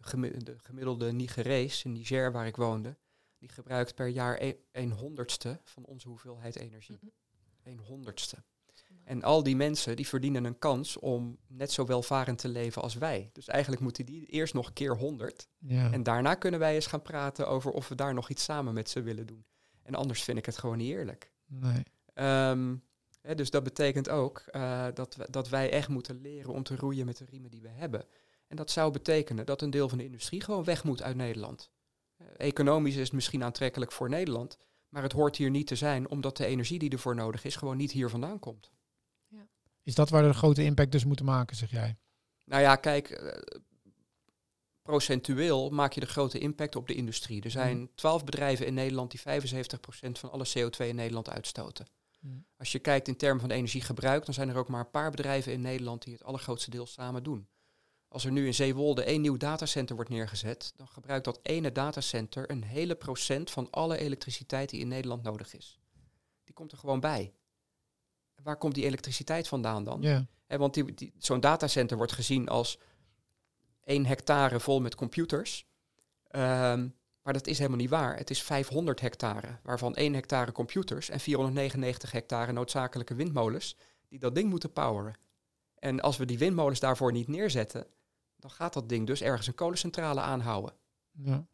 de 0.00 0.56
gemiddelde 0.56 1.12
Nigerees 1.12 1.84
in 1.84 1.92
Niger, 1.92 2.32
waar 2.32 2.46
ik 2.46 2.56
woonde, 2.56 2.96
die 3.38 3.48
gebruikt 3.48 3.94
per 3.94 4.06
jaar 4.06 4.40
een, 4.40 4.56
een 4.72 4.92
honderdste 4.92 5.60
van 5.64 5.84
onze 5.84 6.08
hoeveelheid 6.08 6.56
energie. 6.56 6.98
Een 7.62 7.78
honderdste. 7.78 8.36
En 9.08 9.22
al 9.22 9.42
die 9.42 9.56
mensen 9.56 9.96
die 9.96 10.08
verdienen 10.08 10.44
een 10.44 10.58
kans 10.58 10.98
om 10.98 11.38
net 11.46 11.72
zo 11.72 11.84
welvarend 11.86 12.38
te 12.38 12.48
leven 12.48 12.82
als 12.82 12.94
wij. 12.94 13.30
Dus 13.32 13.48
eigenlijk 13.48 13.82
moeten 13.82 14.06
die 14.06 14.26
eerst 14.26 14.54
nog 14.54 14.72
keer 14.72 14.96
honderd. 14.96 15.48
Ja. 15.58 15.92
En 15.92 16.02
daarna 16.02 16.34
kunnen 16.34 16.60
wij 16.60 16.74
eens 16.74 16.86
gaan 16.86 17.02
praten 17.02 17.48
over 17.48 17.70
of 17.70 17.88
we 17.88 17.94
daar 17.94 18.14
nog 18.14 18.30
iets 18.30 18.44
samen 18.44 18.74
met 18.74 18.90
ze 18.90 19.02
willen 19.02 19.26
doen. 19.26 19.46
En 19.82 19.94
anders 19.94 20.22
vind 20.22 20.38
ik 20.38 20.46
het 20.46 20.58
gewoon 20.58 20.76
niet 20.76 20.90
eerlijk. 20.90 21.32
Nee. 21.46 21.82
Ehm, 22.14 22.76
hè, 23.20 23.34
dus 23.34 23.50
dat 23.50 23.62
betekent 23.62 24.08
ook 24.08 24.44
uh, 24.52 24.86
dat, 24.94 25.16
we, 25.16 25.26
dat 25.30 25.48
wij 25.48 25.70
echt 25.70 25.88
moeten 25.88 26.20
leren 26.20 26.52
om 26.52 26.62
te 26.62 26.76
roeien 26.76 27.06
met 27.06 27.16
de 27.16 27.24
riemen 27.24 27.50
die 27.50 27.62
we 27.62 27.68
hebben. 27.68 28.04
En 28.46 28.56
dat 28.56 28.70
zou 28.70 28.92
betekenen 28.92 29.46
dat 29.46 29.62
een 29.62 29.70
deel 29.70 29.88
van 29.88 29.98
de 29.98 30.04
industrie 30.04 30.40
gewoon 30.40 30.64
weg 30.64 30.84
moet 30.84 31.02
uit 31.02 31.16
Nederland. 31.16 31.70
Uh, 32.20 32.26
economisch 32.36 32.96
is 32.96 33.04
het 33.04 33.12
misschien 33.12 33.44
aantrekkelijk 33.44 33.92
voor 33.92 34.08
Nederland, 34.08 34.58
maar 34.88 35.02
het 35.02 35.12
hoort 35.12 35.36
hier 35.36 35.50
niet 35.50 35.66
te 35.66 35.76
zijn 35.76 36.08
omdat 36.08 36.36
de 36.36 36.46
energie 36.46 36.78
die 36.78 36.90
ervoor 36.90 37.14
nodig 37.14 37.44
is 37.44 37.56
gewoon 37.56 37.76
niet 37.76 37.92
hier 37.92 38.10
vandaan 38.10 38.38
komt. 38.38 38.70
Is 39.88 39.94
dat 39.94 40.10
waar 40.10 40.22
de 40.22 40.32
grote 40.32 40.64
impact 40.64 40.92
dus 40.92 41.04
moeten 41.04 41.24
maken, 41.24 41.56
zeg 41.56 41.70
jij? 41.70 41.96
Nou 42.44 42.62
ja, 42.62 42.76
kijk, 42.76 43.20
uh, 43.22 43.32
procentueel 44.82 45.70
maak 45.70 45.92
je 45.92 46.00
de 46.00 46.06
grote 46.06 46.38
impact 46.38 46.76
op 46.76 46.86
de 46.86 46.94
industrie. 46.94 47.42
Er 47.42 47.50
zijn 47.50 47.78
mm. 47.78 47.90
twaalf 47.94 48.24
bedrijven 48.24 48.66
in 48.66 48.74
Nederland 48.74 49.10
die 49.10 49.20
75% 49.20 50.10
van 50.12 50.30
alle 50.30 50.46
CO2 50.58 50.86
in 50.86 50.94
Nederland 50.94 51.30
uitstoten. 51.30 51.86
Mm. 52.20 52.44
Als 52.56 52.72
je 52.72 52.78
kijkt 52.78 53.08
in 53.08 53.16
termen 53.16 53.40
van 53.40 53.50
energiegebruik, 53.50 54.24
dan 54.24 54.34
zijn 54.34 54.48
er 54.48 54.56
ook 54.56 54.68
maar 54.68 54.80
een 54.80 54.90
paar 54.90 55.10
bedrijven 55.10 55.52
in 55.52 55.60
Nederland 55.60 56.02
die 56.02 56.12
het 56.12 56.24
allergrootste 56.24 56.70
deel 56.70 56.86
samen 56.86 57.22
doen. 57.22 57.48
Als 58.08 58.24
er 58.24 58.32
nu 58.32 58.46
in 58.46 58.54
Zeewolde 58.54 59.02
één 59.02 59.20
nieuw 59.20 59.36
datacenter 59.36 59.94
wordt 59.94 60.10
neergezet, 60.10 60.72
dan 60.76 60.88
gebruikt 60.88 61.24
dat 61.24 61.40
ene 61.42 61.72
datacenter 61.72 62.50
een 62.50 62.64
hele 62.64 62.94
procent 62.94 63.50
van 63.50 63.70
alle 63.70 63.98
elektriciteit 63.98 64.70
die 64.70 64.80
in 64.80 64.88
Nederland 64.88 65.22
nodig 65.22 65.54
is. 65.54 65.78
Die 66.44 66.54
komt 66.54 66.72
er 66.72 66.78
gewoon 66.78 67.00
bij. 67.00 67.32
Waar 68.42 68.56
komt 68.56 68.74
die 68.74 68.84
elektriciteit 68.84 69.48
vandaan 69.48 69.84
dan? 69.84 70.02
Ja. 70.02 70.26
want 70.46 70.74
die, 70.74 71.12
zo'n 71.18 71.40
datacenter 71.40 71.96
wordt 71.96 72.12
gezien 72.12 72.48
als 72.48 72.78
één 73.84 74.06
hectare 74.06 74.60
vol 74.60 74.80
met 74.80 74.94
computers. 74.94 75.66
Um, 76.30 76.96
maar 77.28 77.36
dat 77.36 77.46
is 77.46 77.58
helemaal 77.58 77.78
niet 77.78 77.90
waar. 77.90 78.16
Het 78.16 78.30
is 78.30 78.42
500 78.42 79.00
hectare, 79.00 79.58
waarvan 79.62 79.94
1 79.94 80.14
hectare 80.14 80.52
computers 80.52 81.08
en 81.08 81.20
499 81.20 82.12
hectare 82.12 82.52
noodzakelijke 82.52 83.14
windmolens 83.14 83.76
die 84.08 84.18
dat 84.18 84.34
ding 84.34 84.50
moeten 84.50 84.72
poweren. 84.72 85.14
En 85.74 86.00
als 86.00 86.16
we 86.16 86.24
die 86.24 86.38
windmolens 86.38 86.80
daarvoor 86.80 87.12
niet 87.12 87.28
neerzetten, 87.28 87.86
dan 88.36 88.50
gaat 88.50 88.72
dat 88.72 88.88
ding 88.88 89.06
dus 89.06 89.20
ergens 89.20 89.46
een 89.46 89.54
kolencentrale 89.54 90.20
aanhouden. 90.20 90.74
Ja. 91.12 91.46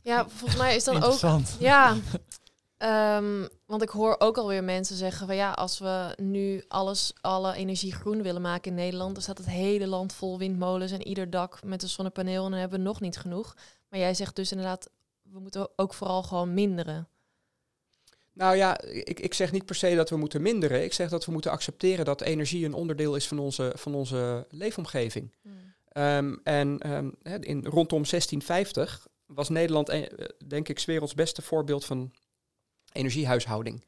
Ja, 0.00 0.28
volgens 0.28 0.60
mij 0.60 0.76
is 0.76 0.84
dan 0.84 1.02
ook. 1.02 1.40
Ja. 1.58 1.96
Um, 2.84 3.48
want 3.66 3.82
ik 3.82 3.88
hoor 3.88 4.16
ook 4.18 4.36
alweer 4.36 4.64
mensen 4.64 4.96
zeggen 4.96 5.26
van 5.26 5.36
ja, 5.36 5.50
als 5.52 5.78
we 5.78 6.14
nu 6.16 6.64
alles, 6.68 7.12
alle 7.20 7.54
energie 7.54 7.92
groen 7.92 8.22
willen 8.22 8.42
maken 8.42 8.70
in 8.70 8.76
Nederland, 8.76 9.14
dan 9.14 9.22
staat 9.22 9.38
het 9.38 9.46
hele 9.46 9.86
land 9.86 10.12
vol 10.12 10.38
windmolens 10.38 10.92
en 10.92 11.06
ieder 11.06 11.30
dak 11.30 11.62
met 11.64 11.82
een 11.82 11.88
zonnepaneel 11.88 12.44
en 12.44 12.50
dan 12.50 12.60
hebben 12.60 12.78
we 12.78 12.84
nog 12.84 13.00
niet 13.00 13.16
genoeg. 13.16 13.56
Maar 13.88 14.00
jij 14.00 14.14
zegt 14.14 14.36
dus 14.36 14.50
inderdaad, 14.50 14.90
we 15.22 15.38
moeten 15.38 15.68
ook 15.76 15.94
vooral 15.94 16.22
gewoon 16.22 16.54
minderen. 16.54 17.08
Nou 18.32 18.56
ja, 18.56 18.80
ik, 18.80 19.20
ik 19.20 19.34
zeg 19.34 19.52
niet 19.52 19.64
per 19.64 19.74
se 19.74 19.94
dat 19.94 20.10
we 20.10 20.16
moeten 20.16 20.42
minderen. 20.42 20.84
Ik 20.84 20.92
zeg 20.92 21.08
dat 21.08 21.24
we 21.24 21.32
moeten 21.32 21.50
accepteren 21.50 22.04
dat 22.04 22.20
energie 22.20 22.64
een 22.64 22.74
onderdeel 22.74 23.16
is 23.16 23.28
van 23.28 23.38
onze, 23.38 23.72
van 23.76 23.94
onze 23.94 24.46
leefomgeving. 24.50 25.34
Hmm. 25.42 25.74
Ehm, 25.88 26.36
en 26.42 26.92
um, 26.92 27.14
in, 27.22 27.64
rondom 27.64 28.02
1650 28.04 29.06
was 29.26 29.48
Nederland, 29.48 29.88
eh, 29.88 30.02
denk 30.46 30.68
ik, 30.68 30.80
werelds 30.86 31.14
beste 31.14 31.42
voorbeeld 31.42 31.84
van 31.84 32.12
energiehuishouding. 32.94 33.84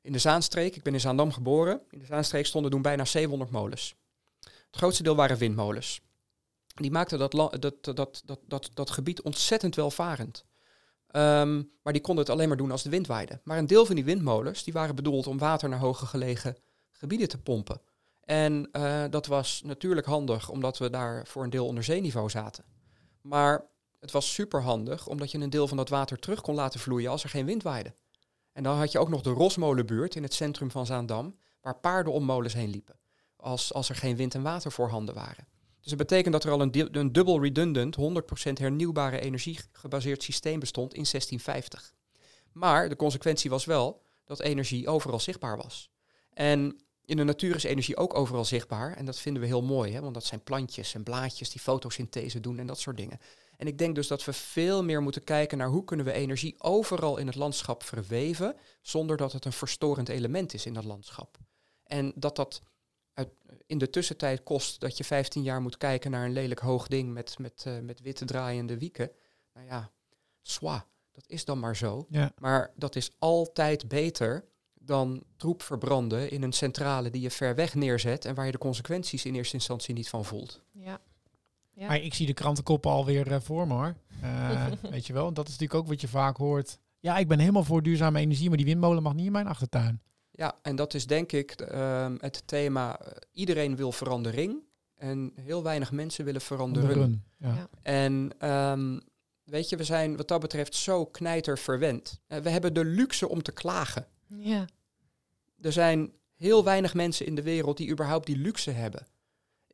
In 0.00 0.12
de 0.12 0.18
Zaanstreek, 0.18 0.76
ik 0.76 0.82
ben 0.82 0.92
in 0.92 1.00
Zaandam 1.00 1.32
geboren, 1.32 1.80
in 1.90 1.98
de 1.98 2.04
Zaanstreek 2.04 2.46
stonden 2.46 2.70
toen 2.70 2.82
bijna 2.82 3.04
700 3.04 3.50
molens. 3.50 3.94
Het 4.40 4.76
grootste 4.76 5.02
deel 5.02 5.16
waren 5.16 5.36
windmolens. 5.36 6.00
Die 6.74 6.90
maakten 6.90 7.18
dat, 7.18 7.32
dat, 7.32 7.78
dat, 7.94 8.22
dat, 8.46 8.70
dat, 8.74 8.90
gebied 8.90 9.22
ontzettend 9.22 9.74
welvarend. 9.74 10.44
Ehm, 11.06 11.62
maar 11.82 11.92
die 11.92 12.02
konden 12.02 12.24
het 12.24 12.32
alleen 12.32 12.48
maar 12.48 12.56
doen 12.56 12.70
als 12.70 12.82
de 12.82 12.90
wind 12.90 13.06
waaide. 13.06 13.40
Maar 13.44 13.58
een 13.58 13.66
deel 13.66 13.86
van 13.86 13.94
die 13.94 14.04
windmolens 14.04 14.64
die 14.64 14.72
waren 14.72 14.94
bedoeld 14.94 15.26
om 15.26 15.38
water 15.38 15.68
naar 15.68 15.78
hoger 15.78 16.06
gelegen 16.06 16.56
gebieden 16.92 17.28
te 17.28 17.38
pompen. 17.38 17.80
En 18.20 18.68
uh, 18.72 19.04
dat 19.10 19.26
was 19.26 19.62
natuurlijk 19.64 20.06
handig 20.06 20.48
omdat 20.48 20.78
we 20.78 20.90
daar 20.90 21.26
voor 21.26 21.44
een 21.44 21.50
deel 21.50 21.66
onder 21.66 21.84
zeeniveau 21.84 22.30
zaten. 22.30 22.64
Maar 23.20 23.64
het 24.00 24.10
was 24.10 24.34
super 24.34 24.62
handig 24.62 25.06
omdat 25.06 25.30
je 25.30 25.38
een 25.38 25.50
deel 25.50 25.68
van 25.68 25.76
dat 25.76 25.88
water 25.88 26.18
terug 26.18 26.40
kon 26.40 26.54
laten 26.54 26.80
vloeien 26.80 27.10
als 27.10 27.22
er 27.22 27.28
geen 27.28 27.46
wind 27.46 27.62
waaide. 27.62 27.94
En 28.56 28.62
dan 28.62 28.76
had 28.76 28.92
je 28.92 28.98
ook 28.98 29.08
nog 29.08 29.22
de 29.22 29.30
Rosmolenbuurt 29.30 30.14
in 30.14 30.22
het 30.22 30.34
centrum 30.34 30.70
van 30.70 30.86
Zaandam, 30.86 31.36
waar 31.60 31.80
paarden 31.80 32.12
om 32.12 32.24
molens 32.24 32.54
heen 32.54 32.70
liepen. 32.70 32.96
Als, 33.36 33.72
als 33.72 33.88
er 33.88 33.94
geen 33.94 34.16
wind 34.16 34.34
en 34.34 34.42
water 34.42 34.72
voorhanden 34.72 35.14
waren. 35.14 35.46
Dus 35.80 35.88
dat 35.88 35.98
betekent 35.98 36.32
dat 36.32 36.44
er 36.44 36.50
al 36.50 36.60
een, 36.60 36.98
een 36.98 37.12
dubbel 37.12 37.42
redundant, 37.42 37.96
100% 37.96 38.00
hernieuwbare 38.52 39.20
energie 39.20 39.58
gebaseerd 39.72 40.22
systeem 40.22 40.58
bestond 40.58 40.94
in 40.94 41.04
1650. 41.10 41.94
Maar 42.52 42.88
de 42.88 42.96
consequentie 42.96 43.50
was 43.50 43.64
wel 43.64 44.02
dat 44.24 44.40
energie 44.40 44.88
overal 44.88 45.20
zichtbaar 45.20 45.56
was. 45.56 45.90
En 46.32 46.76
in 47.04 47.16
de 47.16 47.24
natuur 47.24 47.54
is 47.54 47.64
energie 47.64 47.96
ook 47.96 48.14
overal 48.14 48.44
zichtbaar. 48.44 48.92
En 48.92 49.04
dat 49.04 49.18
vinden 49.18 49.42
we 49.42 49.48
heel 49.48 49.62
mooi, 49.62 49.92
hè? 49.92 50.00
want 50.00 50.14
dat 50.14 50.24
zijn 50.24 50.42
plantjes 50.42 50.94
en 50.94 51.02
blaadjes 51.02 51.50
die 51.50 51.60
fotosynthese 51.60 52.40
doen 52.40 52.58
en 52.58 52.66
dat 52.66 52.80
soort 52.80 52.96
dingen. 52.96 53.18
En 53.56 53.66
ik 53.66 53.78
denk 53.78 53.94
dus 53.94 54.06
dat 54.06 54.24
we 54.24 54.32
veel 54.32 54.84
meer 54.84 55.02
moeten 55.02 55.24
kijken 55.24 55.58
naar 55.58 55.68
hoe 55.68 55.84
kunnen 55.84 56.06
we 56.06 56.12
energie 56.12 56.54
overal 56.58 57.16
in 57.16 57.26
het 57.26 57.36
landschap 57.36 57.82
verweven, 57.82 58.56
zonder 58.82 59.16
dat 59.16 59.32
het 59.32 59.44
een 59.44 59.52
verstorend 59.52 60.08
element 60.08 60.54
is 60.54 60.66
in 60.66 60.74
dat 60.74 60.84
landschap. 60.84 61.38
En 61.84 62.12
dat 62.14 62.36
dat 62.36 62.62
in 63.66 63.78
de 63.78 63.90
tussentijd 63.90 64.42
kost 64.42 64.80
dat 64.80 64.96
je 64.96 65.04
15 65.04 65.42
jaar 65.42 65.60
moet 65.60 65.76
kijken 65.76 66.10
naar 66.10 66.24
een 66.24 66.32
lelijk 66.32 66.60
hoog 66.60 66.86
ding 66.86 67.12
met, 67.12 67.38
met, 67.38 67.64
uh, 67.68 67.78
met 67.78 68.00
witte 68.00 68.24
draaiende 68.24 68.78
wieken. 68.78 69.10
Nou 69.52 69.66
ja, 69.66 69.90
swa, 70.42 70.86
dat 71.12 71.24
is 71.26 71.44
dan 71.44 71.58
maar 71.58 71.76
zo. 71.76 72.06
Ja. 72.08 72.32
Maar 72.38 72.72
dat 72.76 72.96
is 72.96 73.10
altijd 73.18 73.88
beter 73.88 74.44
dan 74.74 75.22
troep 75.36 75.62
verbranden 75.62 76.30
in 76.30 76.42
een 76.42 76.52
centrale 76.52 77.10
die 77.10 77.20
je 77.20 77.30
ver 77.30 77.54
weg 77.54 77.74
neerzet 77.74 78.24
en 78.24 78.34
waar 78.34 78.46
je 78.46 78.52
de 78.52 78.58
consequenties 78.58 79.24
in 79.24 79.34
eerste 79.34 79.54
instantie 79.54 79.94
niet 79.94 80.08
van 80.08 80.24
voelt. 80.24 80.62
Ja. 80.72 81.00
Ja. 81.76 81.92
ik 81.92 82.14
zie 82.14 82.26
de 82.26 82.34
krantenkoppen 82.34 82.90
alweer 82.90 83.30
uh, 83.30 83.36
voor 83.40 83.66
me 83.66 83.74
hoor. 83.74 83.94
Uh, 84.22 84.66
weet 84.90 85.06
je 85.06 85.12
wel, 85.12 85.32
dat 85.32 85.48
is 85.48 85.52
natuurlijk 85.52 85.80
ook 85.80 85.88
wat 85.88 86.00
je 86.00 86.08
vaak 86.08 86.36
hoort 86.36 86.78
ja, 87.06 87.16
ik 87.16 87.28
ben 87.28 87.38
helemaal 87.38 87.64
voor 87.64 87.82
duurzame 87.82 88.18
energie, 88.18 88.48
maar 88.48 88.56
die 88.56 88.66
windmolen 88.66 89.02
mag 89.02 89.14
niet 89.14 89.26
in 89.26 89.32
mijn 89.32 89.46
achtertuin. 89.46 90.02
Ja, 90.30 90.58
en 90.62 90.76
dat 90.76 90.94
is 90.94 91.06
denk 91.06 91.32
ik 91.32 91.50
ehm, 91.50 92.16
het 92.20 92.42
thema. 92.46 93.00
eh, 93.00 93.12
iedereen 93.32 93.76
wil 93.76 93.92
verandering 93.92 94.62
en 94.96 95.32
heel 95.34 95.62
weinig 95.62 95.92
mensen 95.92 96.24
willen 96.24 96.40
veranderen. 96.40 96.92
Run, 96.92 97.24
Ja. 97.38 97.54
Ja. 97.54 97.68
En 97.82 98.30
ehm, 98.38 98.98
weet 99.44 99.68
je, 99.68 99.76
we 99.76 99.84
zijn 99.84 100.16
wat 100.16 100.28
dat 100.28 100.40
betreft 100.40 100.74
zo 100.74 101.06
knijter 101.06 101.58
verwend. 101.58 102.20
Eh, 102.26 102.38
we 102.38 102.50
hebben 102.50 102.74
de 102.74 102.84
luxe 102.84 103.28
om 103.28 103.42
te 103.42 103.52
klagen. 103.52 104.06
Ja. 104.38 104.64
Er 105.60 105.72
zijn 105.72 106.12
heel 106.34 106.64
weinig 106.64 106.94
mensen 106.94 107.26
in 107.26 107.34
de 107.34 107.42
wereld 107.42 107.76
die 107.76 107.90
überhaupt 107.90 108.26
die 108.26 108.36
luxe 108.36 108.70
hebben. 108.70 109.06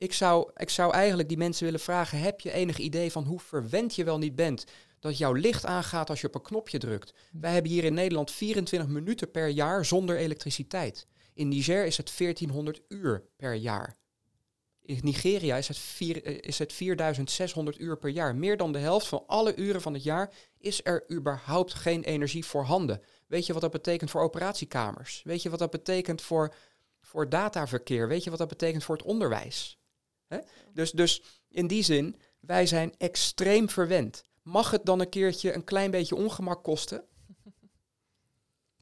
Ik 0.03 0.13
zou, 0.13 0.51
ik 0.57 0.71
zou 0.71 0.93
eigenlijk 0.93 1.29
die 1.29 1.39
mensen 1.39 1.65
willen 1.65 1.81
vragen: 1.81 2.19
heb 2.19 2.41
je 2.41 2.53
enig 2.53 2.79
idee 2.79 3.13
van 3.13 3.25
hoe 3.25 3.41
verwend 3.41 3.95
je 3.95 4.05
wel 4.05 4.19
niet 4.19 4.35
bent? 4.35 4.65
Dat 5.01 5.19
jouw 5.19 5.33
licht 5.33 5.65
aangaat 5.65 6.11
als 6.11 6.21
je 6.21 6.27
op 6.27 6.35
een 6.35 6.43
knopje 6.43 6.79
drukt. 6.79 7.15
Wij 7.33 7.53
hebben 7.53 7.71
hier 7.71 7.85
in 7.85 7.95
Nederland 7.95 8.31
24 8.31 8.89
minuten 8.89 9.31
per 9.31 9.49
jaar 9.49 9.85
zonder 9.85 10.17
elektriciteit. 10.17 11.07
In 11.35 11.49
Niger 11.49 11.87
is 11.87 11.97
het 11.97 12.19
1400 12.19 12.83
uur 12.89 13.25
per 13.37 13.55
jaar. 13.55 13.97
In 14.83 14.99
Nigeria 15.03 15.57
is 15.57 15.69
het, 15.69 15.79
eh, 15.99 16.39
is 16.41 16.59
het 16.59 16.73
4600 16.73 17.79
uur 17.79 17.99
per 17.99 18.11
jaar. 18.11 18.37
Meer 18.37 18.57
dan 18.57 18.73
de 18.73 18.79
helft 18.79 19.07
van 19.07 19.25
alle 19.27 19.57
uren 19.57 19.81
van 19.81 19.95
het 19.95 20.03
jaar 20.03 20.33
is 20.59 20.81
er 20.85 21.11
überhaupt 21.13 21.75
geen 21.75 22.03
energie 22.03 22.45
voorhanden. 22.45 23.03
Weet 23.27 23.47
je 23.47 23.53
wat 23.53 23.63
dat 23.63 23.71
betekent 23.71 24.11
voor 24.11 24.23
operatiekamers? 24.23 25.23
Weet 25.25 25.43
je 25.43 25.51
wat 25.51 25.59
dat 25.59 25.71
betekent 25.71 26.23
voor, 26.23 26.55
voor 27.01 27.29
dataverkeer? 27.29 28.09
Weet 28.09 28.25
je 28.25 28.31
wat 28.31 28.39
dat 28.39 28.49
betekent 28.49 28.85
voor 28.85 28.97
het 28.97 29.07
onderwijs? 29.07 29.81
Hè? 30.33 30.39
Dus, 30.75 30.91
dus 30.91 31.23
in 31.49 31.67
die 31.67 31.83
zin, 31.83 32.17
wij 32.41 32.67
zijn 32.67 32.95
extreem 32.99 33.69
verwend. 33.69 34.25
Mag 34.43 34.71
het 34.71 34.85
dan 34.85 35.01
een 35.01 35.09
keertje 35.09 35.55
een 35.55 35.65
klein 35.65 35.91
beetje 35.91 36.17
ongemak 36.17 36.65
kosten? 36.65 37.05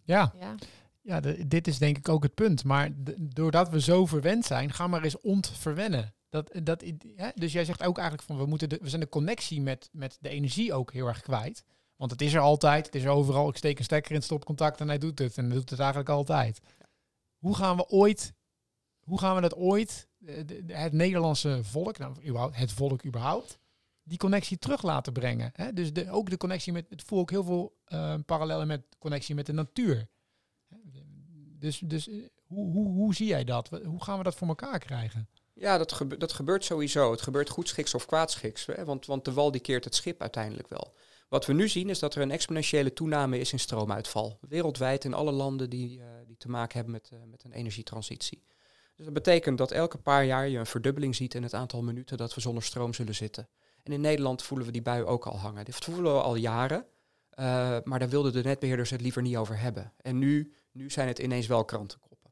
Ja, 0.04 0.34
ja. 0.38 0.54
ja 1.00 1.20
de- 1.20 1.46
dit 1.46 1.66
is 1.66 1.78
denk 1.78 1.98
ik 1.98 2.08
ook 2.08 2.22
het 2.22 2.34
punt. 2.34 2.64
Maar 2.64 2.90
doordat 3.18 3.68
we 3.68 3.80
zo 3.80 4.06
verwend 4.06 4.44
zijn, 4.44 4.72
ga 4.72 4.86
maar 4.86 5.02
eens 5.04 5.20
ontverwennen. 5.20 6.14
Dat, 6.28 6.50
dat, 6.62 6.84
hè? 7.16 7.28
Dus 7.34 7.52
jij 7.52 7.64
zegt 7.64 7.82
ook 7.82 7.98
eigenlijk 7.98 8.28
van 8.28 8.38
we, 8.38 8.46
moeten 8.46 8.68
de, 8.68 8.78
we 8.82 8.88
zijn 8.88 9.00
de 9.00 9.08
connectie 9.08 9.60
met, 9.60 9.88
met 9.92 10.18
de 10.20 10.28
energie 10.28 10.72
ook 10.72 10.92
heel 10.92 11.06
erg 11.06 11.20
kwijt. 11.20 11.64
Want 11.96 12.10
het 12.10 12.20
is 12.22 12.34
er 12.34 12.40
altijd, 12.40 12.86
het 12.86 12.94
is 12.94 13.04
er 13.04 13.10
overal. 13.10 13.48
Ik 13.48 13.56
steek 13.56 13.78
een 13.78 13.84
stekker 13.84 14.10
in 14.10 14.16
het 14.16 14.24
stopcontact 14.24 14.80
en 14.80 14.88
hij 14.88 14.98
doet 14.98 15.18
het. 15.18 15.38
En 15.38 15.44
hij 15.44 15.54
doet 15.54 15.70
het 15.70 15.78
eigenlijk 15.78 16.08
altijd. 16.08 16.60
Hoe 17.38 17.56
gaan 17.56 17.76
we 17.76 17.88
ooit, 17.88 18.32
hoe 19.00 19.18
gaan 19.18 19.34
we 19.34 19.40
dat 19.40 19.56
ooit, 19.56 20.08
de- 20.20 20.62
het 20.66 20.92
Nederlandse 20.92 21.58
volk, 21.62 21.98
nou, 21.98 22.14
het 22.52 22.72
volk 22.72 23.04
überhaupt, 23.04 23.58
die 24.02 24.18
connectie 24.18 24.58
terug 24.58 24.82
laten 24.82 25.12
brengen? 25.12 25.50
Hè? 25.54 25.72
Dus 25.72 25.92
de, 25.92 26.10
ook 26.10 26.30
de 26.30 26.36
connectie 26.36 26.72
met, 26.72 26.86
het 26.88 27.02
voel 27.02 27.18
ook 27.18 27.30
heel 27.30 27.44
veel 27.44 27.76
eh, 27.84 28.14
parallellen 28.26 28.66
met 28.66 28.82
connectie 28.98 29.34
met 29.34 29.46
de 29.46 29.52
natuur. 29.52 30.08
Dus, 31.58 31.78
dus 31.78 32.08
eh, 32.08 32.14
hoe, 32.46 32.72
hoe, 32.72 32.88
hoe 32.88 33.14
zie 33.14 33.26
jij 33.26 33.44
dat? 33.44 33.68
Hoe 33.84 34.02
gaan 34.02 34.18
we 34.18 34.24
dat 34.24 34.34
voor 34.34 34.48
elkaar 34.48 34.78
krijgen? 34.78 35.28
Ja, 35.54 35.78
dat, 35.78 36.04
dat 36.18 36.32
gebeurt 36.32 36.64
sowieso. 36.64 37.10
Het 37.10 37.22
gebeurt 37.22 37.48
goedschiks 37.48 37.94
of 37.94 38.06
kwaadschiks. 38.06 38.66
Hè? 38.66 38.84
Want, 38.84 39.06
want 39.06 39.24
de 39.24 39.32
wal 39.32 39.50
die 39.50 39.60
keert 39.60 39.84
het 39.84 39.94
schip 39.94 40.20
uiteindelijk 40.20 40.68
wel. 40.68 40.94
Wat 41.28 41.46
we 41.46 41.52
nu 41.52 41.68
zien 41.68 41.88
is 41.88 41.98
dat 41.98 42.14
er 42.14 42.22
een 42.22 42.30
exponentiële 42.30 42.92
toename 42.92 43.38
is 43.38 43.52
in 43.52 43.58
stroomuitval. 43.58 44.38
Wereldwijd 44.48 45.04
in 45.04 45.14
alle 45.14 45.32
landen 45.32 45.70
die, 45.70 46.00
eh, 46.00 46.06
die 46.26 46.36
te 46.36 46.48
maken 46.48 46.74
hebben 46.74 46.92
met, 46.92 47.10
eh, 47.12 47.18
met 47.26 47.44
een 47.44 47.52
energietransitie. 47.52 48.42
Dus 49.00 49.08
dat 49.08 49.24
betekent 49.24 49.58
dat 49.58 49.70
elke 49.70 49.98
paar 49.98 50.24
jaar 50.24 50.48
je 50.48 50.58
een 50.58 50.66
verdubbeling 50.66 51.14
ziet 51.14 51.34
in 51.34 51.42
het 51.42 51.54
aantal 51.54 51.82
minuten 51.82 52.16
dat 52.16 52.34
we 52.34 52.40
zonder 52.40 52.62
stroom 52.62 52.94
zullen 52.94 53.14
zitten. 53.14 53.48
En 53.82 53.92
in 53.92 54.00
Nederland 54.00 54.42
voelen 54.42 54.66
we 54.66 54.72
die 54.72 54.82
bui 54.82 55.04
ook 55.04 55.26
al 55.26 55.38
hangen. 55.38 55.64
Dit 55.64 55.74
voelen 55.74 56.14
we 56.14 56.20
al 56.20 56.34
jaren. 56.34 56.86
eh, 57.30 57.78
maar 57.84 57.98
daar 57.98 58.08
wilden 58.08 58.32
de 58.32 58.42
netbeheerders 58.42 58.90
het 58.90 59.00
liever 59.00 59.22
niet 59.22 59.36
over 59.36 59.58
hebben. 59.58 59.92
En 59.96 60.18
nu, 60.18 60.52
nu 60.72 60.90
zijn 60.90 61.08
het 61.08 61.18
ineens 61.18 61.46
wel 61.46 61.64
krantenkoppen. 61.64 62.30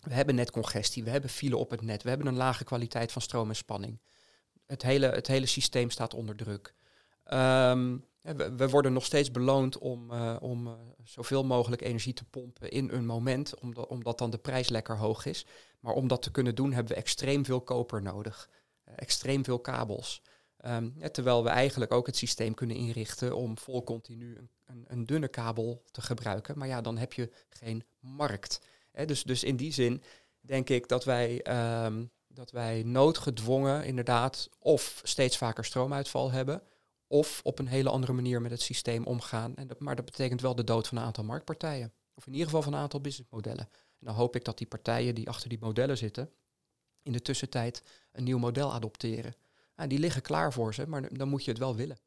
We 0.00 0.14
hebben 0.14 0.34
netcongestie, 0.34 1.04
we 1.04 1.10
hebben 1.10 1.30
file 1.30 1.56
op 1.56 1.70
het 1.70 1.82
net, 1.82 2.02
we 2.02 2.08
hebben 2.08 2.26
een 2.26 2.36
lage 2.36 2.64
kwaliteit 2.64 3.12
van 3.12 3.22
stroom 3.22 3.48
en 3.48 3.56
spanning. 3.56 4.00
Het 4.66 4.82
hele, 4.82 5.06
het 5.06 5.26
hele 5.26 5.46
systeem 5.46 5.90
staat 5.90 6.14
onder 6.14 6.36
druk. 6.36 6.74
Ehm, 7.24 7.96
we 8.56 8.68
worden 8.70 8.92
nog 8.92 9.04
steeds 9.04 9.30
beloond 9.30 9.78
om, 9.78 10.10
eh, 10.10 10.36
om 10.40 10.66
eh, 10.66 10.72
zoveel 11.04 11.44
mogelijk 11.44 11.82
energie 11.82 12.12
te 12.12 12.24
pompen 12.24 12.70
in 12.70 12.90
een 12.90 13.06
moment, 13.06 13.60
omdat, 13.60 13.86
omdat 13.86 14.18
dan 14.18 14.30
de 14.30 14.38
prijs 14.38 14.68
lekker 14.68 14.96
hoog 14.96 15.26
is. 15.26 15.46
Maar 15.80 15.94
om 15.94 16.08
dat 16.08 16.22
te 16.22 16.30
kunnen 16.30 16.54
doen 16.54 16.72
hebben 16.72 16.92
we 16.92 16.98
extreem 16.98 17.44
veel 17.44 17.60
koper 17.60 18.02
nodig, 18.02 18.50
eh, 18.84 18.94
extreem 18.96 19.44
veel 19.44 19.58
kabels. 19.58 20.22
Ehm, 20.56 20.90
terwijl 21.12 21.42
we 21.42 21.48
eigenlijk 21.48 21.92
ook 21.92 22.06
het 22.06 22.16
systeem 22.16 22.54
kunnen 22.54 22.76
inrichten 22.76 23.36
om 23.36 23.58
vol 23.58 23.84
continu 23.84 24.36
een, 24.36 24.50
een, 24.64 24.84
een 24.88 25.06
dunne 25.06 25.28
kabel 25.28 25.82
te 25.90 26.00
gebruiken. 26.00 26.58
Maar 26.58 26.68
ja, 26.68 26.80
dan 26.80 26.98
heb 26.98 27.12
je 27.12 27.30
geen 27.48 27.84
markt. 27.98 28.60
Hè, 28.92 29.04
dus, 29.04 29.22
dus 29.22 29.44
in 29.44 29.56
die 29.56 29.72
zin 29.72 30.02
denk 30.40 30.68
ik 30.68 30.88
dat 30.88 31.04
wij, 31.04 31.42
ehm, 31.42 32.04
dat 32.26 32.50
wij 32.50 32.82
noodgedwongen 32.82 33.84
inderdaad 33.84 34.48
of 34.58 35.00
steeds 35.04 35.36
vaker 35.36 35.64
stroomuitval 35.64 36.30
hebben, 36.30 36.62
of 37.06 37.40
op 37.44 37.58
een 37.58 37.66
hele 37.66 37.90
andere 37.90 38.12
manier 38.12 38.42
met 38.42 38.50
het 38.50 38.62
systeem 38.62 39.04
omgaan. 39.04 39.56
En 39.56 39.66
dat, 39.66 39.80
maar 39.80 39.96
dat 39.96 40.04
betekent 40.04 40.40
wel 40.40 40.54
de 40.54 40.64
dood 40.64 40.88
van 40.88 40.98
een 40.98 41.04
aantal 41.04 41.24
marktpartijen. 41.24 41.92
Of 42.14 42.26
in 42.26 42.32
ieder 42.32 42.46
geval 42.46 42.62
van 42.62 42.72
een 42.72 42.80
aantal 42.80 43.00
businessmodellen. 43.00 43.68
En 44.00 44.06
dan 44.06 44.14
hoop 44.14 44.36
ik 44.36 44.44
dat 44.44 44.58
die 44.58 44.66
partijen 44.66 45.14
die 45.14 45.28
achter 45.28 45.48
die 45.48 45.58
modellen 45.60 45.96
zitten, 45.96 46.30
in 47.02 47.12
de 47.12 47.22
tussentijd 47.22 47.82
een 48.12 48.24
nieuw 48.24 48.38
model 48.38 48.72
adopteren. 48.72 49.34
Die 49.86 49.98
liggen 49.98 50.22
klaar 50.22 50.52
voor 50.52 50.74
ze, 50.74 50.86
maar 50.86 51.14
dan 51.16 51.28
moet 51.28 51.44
je 51.44 51.50
het 51.50 51.60
wel 51.60 51.76
willen. 51.76 51.98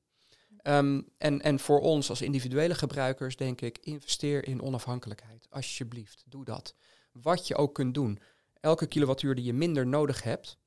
Ehm, 0.58 1.02
en, 1.18 1.42
en 1.42 1.60
voor 1.60 1.80
ons 1.80 2.10
als 2.10 2.22
individuele 2.22 2.76
gebruikers 2.76 3.36
denk 3.36 3.62
ik, 3.62 3.78
investeer 3.78 4.48
in 4.48 4.62
onafhankelijkheid. 4.62 5.48
Alsjeblieft, 5.50 6.24
doe 6.28 6.46
dat. 6.46 6.76
Wat 7.12 7.48
je 7.48 7.56
ook 7.56 7.74
kunt 7.74 7.94
doen. 7.94 8.20
Elke 8.60 8.88
kilowattuur 8.88 9.36
die 9.36 9.46
je 9.46 9.54
minder 9.54 9.88
nodig 9.88 10.24
hebt, 10.24 10.58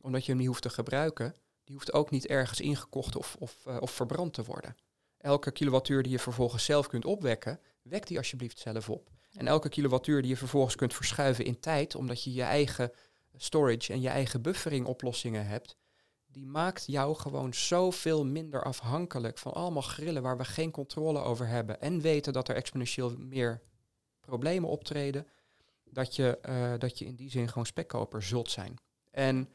omdat 0.00 0.24
je 0.24 0.30
hem 0.30 0.38
niet 0.40 0.48
hoeft 0.48 0.62
te 0.62 0.70
gebruiken, 0.70 1.34
die 1.64 1.74
hoeft 1.74 1.92
ook 1.92 2.10
niet 2.10 2.26
ergens 2.26 2.60
ingekocht 2.60 3.16
of, 3.16 3.36
of, 3.38 3.66
eh, 3.66 3.76
of 3.80 3.90
verbrand 3.90 4.32
te 4.32 4.44
worden. 4.44 4.76
Elke 5.18 5.50
kilowattuur 5.50 6.02
die 6.02 6.12
je 6.12 6.18
vervolgens 6.18 6.64
zelf 6.64 6.86
kunt 6.86 7.04
opwekken, 7.04 7.60
wek 7.82 8.06
die 8.06 8.18
alsjeblieft 8.18 8.58
zelf 8.58 8.90
op. 8.90 9.10
En 9.34 9.46
elke 9.46 9.68
kilowattuur 9.68 10.20
die 10.20 10.30
je 10.30 10.36
vervolgens 10.36 10.74
kunt 10.74 10.94
verschuiven 10.94 11.44
in 11.44 11.60
tijd, 11.60 11.94
omdat 11.94 12.24
je 12.24 12.32
je 12.32 12.42
eigen 12.42 12.92
storage 13.36 13.92
en 13.92 14.00
je 14.00 14.08
eigen 14.08 14.42
buffering 14.42 14.86
oplossingen 14.86 15.46
hebt, 15.46 15.76
die 16.26 16.46
maakt 16.46 16.84
jou 16.86 17.14
gewoon 17.14 17.54
zoveel 17.54 18.24
minder 18.24 18.62
afhankelijk 18.62 19.38
van 19.38 19.52
allemaal 19.52 19.82
grillen 19.82 20.22
waar 20.22 20.36
we 20.36 20.44
geen 20.44 20.70
controle 20.70 21.20
over 21.20 21.46
hebben. 21.46 21.80
En 21.80 22.00
weten 22.00 22.32
dat 22.32 22.48
er 22.48 22.54
exponentieel 22.54 23.14
meer 23.18 23.62
problemen 24.20 24.68
optreden, 24.68 25.26
dat 25.84 26.16
je, 26.16 26.38
eh, 26.40 26.72
dat 26.78 26.98
je 26.98 27.04
in 27.04 27.14
die 27.14 27.30
zin 27.30 27.48
gewoon 27.48 27.66
spekkoper 27.66 28.22
zult 28.22 28.50
zijn. 28.50 28.78
En, 29.10 29.48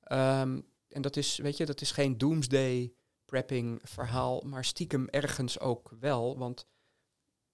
ehm, 0.00 0.60
en 0.88 1.02
dat 1.02 1.16
is, 1.16 1.36
weet 1.36 1.56
je, 1.56 1.66
dat 1.66 1.80
is 1.80 1.90
geen 1.90 2.18
doomsday 2.18 2.92
prepping 3.24 3.80
verhaal, 3.82 4.40
maar 4.40 4.64
stiekem 4.64 5.08
ergens 5.08 5.60
ook 5.60 5.90
wel. 6.00 6.38
Want 6.38 6.66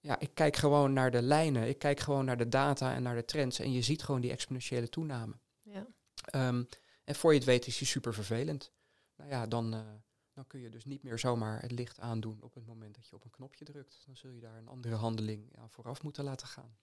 ja, 0.01 0.19
ik 0.19 0.29
kijk 0.33 0.55
gewoon 0.55 0.93
naar 0.93 1.11
de 1.11 1.21
lijnen, 1.21 1.67
ik 1.67 1.79
kijk 1.79 1.99
gewoon 1.99 2.25
naar 2.25 2.37
de 2.37 2.49
data 2.49 2.93
en 2.93 3.03
naar 3.03 3.15
de 3.15 3.25
trends 3.25 3.59
en 3.59 3.71
je 3.71 3.81
ziet 3.81 4.03
gewoon 4.03 4.21
die 4.21 4.31
exponentiële 4.31 4.89
toename. 4.89 5.33
Ja. 5.61 5.87
Ehm, 6.25 6.63
en 7.03 7.15
voor 7.15 7.31
je 7.31 7.37
het 7.37 7.47
weet 7.47 7.67
is 7.67 7.77
die 7.77 7.87
super 7.87 8.13
vervelend. 8.13 8.71
Nou 9.15 9.29
ja, 9.29 9.47
dan, 9.47 9.73
eh, 9.73 9.79
dan 10.33 10.47
kun 10.47 10.59
je 10.59 10.69
dus 10.69 10.85
niet 10.85 11.03
meer 11.03 11.19
zomaar 11.19 11.61
het 11.61 11.71
licht 11.71 11.99
aandoen 11.99 12.37
op 12.41 12.53
het 12.53 12.65
moment 12.65 12.95
dat 12.95 13.07
je 13.07 13.15
op 13.15 13.23
een 13.23 13.31
knopje 13.31 13.65
drukt. 13.65 14.03
Dan 14.05 14.15
zul 14.15 14.31
je 14.31 14.39
daar 14.39 14.57
een 14.57 14.67
andere 14.67 14.95
handeling 14.95 15.57
aan 15.57 15.69
vooraf 15.69 16.03
moeten 16.03 16.23
laten 16.23 16.47
gaan. 16.47 16.77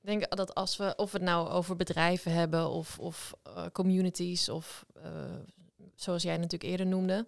Ik 0.00 0.08
denk 0.08 0.36
dat 0.36 0.54
als 0.54 0.76
we, 0.76 0.92
of 0.96 1.12
we 1.12 1.18
het 1.18 1.26
nou 1.26 1.48
over 1.48 1.76
bedrijven 1.76 2.32
hebben 2.32 2.68
of, 2.68 2.98
of 2.98 3.34
eh, 3.42 3.66
communities, 3.72 4.48
of 4.48 4.86
eh, 4.94 5.36
zoals 5.94 6.22
jij 6.22 6.36
natuurlijk 6.36 6.70
eerder 6.70 6.86
noemde, 6.86 7.26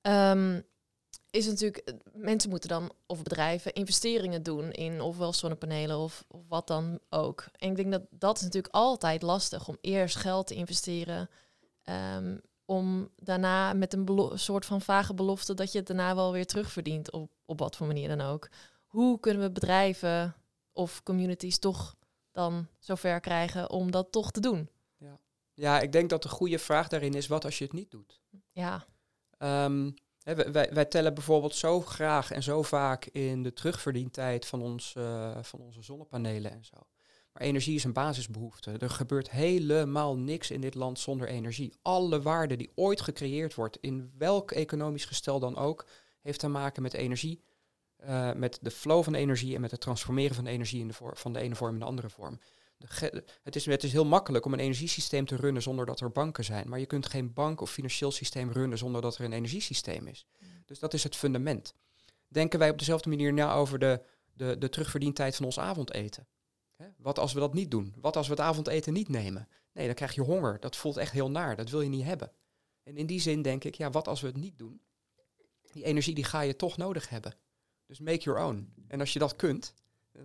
ehm, 0.00 0.60
is 1.36 1.46
natuurlijk, 1.46 1.76
eh, 1.76 1.94
mensen 2.12 2.50
moeten 2.50 2.68
dan, 2.68 2.92
of 3.06 3.22
bedrijven, 3.22 3.72
investeringen 3.72 4.42
doen 4.42 4.72
in 4.72 5.00
ofwel 5.00 5.32
zonnepanelen 5.32 5.98
of, 5.98 6.24
of 6.28 6.40
wat 6.48 6.66
dan 6.66 7.00
ook. 7.10 7.44
En 7.52 7.70
ik 7.70 7.76
denk 7.76 7.92
dat 7.92 8.02
dat 8.10 8.36
is 8.36 8.42
natuurlijk 8.42 8.74
altijd 8.74 9.22
lastig 9.22 9.68
om 9.68 9.78
eerst 9.80 10.16
geld 10.16 10.46
te 10.46 10.54
investeren, 10.54 11.30
ehm, 11.82 12.38
om 12.64 13.10
daarna 13.16 13.72
met 13.72 13.92
een 13.92 14.30
soort 14.34 14.66
van 14.66 14.80
vage 14.80 15.14
belofte 15.14 15.54
dat 15.54 15.72
je 15.72 15.78
het 15.78 15.86
daarna 15.86 16.14
wel 16.14 16.32
weer 16.32 16.46
terugverdient, 16.46 17.10
op, 17.12 17.30
op 17.44 17.58
wat 17.58 17.76
voor 17.76 17.86
manier 17.86 18.08
dan 18.08 18.20
ook. 18.20 18.48
Hoe 18.86 19.20
kunnen 19.20 19.42
we 19.42 19.50
bedrijven 19.50 20.36
of 20.72 21.02
communities 21.02 21.58
toch 21.58 21.94
dan 22.32 22.68
zover 22.78 23.20
krijgen 23.20 23.70
om 23.70 23.90
dat 23.90 24.12
toch 24.12 24.30
te 24.30 24.40
doen? 24.40 24.70
Ja, 25.54 25.80
ik 25.80 25.92
denk 25.92 26.10
dat 26.10 26.22
de 26.22 26.28
goede 26.28 26.58
vraag 26.58 26.88
daarin 26.88 27.14
is, 27.14 27.26
wat 27.26 27.44
als 27.44 27.58
je 27.58 27.64
het 27.64 27.72
niet 27.72 27.90
doet? 27.90 28.20
Ja, 28.52 28.86
Ehm, 29.38 29.90
wij, 30.34 30.84
tellen 30.84 31.14
bijvoorbeeld 31.14 31.54
zo 31.54 31.80
graag 31.80 32.30
en 32.30 32.42
zo 32.42 32.62
vaak 32.62 33.04
in 33.04 33.42
de 33.42 33.52
terugverdientijd 33.52 34.46
van, 34.46 34.80
eh, 34.94 35.38
van 35.42 35.60
onze 35.60 35.82
zonnepanelen 35.82 36.50
en 36.52 36.64
zo. 36.64 36.76
Maar 37.32 37.42
energie 37.42 37.74
is 37.74 37.84
een 37.84 37.92
basisbehoefte. 37.92 38.72
Er 38.78 38.90
gebeurt 38.90 39.30
helemaal 39.30 40.16
niks 40.16 40.50
in 40.50 40.60
dit 40.60 40.74
land 40.74 40.98
zonder 40.98 41.28
energie. 41.28 41.74
Alle 41.82 42.22
waarde 42.22 42.56
die 42.56 42.70
ooit 42.74 43.00
gecreëerd 43.00 43.54
wordt, 43.54 43.78
in 43.80 44.12
welk 44.18 44.50
economisch 44.50 45.04
gestel 45.04 45.38
dan 45.38 45.56
ook, 45.56 45.86
heeft 46.20 46.40
te 46.40 46.48
maken 46.48 46.82
met 46.82 46.94
energie. 46.94 47.44
eh, 47.96 48.32
met 48.32 48.58
de 48.62 48.70
flow 48.70 49.02
van 49.02 49.14
energie 49.14 49.54
en 49.54 49.60
met 49.60 49.70
het 49.70 49.80
transformeren 49.80 50.36
van 50.36 50.46
energie 50.46 50.80
in 50.80 50.88
de 50.88 50.94
van 51.12 51.32
de 51.32 51.40
ene 51.40 51.54
vorm 51.54 51.72
in 51.72 51.78
de 51.78 51.84
andere 51.84 52.10
vorm. 52.10 52.38
Het, 53.42 53.56
is, 53.56 53.66
het 53.66 53.84
is 53.84 53.92
heel 53.92 54.04
makkelijk 54.04 54.44
om 54.44 54.52
een 54.52 54.58
energiesysteem 54.58 55.26
te 55.26 55.36
runnen 55.36 55.62
zonder 55.62 55.86
dat 55.86 56.00
er 56.00 56.10
banken 56.10 56.44
zijn. 56.44 56.68
Maar 56.68 56.78
je 56.78 56.86
kunt 56.86 57.06
geen 57.06 57.32
bank 57.32 57.60
of 57.60 57.70
financieel 57.70 58.10
systeem 58.10 58.52
runnen 58.52 58.78
zonder 58.78 59.02
dat 59.02 59.18
er 59.18 59.24
een 59.24 59.32
energiesysteem 59.32 60.06
is. 60.06 60.26
Mm. 60.38 60.48
Dus 60.64 60.78
dat 60.78 60.94
is 60.94 61.02
het 61.02 61.16
fundament. 61.16 61.74
Denken 62.28 62.58
wij 62.58 62.70
op 62.70 62.78
dezelfde 62.78 63.08
manier 63.08 63.32
na 63.32 63.54
over 63.54 63.78
de, 63.78 64.02
de, 64.32 64.58
de 64.58 64.68
terugverdientijd 64.68 65.36
van 65.36 65.44
ons 65.44 65.58
avondeten? 65.58 66.26
Hè? 66.76 66.86
Wat 66.98 67.18
als 67.18 67.32
we 67.32 67.40
dat 67.40 67.54
niet 67.54 67.70
doen? 67.70 67.94
Wat 67.96 68.16
als 68.16 68.26
we 68.26 68.32
het 68.32 68.42
avondeten 68.42 68.92
niet 68.92 69.08
nemen? 69.08 69.48
Nee, 69.72 69.86
dan 69.86 69.94
krijg 69.94 70.14
je 70.14 70.20
honger. 70.20 70.60
Dat 70.60 70.76
voelt 70.76 70.96
echt 70.96 71.12
heel 71.12 71.30
naar. 71.30 71.56
Dat 71.56 71.70
wil 71.70 71.80
je 71.80 71.88
niet 71.88 72.04
hebben. 72.04 72.32
En 72.82 72.96
in 72.96 73.06
die 73.06 73.20
zin 73.20 73.42
denk 73.42 73.64
ik, 73.64 73.74
ja, 73.74 73.90
wat 73.90 74.08
als 74.08 74.20
we 74.20 74.26
het 74.26 74.36
niet 74.36 74.58
doen? 74.58 74.80
Die 75.72 75.84
energie 75.84 76.14
die 76.14 76.24
ga 76.24 76.40
je 76.40 76.56
toch 76.56 76.76
nodig 76.76 77.08
hebben. 77.08 77.34
Dus 77.86 78.00
make 78.00 78.18
your 78.18 78.44
own. 78.44 78.72
En 78.88 79.00
als 79.00 79.12
je 79.12 79.18
dat 79.18 79.36
kunt, 79.36 79.74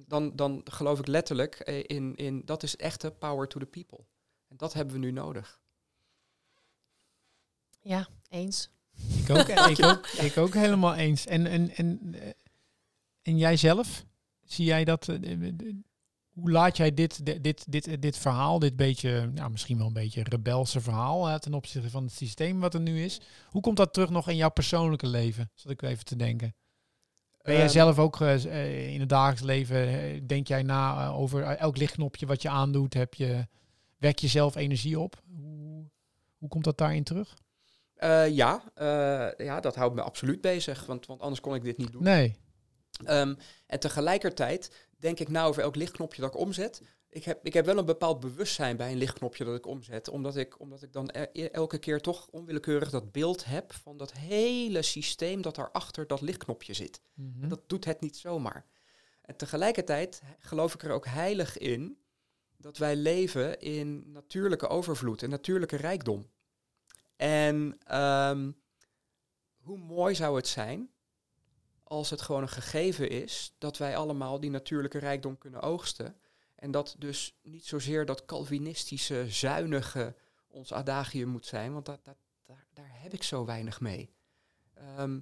dan, 0.08 0.36
dan 0.36 0.62
geloof 0.64 1.00
ik 1.00 1.08
letterlijk 1.08 1.56
eh, 1.56 1.84
in, 1.86 2.16
in 2.16 2.42
dat 2.46 2.64
is 2.64 2.76
echte 2.76 3.12
power 3.12 3.48
to 3.48 3.60
the 3.60 3.66
people. 3.66 4.06
En 4.48 4.58
dat 4.58 4.74
hebben 4.74 4.94
we 4.94 5.00
nu 5.00 5.12
nodig. 5.12 5.60
Ja, 7.82 8.08
eens. 8.30 8.70
Ik 9.18 9.30
ook, 9.30 9.48
ik 9.78 9.86
ook, 9.86 10.08
ik 10.08 10.38
ook 10.38 10.54
helemaal 10.54 10.96
eens. 10.96 11.26
En, 11.26 11.48
en, 11.48 11.76
en, 11.76 12.14
eh, 12.14 12.30
en 13.22 13.38
jij 13.38 13.58
zelf, 13.58 14.06
zie 14.44 14.66
jij 14.66 14.84
dat? 14.84 15.08
Eh, 15.08 15.54
hoe 16.32 16.52
laat 16.52 16.78
jij 16.78 16.94
dit, 16.94 17.26
dit, 17.26 17.72
dit, 17.72 18.02
dit, 18.02 18.18
verhaal, 18.18 18.60
dit 18.60 18.76
beetje, 18.76 19.32
nou, 19.34 19.52
misschien 19.52 19.78
wel 19.78 19.88
een 19.88 19.94
beetje 19.94 20.24
rebelse 20.24 20.82
verhaal 20.82 21.40
ten 21.40 21.54
opzichte 21.54 21.90
van 21.90 22.04
het 22.04 22.14
systeem 22.14 22.60
wat 22.60 22.74
er 22.74 22.82
nu 22.82 23.04
is, 23.04 23.22
hoe 23.50 23.62
komt 23.62 23.78
dat 23.78 23.94
terug 23.94 24.10
nog 24.10 24.30
in 24.30 24.36
jouw 24.36 24.50
persoonlijke 24.50 25.08
leven? 25.08 25.52
Zat 25.54 25.72
ik 25.72 25.82
even 25.82 26.06
te 26.06 26.16
denken. 26.16 26.56
Ben 27.44 27.54
jij 27.54 27.64
ehm, 27.64 27.72
zelf 27.72 28.00
ook 28.00 28.20
uh, 28.20 28.94
in 28.94 29.00
het 29.00 29.10
dagelijks 29.10 29.42
leven, 29.42 30.28
denk 30.28 30.48
jij 30.48 30.64
na 30.64 31.10
over 31.10 31.44
elk 31.44 31.78
lichtknopje 31.78 32.26
wat 32.26 32.42
je 32.42 32.50
aandoet, 32.50 32.94
heb 32.94 33.14
je, 33.14 33.48
wek 33.98 34.20
je 34.20 34.28
zelf 34.28 34.56
energie 34.56 35.00
op? 35.00 35.22
Hoe, 35.36 35.90
hoe 36.38 36.50
komt 36.50 36.64
dat 36.64 36.78
daarin 36.78 37.04
terug? 37.04 37.38
ja, 38.30 38.64
ja, 39.38 39.60
dat 39.60 39.76
houdt 39.76 39.96
me 39.96 40.02
absoluut 40.02 40.42
bezig, 40.42 40.86
want, 40.86 41.06
want 41.06 41.22
anders 41.22 41.42
kon 41.42 41.56
ik 41.56 41.64
dit 41.64 41.78
niet 41.78 41.92
doen. 41.92 42.04
Nee. 42.04 42.36
Um, 43.08 43.38
en 43.68 43.80
tegelijkertijd 43.80 44.88
denk 44.98 45.20
ik 45.20 45.30
nou 45.30 45.50
over 45.50 45.64
elk 45.64 45.76
lichtknopje 45.76 46.22
dat 46.22 46.34
ik 46.34 46.40
omzet. 46.40 46.82
Ik 47.14 47.24
heb, 47.24 47.46
ik 47.46 47.54
heb 47.54 47.66
wel 47.66 47.78
een 47.78 47.86
bepaald 47.86 48.20
bewustzijn 48.20 48.78
bij 48.78 48.92
een 48.92 48.98
lichtknopje 48.98 49.44
dat 49.44 49.56
ik 49.56 49.66
omzet. 49.66 50.10
Omdat 50.10 50.36
ik, 50.36 50.60
omdat 50.60 50.82
ik 50.82 50.94
dan 50.94 51.10
e-, 51.12 51.46
elke 51.46 51.78
keer 51.78 52.02
toch 52.02 52.28
onwillekeurig 52.28 52.90
dat 52.90 53.12
beeld 53.12 53.46
heb 53.46 53.74
van 53.74 53.98
dat 53.98 54.14
hele 54.14 54.82
systeem 54.82 55.42
dat 55.42 55.56
daarachter 55.56 56.08
dat 56.08 56.22
lichtknopje 56.22 56.74
zit. 56.74 57.02
Mhm. 57.14 57.48
Dat 57.48 57.62
doet 57.68 57.86
het 57.86 58.02
niet 58.02 58.18
zomaar. 58.18 58.66
En 59.22 59.36
tegelijkertijd 59.36 60.22
geloof 60.40 60.74
ik 60.74 60.84
er 60.84 60.92
ook 60.92 61.06
heilig 61.06 61.58
in 61.58 61.98
dat 62.58 62.78
wij 62.78 62.96
leven 62.96 63.60
in 63.60 64.12
natuurlijke 64.12 64.68
overvloed 64.68 65.24
en 65.24 65.30
natuurlijke 65.30 65.78
rijkdom. 65.78 66.30
En 67.16 67.78
um, 68.02 68.62
hoe 69.58 69.78
mooi 69.78 70.16
zou 70.16 70.36
het 70.36 70.48
zijn 70.48 70.90
als 71.84 72.10
het 72.10 72.22
gewoon 72.22 72.42
een 72.42 72.50
gegeven 72.50 73.10
is 73.10 73.56
dat 73.58 73.78
wij 73.78 73.98
allemaal 73.98 74.40
die 74.40 74.50
natuurlijke 74.50 74.98
rijkdom 74.98 75.38
kunnen 75.38 75.62
oogsten. 75.62 76.16
En 76.62 76.72
dat 76.72 76.96
dus 77.00 77.40
niet 77.44 77.66
zozeer 77.66 78.06
dat 78.06 78.26
Calvinistische, 78.26 79.26
zuinige 79.30 80.16
ons 80.48 80.74
adagium 80.74 81.28
moet 81.30 81.46
zijn, 81.46 81.74
want 81.74 81.86
dat, 81.86 82.00
dat, 82.04 82.18
daar, 82.46 82.68
daar 82.74 82.92
heb 83.02 83.14
ik 83.14 83.24
zo 83.24 83.46
weinig 83.46 83.80
mee. 83.80 84.14
Ehm, 84.74 85.20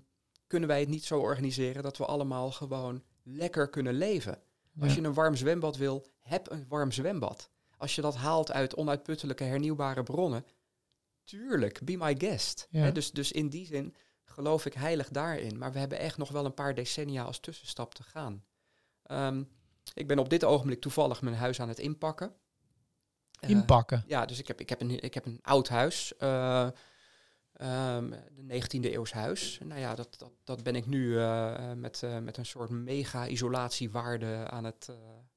kunnen 0.48 0.70
wij 0.70 0.80
het 0.80 0.90
niet 0.90 1.04
zo 1.04 1.20
organiseren 1.20 1.84
dat 1.84 1.98
we 1.98 2.06
allemaal 2.06 2.52
gewoon 2.52 3.04
lekker 3.24 3.70
kunnen 3.70 3.94
leven? 3.94 4.42
Als 4.80 4.96
je 4.96 5.02
een 5.02 5.14
warm 5.14 5.36
zwembad 5.36 5.78
wil, 5.78 6.08
heb 6.20 6.52
een 6.52 6.66
warm 6.68 6.92
zwembad. 6.92 7.50
Als 7.78 7.96
je 7.96 8.02
dat 8.02 8.16
haalt 8.16 8.52
uit 8.52 8.76
onuitputtelijke 8.76 9.44
hernieuwbare 9.44 10.04
bronnen, 10.04 10.46
tuurlijk, 11.24 11.80
be 11.84 11.98
my 11.98 12.16
guest. 12.18 12.68
dus, 12.94 13.12
dus 13.12 13.32
in 13.32 13.50
die 13.50 13.66
zin 13.66 13.96
geloof 14.24 14.66
ik 14.66 14.74
heilig 14.74 15.10
daarin. 15.10 15.58
Maar 15.58 15.72
we 15.72 15.80
hebben 15.80 16.00
echt 16.00 16.18
nog 16.18 16.30
wel 16.30 16.46
een 16.46 16.54
paar 16.54 16.76
decennia 16.76 17.24
als 17.24 17.40
tussenstap 17.40 17.94
te 17.94 18.04
gaan. 18.04 18.46
Ehm, 19.04 19.44
ik 20.00 20.08
ben 20.08 20.20
op 20.20 20.30
dit 20.30 20.44
ogenblik 20.44 20.82
toevallig 20.82 21.22
mijn 21.22 21.36
huis 21.36 21.62
aan 21.62 21.68
het 21.68 21.80
inpakken. 21.80 22.34
Eh, 23.40 23.50
inpakken? 23.50 24.04
ja, 24.08 24.26
dus 24.26 24.40
ik 24.40 24.48
heb, 24.48 24.60
ik 24.60 24.70
heb, 24.70 24.82
een, 24.82 25.00
ik 25.00 25.14
heb 25.14 25.26
een 25.26 25.40
oud 25.42 25.68
huis. 25.68 26.14
Um, 27.62 28.10
de 28.32 28.62
19e 28.62 28.80
eeuws 28.82 29.12
huis. 29.12 29.60
Nou 29.64 29.80
ja, 29.80 29.96
dat, 29.96 30.16
dat, 30.18 30.32
dat 30.44 30.64
ben 30.64 30.76
ik 30.76 30.86
nu 30.86 31.06
uh, 31.06 31.74
met, 31.74 32.04
met 32.22 32.38
een 32.38 32.46
soort 32.46 32.70
mega-isolatiewaarde 32.70 34.48
aan 34.50 34.64
het, 34.64 34.90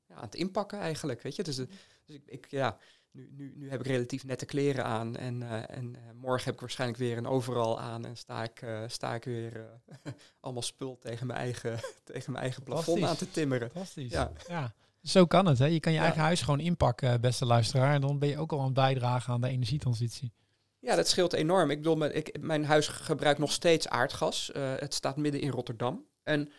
ja, 0.07 0.15
aan 0.15 0.23
het 0.23 0.35
inpakken 0.35 0.79
eigenlijk. 0.79 1.23
Weet 1.23 1.37
je? 1.37 1.43
Dus, 1.43 1.57
dus 1.57 1.67
ik, 2.07 2.23
ik, 2.27 2.47
ja, 2.51 2.79
nu, 3.13 3.29
nu, 3.37 3.53
nu 3.57 3.71
heb 3.71 3.81
ik 3.81 3.87
relatief 3.87 4.25
nette 4.25 4.45
kleren 4.45 4.85
aan 4.85 5.17
en, 5.17 5.41
uh, 5.41 5.71
en 5.71 5.95
uh, 5.95 6.01
morgen 6.15 6.45
heb 6.45 6.55
ik 6.55 6.61
waarschijnlijk 6.61 6.99
weer 6.99 7.17
een 7.17 7.27
overal 7.27 7.81
aan 7.81 8.05
en 8.05 8.17
sta 8.17 8.43
ik, 8.43 8.63
uh, 8.63 8.83
sta 8.87 9.15
ik 9.15 9.25
weer 9.25 9.67
allemaal 10.41 10.63
spul 10.63 10.99
tegen 10.99 11.27
mijn 11.27 11.39
eigen, 11.39 11.81
tegen 12.05 12.33
mijn 12.33 12.45
eigen 12.45 12.63
plafond 12.63 13.03
aan 13.03 13.17
te 13.17 13.31
timmeren. 13.31 13.71
Fantastisch. 13.71 14.11
Ja. 14.11 14.33
ja. 14.49 14.75
Zo 15.03 15.27
kan 15.27 15.47
het. 15.47 15.59
Hè? 15.59 15.67
Je 15.67 15.81
kan 15.81 15.93
je 15.93 15.99
eigen 15.99 16.21
huis 16.21 16.43
gewoon 16.43 16.61
inpakken, 16.61 17.21
beste 17.21 17.47
luisteraar. 17.47 17.95
En 17.95 18.01
dan 18.01 18.19
ben 18.19 18.29
je 18.29 18.39
ook 18.39 18.53
al 18.53 18.59
aan 18.59 18.65
het 18.65 18.75
bijdragen 18.75 19.33
aan 19.33 19.41
de 19.41 19.49
energietransitie. 19.49 20.33
Ja, 20.79 20.97
dat 20.97 21.09
scheelt 21.09 21.33
enorm. 21.33 21.71
Ik 21.71 21.83
bedoel, 21.83 22.05
ik, 22.05 22.41
mijn 22.41 22.65
huis 22.65 22.89
gebruikt 22.89 23.39
nog 23.39 23.53
steeds 23.53 23.89
aardgas. 23.89 24.51
het 24.55 24.95
staat 24.95 25.17
midden 25.17 25.41
in 25.41 25.51
Rotterdam. 25.51 26.05
En, 26.23 26.51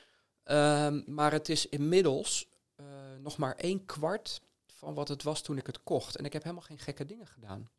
ehm, 0.44 1.02
maar 1.06 1.32
het 1.32 1.50
is 1.50 1.70
inmiddels 1.70 2.50
nog 3.22 3.38
maar 3.38 3.56
een 3.58 3.86
kwart 3.86 4.42
van 4.84 4.94
wat 4.94 5.08
het 5.08 5.24
was 5.24 5.42
toen 5.42 5.58
ik 5.58 5.68
het 5.68 5.84
kocht. 5.84 6.16
En 6.16 6.26
ik 6.26 6.34
heb 6.34 6.44
helemaal 6.44 6.64
geen 6.64 6.80
gekke 6.80 7.06
dingen 7.06 7.28
gedaan. 7.28 7.70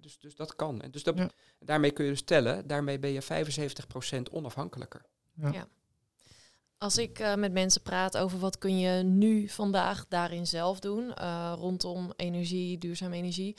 Dus, 0.00 0.18
dus 0.18 0.36
dat 0.36 0.56
kan. 0.56 0.80
En 0.80 0.90
dus 0.90 1.02
dat, 1.02 1.32
daarmee 1.58 1.90
kun 1.90 2.04
je 2.04 2.10
dus 2.10 2.22
tellen, 2.22 2.66
daarmee 2.66 2.98
ben 2.98 3.10
je 3.10 3.22
75% 3.22 4.32
onafhankelijker. 4.32 5.04
Ja. 5.34 5.52
ja. 5.52 5.68
Als 6.78 6.98
ik 6.98 7.18
uh, 7.18 7.34
met 7.34 7.52
mensen 7.52 7.82
praat 7.82 8.16
over 8.16 8.38
wat 8.38 8.58
kun 8.58 8.78
je 8.78 9.02
nu 9.02 9.48
vandaag 9.48 10.08
daarin 10.08 10.46
zelf 10.46 10.80
doen, 10.80 11.12
uh, 11.18 11.52
rondom 11.56 12.12
energie, 12.16 12.78
duurzame 12.78 13.16
energie, 13.16 13.56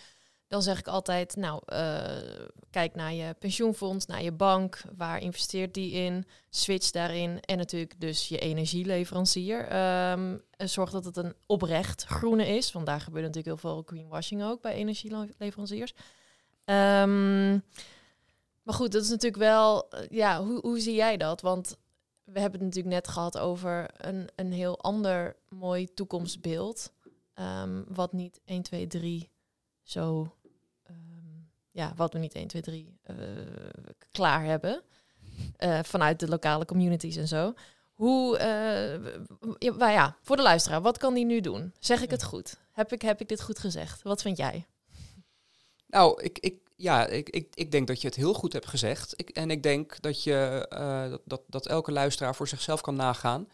dan 0.54 0.62
zeg 0.62 0.80
ik 0.80 0.88
altijd, 0.88 1.36
nou, 1.36 1.62
uh, 1.68 2.48
kijk 2.70 2.96
naar 2.96 3.14
je 3.14 3.36
pensioenfonds, 3.40 4.06
naar 4.06 4.24
je 4.24 4.32
bank, 4.32 4.82
waar 4.96 5.20
investeert 5.20 5.74
die 5.74 5.92
in, 5.92 6.26
switch 6.50 6.92
daarin 6.92 7.40
en 7.40 7.58
natuurlijk 7.58 8.00
dus 8.00 8.28
je 8.28 8.38
energieleverancier. 8.38 9.76
Um, 10.12 10.42
zorg 10.58 10.92
dat 10.92 11.06
het 11.06 11.18
een 11.18 11.36
oprecht 11.46 12.04
groene 12.04 12.48
is, 12.48 12.72
want 12.72 12.86
daar 12.86 13.02
gebeurt 13.02 13.26
natuurlijk 13.26 13.62
heel 13.62 13.72
veel 13.72 13.84
greenwashing 13.86 14.44
ook 14.44 14.62
bij 14.62 14.74
energieleveranciers. 14.74 15.94
Um, 16.66 17.64
maar 18.64 18.76
goed, 18.76 18.92
dat 18.92 19.04
is 19.04 19.10
natuurlijk 19.10 19.42
wel, 19.42 19.90
eh, 19.90 20.08
ja, 20.10 20.44
hoe, 20.44 20.60
hoe 20.60 20.80
zie 20.80 20.96
jij 20.96 21.18
dat? 21.18 21.42
Want 21.42 21.78
we 22.24 22.40
hebben 22.40 22.60
het 22.60 22.70
natuurlijk 22.70 22.96
net 22.96 23.08
gehad 23.08 23.38
over 23.38 23.90
een, 23.98 24.30
een 24.36 24.52
heel 24.52 24.80
ander 24.80 25.36
mooi 25.50 25.94
toekomstbeeld, 25.94 26.94
um, 27.36 27.86
wat 27.88 28.14
niet 28.14 28.42
1, 28.46 28.62
2, 28.62 28.88
3 28.88 29.32
zo 29.84 30.36
ja, 31.74 31.94
wat 31.96 32.14
we 32.14 32.20
niet 32.20 32.34
1, 32.34 32.48
2, 32.48 32.62
3 32.62 32.98
uh, 33.06 33.16
klaar 34.12 34.44
hebben. 34.44 34.82
Uh, 35.60 35.80
vanuit 35.84 36.20
de 36.20 36.28
lokale 36.28 36.66
communities 36.66 37.16
en 37.16 37.28
zo. 37.28 37.54
Hoe, 37.94 38.38
ja, 39.60 39.74
maar 39.74 39.92
ja, 39.92 40.18
voor 40.22 40.36
de 40.36 40.42
luisteraar, 40.42 40.82
wat 40.82 40.98
kan 40.98 41.14
die 41.14 41.26
nu 41.26 41.42
doen? 41.42 41.74
Zeg 41.80 42.02
ik 42.02 42.10
het 42.10 42.24
goed? 42.24 42.58
Heb 42.72 42.92
ik, 42.92 43.02
heb 43.02 43.22
ik 43.22 43.28
dit 43.28 43.42
goed 43.42 43.60
gezegd? 43.60 44.02
Wat 44.02 44.22
vind 44.22 44.38
jij? 44.38 44.66
Nou, 45.88 46.22
ik, 46.22 46.40
ik, 46.40 46.56
ja, 46.76 47.08
ik, 47.08 47.30
ik, 47.30 47.48
ik 47.54 47.72
denk 47.72 47.88
dat 47.88 48.02
je 48.02 48.08
het 48.08 48.16
heel 48.16 48.34
goed 48.34 48.54
hebt 48.54 48.68
gezegd. 48.68 49.14
Ik, 49.16 49.30
en 49.30 49.52
ik 49.52 49.64
denk 49.64 50.02
dat, 50.02 50.24
je, 50.24 50.70
uh, 50.74 51.10
dat, 51.10 51.22
dat, 51.26 51.42
dat 51.48 51.68
elke 51.68 51.92
luisteraar 51.92 52.36
voor 52.36 52.48
zichzelf 52.48 52.82
kan 52.82 52.96
nagaan 52.96 53.48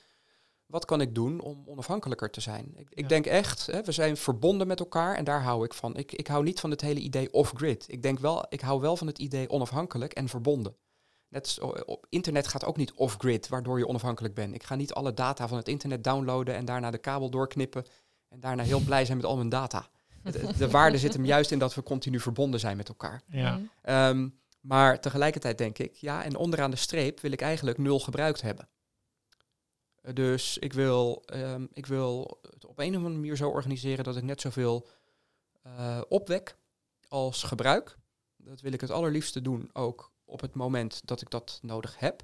wat 0.70 0.86
kan 0.86 1.01
ik 1.01 1.15
doen 1.15 1.41
om 1.41 1.63
onafhankelijker 1.65 2.30
te 2.30 2.41
zijn? 2.41 2.74
Ik, 2.76 2.88
ik 2.89 3.09
denk 3.09 3.26
echt, 3.26 3.65
hè, 3.65 3.84
we 3.84 3.91
zijn 3.91 4.17
verbonden 4.17 4.67
met 4.67 4.80
elkaar 4.80 5.15
en 5.15 5.24
daar 5.24 5.41
hou 5.41 5.65
ik 5.65 5.74
van. 5.74 5.97
Ik, 5.97 6.11
ik 6.11 6.28
hou 6.28 6.43
niet 6.43 6.59
van 6.59 6.72
het 6.72 6.82
hele 6.82 6.99
idee 6.99 7.34
off-grid. 7.34 7.86
Ik 7.88 8.01
denk 8.01 8.20
wel, 8.20 8.45
ik 8.49 8.61
hou 8.61 8.82
wel 8.82 8.97
van 8.97 9.07
het 9.07 9.17
idee 9.17 9.49
onafhankelijk 9.49 10.13
en 10.13 10.30
verbonden. 10.30 10.76
Net 11.28 11.59
op 11.86 12.05
internet 12.09 12.47
gaat 12.47 12.65
ook 12.65 12.78
niet 12.78 12.93
off-grid, 12.93 13.47
waardoor 13.47 13.78
je 13.78 13.88
onafhankelijk 13.88 14.34
bent. 14.34 14.55
Ik 14.55 14.63
ga 14.63 14.76
niet 14.76 14.93
alle 14.93 15.13
data 15.13 15.47
van 15.47 15.57
het 15.57 15.67
internet 15.67 16.03
downloaden 16.03 16.55
en 16.55 16.65
daarna 16.65 16.91
de 16.91 16.97
kabel 16.97 17.30
doorknippen 17.30 17.86
en 18.28 18.39
daarna 18.39 18.63
heel 18.63 18.80
blij 18.80 19.05
zijn 19.05 19.17
met 19.17 19.26
al 19.26 19.36
mijn 19.36 19.49
data. 19.49 19.88
De, 20.24 20.57
de 20.57 20.70
waarde 20.78 20.97
zit 20.97 21.13
hem 21.13 21.26
juist 21.26 21.51
in 21.51 21.59
dat 21.59 21.76
we 21.76 21.84
continu 21.84 22.20
verbonden 22.20 22.59
zijn 22.59 22.78
met 22.78 22.88
elkaar. 22.88 23.22
Ja. 23.28 23.59
Um, 24.09 24.39
maar 24.61 24.99
tegelijkertijd 24.99 25.57
denk 25.57 25.78
ik, 25.78 25.95
ja, 25.95 26.24
en 26.24 26.36
onderaan 26.36 26.72
de 26.72 26.78
streep 26.78 27.20
wil 27.20 27.32
ik 27.32 27.41
eigenlijk 27.41 27.78
nul 27.78 27.99
gebruikt 27.99 28.41
hebben. 28.41 28.70
Dus 30.14 30.58
ik 30.58 30.74
wil, 30.74 31.24
um, 31.34 31.70
ik 31.74 31.86
wil 31.86 32.39
het 32.41 32.66
op 32.66 32.80
een 32.80 32.89
of 32.89 32.95
andere 32.95 33.16
manier 33.16 33.36
zo 33.36 33.50
organiseren 33.50 34.04
dat 34.04 34.18
ik 34.18 34.24
net 34.24 34.41
zoveel 34.41 34.88
uh, 35.68 36.02
opwek 36.08 36.56
als 37.08 37.43
gebruik. 37.43 37.97
Dat 38.38 38.62
wil 38.62 38.74
ik 38.74 38.82
het 38.82 38.91
allerliefste 38.91 39.41
doen, 39.41 39.70
ook 39.74 40.12
op 40.26 40.41
het 40.41 40.56
moment 40.56 41.02
dat 41.08 41.22
ik 41.22 41.30
dat 41.30 41.60
nodig 41.62 42.00
heb. 42.00 42.24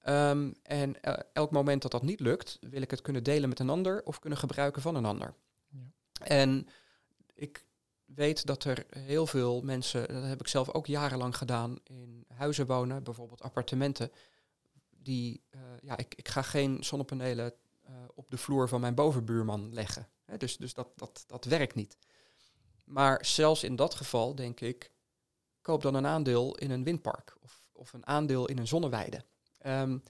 Ehm, 0.00 0.52
en 0.62 1.00
elk 1.32 1.50
moment 1.50 1.82
dat 1.82 1.90
dat 1.90 2.02
niet 2.02 2.20
lukt, 2.20 2.58
wil 2.60 2.82
ik 2.82 2.90
het 2.90 3.00
kunnen 3.00 3.24
delen 3.24 3.48
met 3.48 3.58
een 3.58 3.70
ander 3.70 4.02
of 4.04 4.18
kunnen 4.18 4.38
gebruiken 4.38 4.82
van 4.82 4.94
een 4.94 5.04
ander. 5.04 5.34
Ja. 5.68 5.78
En 6.26 6.68
ik 7.34 7.64
weet 8.04 8.46
dat 8.46 8.64
er 8.64 8.86
heel 8.88 9.26
veel 9.26 9.60
mensen, 9.60 10.08
dat 10.08 10.24
heb 10.24 10.40
ik 10.40 10.48
zelf 10.48 10.70
ook 10.70 10.86
jarenlang 10.86 11.36
gedaan, 11.36 11.78
in 11.84 12.24
huizen 12.34 12.66
wonen, 12.66 13.02
bijvoorbeeld 13.02 13.42
appartementen, 13.42 14.10
die, 15.02 15.42
uh, 15.50 15.60
ja, 15.80 15.96
ik, 15.96 16.14
ik 16.14 16.28
ga 16.28 16.42
geen 16.42 16.84
zonnepanelen 16.84 17.52
uh, 17.88 17.96
op 18.14 18.30
de 18.30 18.36
vloer 18.36 18.68
van 18.68 18.80
mijn 18.80 18.94
bovenbuurman 18.94 19.74
leggen. 19.74 20.08
Dus 20.36 20.56
dus 20.56 20.74
dat, 20.74 20.88
dat, 20.94 21.24
dat 21.26 21.44
werkt 21.44 21.74
niet. 21.74 21.96
Maar 22.84 23.24
zelfs 23.24 23.64
in 23.64 23.76
dat 23.76 23.94
geval 23.94 24.34
denk 24.34 24.60
ik, 24.60 24.92
koop 25.62 25.82
dan 25.82 25.94
een 25.94 26.06
aandeel 26.06 26.56
in 26.56 26.70
een 26.70 26.84
windpark 26.84 27.36
of, 27.42 27.70
of 27.72 27.92
een 27.92 28.06
aandeel 28.06 28.46
in 28.46 28.58
een 28.58 28.68
zonneweide. 28.68 29.24
Um, 29.66 30.02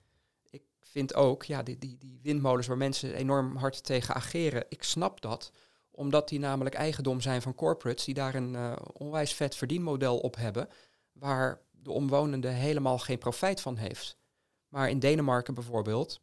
ik 0.51 0.62
vind 0.80 1.14
ook, 1.14 1.45
ja, 1.45 1.62
die, 1.62 1.78
die, 1.78 1.99
die 1.99 2.20
windmolens 2.22 2.66
waar 2.66 2.76
mensen 2.76 3.14
enorm 3.14 3.57
hard 3.57 3.84
tegen 3.84 4.14
ageren, 4.14 4.64
ik 4.68 4.82
snap 4.82 5.20
dat, 5.20 5.53
omdat 5.91 6.28
die 6.28 6.38
namelijk 6.38 6.74
eigendom 6.74 7.20
zijn 7.20 7.43
van 7.43 7.55
corporates 7.55 8.05
die 8.05 8.14
daar 8.14 8.34
een 8.34 8.53
uh, 8.53 8.76
onwijs 8.93 9.34
vet 9.34 9.55
verdienmodel 9.55 10.18
op 10.18 10.36
hebben, 10.36 10.68
waar 11.12 11.61
de 11.70 11.91
omwonende 11.91 12.49
helemaal 12.49 12.99
geen 12.99 13.18
profijt 13.18 13.61
van 13.61 13.76
heeft. 13.76 14.18
Maar 14.71 14.91
in 14.91 14.99
Denemarken 14.99 15.55
bijvoorbeeld 15.55 16.21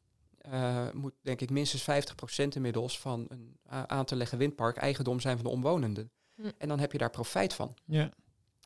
uh, 0.53 0.91
moet 0.91 1.13
denk 1.21 1.41
ik 1.41 1.49
minstens 1.49 2.05
50% 2.43 2.47
inmiddels 2.47 2.99
van 2.99 3.25
een 3.29 3.57
aan 3.87 4.05
te 4.05 4.15
leggen 4.15 4.37
windpark 4.37 4.77
eigendom 4.77 5.19
zijn 5.19 5.35
van 5.35 5.45
de 5.45 5.51
omwonenden. 5.51 6.11
Hm. 6.35 6.49
En 6.57 6.67
dan 6.67 6.79
heb 6.79 6.91
je 6.91 6.97
daar 6.97 7.09
profijt 7.09 7.53
van. 7.53 7.73
Ja. 7.85 8.09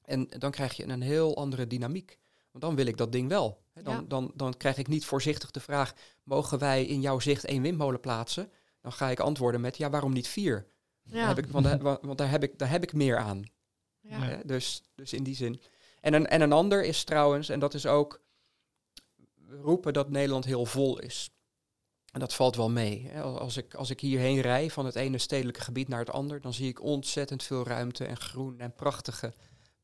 En 0.05 0.27
dan 0.37 0.51
krijg 0.51 0.73
je 0.73 0.87
een 0.87 1.01
heel 1.01 1.35
andere 1.37 1.67
dynamiek. 1.67 2.19
Want 2.51 2.63
dan 2.63 2.75
wil 2.75 2.85
ik 2.85 2.97
dat 2.97 3.11
ding 3.11 3.29
wel. 3.29 3.61
dan, 3.83 4.07
dan, 4.07 4.31
dan 4.35 4.57
krijg 4.57 4.77
ik 4.77 4.87
niet 4.87 5.05
voorzichtig 5.05 5.51
de 5.51 5.59
vraag, 5.59 5.93
mogen 6.23 6.59
wij 6.59 6.85
in 6.85 7.01
jouw 7.01 7.19
zicht 7.19 7.45
één 7.45 7.61
windmolen 7.61 7.99
plaatsen? 7.99 8.51
Dan 8.81 8.91
ga 8.91 9.09
ik 9.09 9.19
antwoorden 9.19 9.61
met, 9.61 9.77
ja, 9.77 9.89
waarom 9.89 10.13
niet 10.13 10.27
vier? 10.27 10.67
Ja. 11.03 11.27
Heb 11.27 11.37
ik, 11.37 11.45
want, 11.45 11.65
daar, 11.65 11.81
want 11.81 12.17
daar, 12.17 12.29
heb 12.29 12.43
ik, 12.43 12.59
daar 12.59 12.69
heb 12.69 12.83
ik 12.83 12.93
meer 12.93 13.17
aan. 13.17 13.43
Ja. 13.99 14.41
dus, 14.45 14.83
dus 14.95 15.13
in 15.13 15.23
die 15.23 15.35
zin. 15.35 15.61
En 15.99 16.13
een, 16.13 16.27
en 16.27 16.41
een 16.41 16.51
ander 16.51 16.83
is 16.83 17.03
trouwens, 17.03 17.49
en 17.49 17.59
dat 17.59 17.73
is 17.73 17.85
ook, 17.85 18.21
roepen 19.61 19.93
dat 19.93 20.09
Nederland 20.09 20.45
heel 20.45 20.65
vol 20.65 20.99
is. 20.99 21.29
En 22.11 22.19
dat 22.19 22.33
valt 22.33 22.55
wel 22.55 22.69
mee. 22.69 23.19
Als 23.19 23.57
ik, 23.57 23.73
als 23.73 23.89
ik 23.89 23.99
hierheen 23.99 24.41
rij 24.41 24.69
van 24.69 24.85
het 24.85 24.95
ene 24.95 25.17
stedelijke 25.17 25.61
gebied 25.61 25.87
naar 25.87 25.99
het 25.99 26.11
ander, 26.11 26.41
dan 26.41 26.53
zie 26.53 26.67
ik 26.67 26.81
ontzettend 26.81 27.43
veel 27.43 27.63
ruimte 27.63 28.05
en 28.05 28.17
groen 28.17 28.59
en 28.59 28.73
prachtige, 28.73 29.33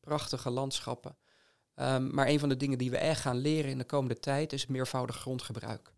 prachtige 0.00 0.50
landschappen. 0.50 1.16
Um, 1.74 2.14
maar 2.14 2.26
een 2.26 2.38
van 2.38 2.48
de 2.48 2.56
dingen 2.56 2.78
die 2.78 2.90
we 2.90 2.96
echt 2.96 3.20
gaan 3.20 3.36
leren 3.36 3.70
in 3.70 3.78
de 3.78 3.84
komende 3.84 4.18
tijd 4.18 4.52
is 4.52 4.66
meervoudig 4.66 5.16
grondgebruik. 5.16 5.92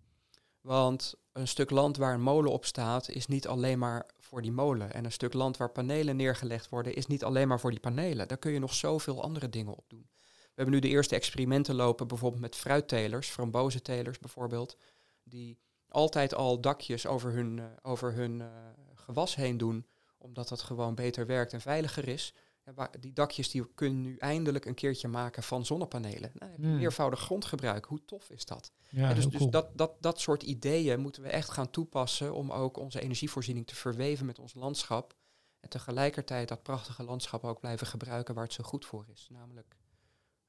Want 0.60 1.14
een 1.32 1.48
stuk 1.48 1.70
land 1.70 1.96
waar 1.96 2.14
een 2.14 2.22
molen 2.22 2.52
op 2.52 2.64
staat, 2.64 3.08
is 3.08 3.26
niet 3.26 3.46
alleen 3.46 3.78
maar 3.78 4.06
voor 4.18 4.42
die 4.42 4.52
molen. 4.52 4.92
En 4.92 5.04
een 5.04 5.12
stuk 5.12 5.32
land 5.32 5.56
waar 5.56 5.70
panelen 5.70 6.16
neergelegd 6.16 6.68
worden, 6.68 6.94
is 6.94 7.06
niet 7.06 7.24
alleen 7.24 7.48
maar 7.48 7.60
voor 7.60 7.70
die 7.70 7.80
panelen. 7.80 8.28
Daar 8.28 8.38
kun 8.38 8.52
je 8.52 8.58
nog 8.58 8.74
zoveel 8.74 9.22
andere 9.22 9.48
dingen 9.48 9.76
op 9.76 9.84
doen. 9.88 10.08
We 10.54 10.62
hebben 10.66 10.74
nu 10.74 10.80
de 10.80 10.94
eerste 10.94 11.14
experimenten 11.14 11.74
lopen, 11.74 12.08
bijvoorbeeld 12.08 12.42
met 12.42 12.56
fruittelers, 12.56 13.28
frambozentelers 13.28 14.18
bijvoorbeeld, 14.18 14.76
die 15.22 15.58
altijd 15.88 16.34
al 16.34 16.60
dakjes 16.60 17.06
over 17.06 17.32
hun, 17.32 17.56
uh, 17.56 17.64
over 17.82 18.12
hun 18.12 18.40
uh, 18.40 18.46
gewas 18.94 19.34
heen 19.34 19.58
doen, 19.58 19.86
omdat 20.18 20.48
dat 20.48 20.62
gewoon 20.62 20.94
beter 20.94 21.26
werkt 21.26 21.52
en 21.52 21.60
veiliger 21.60 22.08
is. 22.08 22.34
En 22.64 22.74
die 23.00 23.12
dakjes 23.12 23.50
die 23.50 23.74
kunnen 23.74 24.00
nu 24.00 24.16
eindelijk 24.16 24.64
een 24.64 24.74
keertje 24.74 25.08
maken 25.08 25.42
van 25.42 25.66
zonnepanelen. 25.66 26.30
Nou, 26.34 26.50
heb 26.50 26.60
je 26.60 26.66
hmm. 26.66 26.76
meervoudig 26.76 27.20
grondgebruik. 27.20 27.84
Hoe 27.84 28.04
tof 28.04 28.30
is 28.30 28.44
dat? 28.44 28.72
Ja, 28.88 29.14
dus 29.14 29.28
dus 29.28 29.46
dat, 29.46 29.78
dat, 29.78 29.96
dat 30.00 30.20
soort 30.20 30.42
ideeën 30.42 31.00
moeten 31.00 31.22
we 31.22 31.28
echt 31.28 31.50
gaan 31.50 31.70
toepassen 31.70 32.34
om 32.34 32.52
ook 32.52 32.76
onze 32.76 33.00
energievoorziening 33.00 33.66
te 33.66 33.74
verweven 33.74 34.26
met 34.26 34.38
ons 34.38 34.54
landschap. 34.54 35.14
En 35.60 35.68
tegelijkertijd 35.68 36.48
dat 36.48 36.62
prachtige 36.62 37.02
landschap 37.02 37.44
ook 37.44 37.60
blijven 37.60 37.86
gebruiken 37.86 38.34
waar 38.34 38.44
het 38.44 38.52
zo 38.52 38.64
goed 38.64 38.86
voor 38.86 39.06
is. 39.12 39.28
Namelijk 39.30 39.76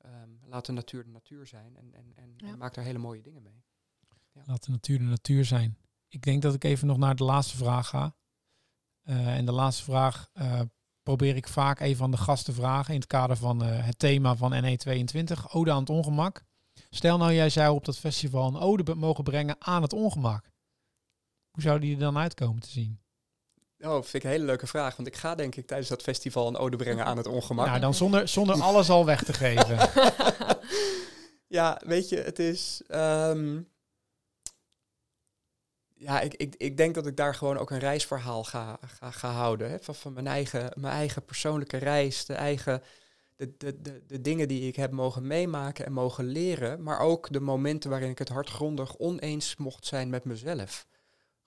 um, 0.06 0.40
laat 0.46 0.66
de 0.66 0.72
natuur 0.72 1.04
de 1.04 1.10
natuur 1.10 1.48
zijn 1.48 1.76
en, 1.76 1.94
en, 1.94 2.12
en, 2.16 2.36
en 2.38 2.58
maak 2.58 2.74
daar 2.74 2.86
hele 2.86 2.98
mooie 2.98 3.22
dingen 3.22 3.44
mee. 3.44 3.64
Ja. 4.34 4.42
Laat 4.46 4.66
de 4.66 4.72
natuur 4.72 4.98
de 4.98 5.04
natuur 5.04 5.46
zijn. 5.46 5.78
Ik 6.08 6.22
denk 6.22 6.42
dat 6.42 6.54
ik 6.54 6.64
even 6.64 6.88
nog 6.88 6.98
naar 6.98 7.16
de 7.16 7.24
laatste 7.24 7.58
vraag 7.58 7.88
ga. 7.88 8.16
Uh, 9.04 9.38
en 9.38 9.46
de 9.46 9.52
laatste 9.52 9.84
vraag 9.84 10.30
uh, 10.34 10.62
probeer 11.04 11.36
ik 11.36 11.48
vaak 11.48 11.80
even 11.80 12.04
aan 12.04 12.12
de 12.12 12.18
gasten 12.18 12.54
vragen 12.54 12.94
in 12.94 13.00
het 13.00 13.10
kader 13.10 13.38
van 13.38 13.64
uh, 13.64 13.86
het 13.86 14.00
thema 14.00 14.36
van 14.36 14.64
NE22, 14.64 15.52
Ode 15.52 15.72
aan 15.72 15.80
het 15.80 15.90
ongemak. 15.90 16.46
Stel 16.90 17.18
nou, 17.18 17.34
jij 17.34 17.50
zou 17.50 17.76
op 17.76 17.86
dat 17.86 17.98
festival 17.98 18.48
een 18.48 18.56
ode 18.56 18.96
mogen 18.96 19.24
brengen 19.24 19.56
aan 19.60 19.82
het 19.82 19.94
ongemak. 19.94 20.52
Hoe 21.52 21.62
zou 21.62 21.80
die 21.80 21.94
er 21.94 22.00
dan 22.00 22.18
uitkomen 22.18 22.62
te 22.62 22.70
zien? 22.70 23.01
Oh, 23.84 23.94
vind 23.94 24.14
ik 24.14 24.24
een 24.24 24.30
hele 24.30 24.46
leuke 24.46 24.68
vraag. 24.68 24.96
Want 24.96 25.08
ik 25.08 25.16
ga 25.16 25.36
denk 25.36 25.56
ik 25.56 25.68
tijdens 25.68 25.90
dat 25.90 26.02
festival 26.02 26.48
een 26.48 26.58
ode 26.58 26.78
brengen 26.78 27.06
aan 27.06 27.18
het 27.18 27.28
ongemak. 27.28 27.66
Nou, 27.66 27.80
dan 27.80 27.94
zonder, 27.94 28.28
zonder 28.28 28.62
alles 28.62 28.90
al 28.90 29.06
weg 29.06 29.24
te 29.24 29.34
geven. 29.34 29.78
ja, 31.58 31.82
weet 31.86 32.10
je, 32.10 32.18
het 32.18 32.40
is... 32.40 32.82
Um, 32.90 33.70
ja, 36.02 36.22
ik, 36.22 36.34
ik, 36.34 36.56
ik 36.58 36.78
denk 36.78 36.96
dat 36.96 37.08
ik 37.08 37.18
daar 37.18 37.36
gewoon 37.36 37.58
ook 37.58 37.72
een 37.72 37.80
reisverhaal 37.80 38.44
ga, 38.44 38.80
ga, 38.86 39.12
ga 39.12 39.30
houden. 39.30 39.70
Hè? 39.70 39.80
Van, 39.80 39.96
van 39.96 40.14
mijn, 40.14 40.28
eigen, 40.28 40.72
mijn 40.76 40.94
eigen 40.94 41.26
persoonlijke 41.26 41.78
reis, 41.78 42.26
de, 42.26 42.34
eigen, 42.34 42.82
de, 43.36 43.58
de, 43.58 43.82
de, 43.82 44.04
de 44.08 44.22
dingen 44.22 44.48
die 44.48 44.68
ik 44.68 44.76
heb 44.76 44.92
mogen 44.92 45.28
meemaken 45.28 45.86
en 45.86 45.94
mogen 45.94 46.26
leren. 46.26 46.84
Maar 46.84 47.00
ook 47.00 47.32
de 47.32 47.40
momenten 47.40 47.90
waarin 47.90 48.10
ik 48.10 48.18
het 48.18 48.30
hardgrondig 48.30 48.98
oneens 48.98 49.56
mocht 49.56 49.86
zijn 49.86 50.10
met 50.10 50.24
mezelf. 50.24 50.88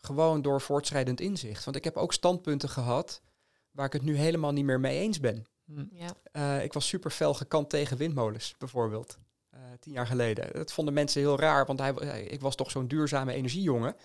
Gewoon 0.05 0.43
door 0.43 0.61
voortschrijdend 0.61 1.21
inzicht. 1.21 1.65
Want 1.65 1.77
ik 1.77 1.85
heb 1.85 1.97
ook 1.97 2.13
standpunten 2.13 2.69
gehad 2.69 3.23
waar 3.71 3.87
ik 3.87 3.93
het 3.93 4.03
nu 4.03 4.17
helemaal 4.17 4.53
niet 4.53 4.65
meer 4.65 4.81
mee 4.81 4.99
eens 4.99 5.21
ben. 5.21 5.47
Hm. 5.65 5.85
Ja. 5.91 6.17
Uh, 6.33 6.65
ik 6.65 6.73
was 6.73 6.89
super 6.89 7.11
fel 7.11 7.35
gekant 7.35 7.71
tegen 7.71 7.97
windmolens, 7.97 8.55
bijvoorbeeld. 8.59 9.19
Uh, 9.55 9.61
tien 9.81 9.93
jaar 9.93 10.07
geleden. 10.07 10.53
Dat 10.53 10.73
vonden 10.73 10.95
mensen 10.95 11.21
heel 11.21 11.39
raar, 11.39 11.67
want 11.67 11.79
hij, 11.79 12.23
ik 12.23 12.41
was 12.41 12.55
toch 12.55 12.71
zo'n 12.71 12.89
duurzame 12.89 13.33
energiejongen. 13.33 13.97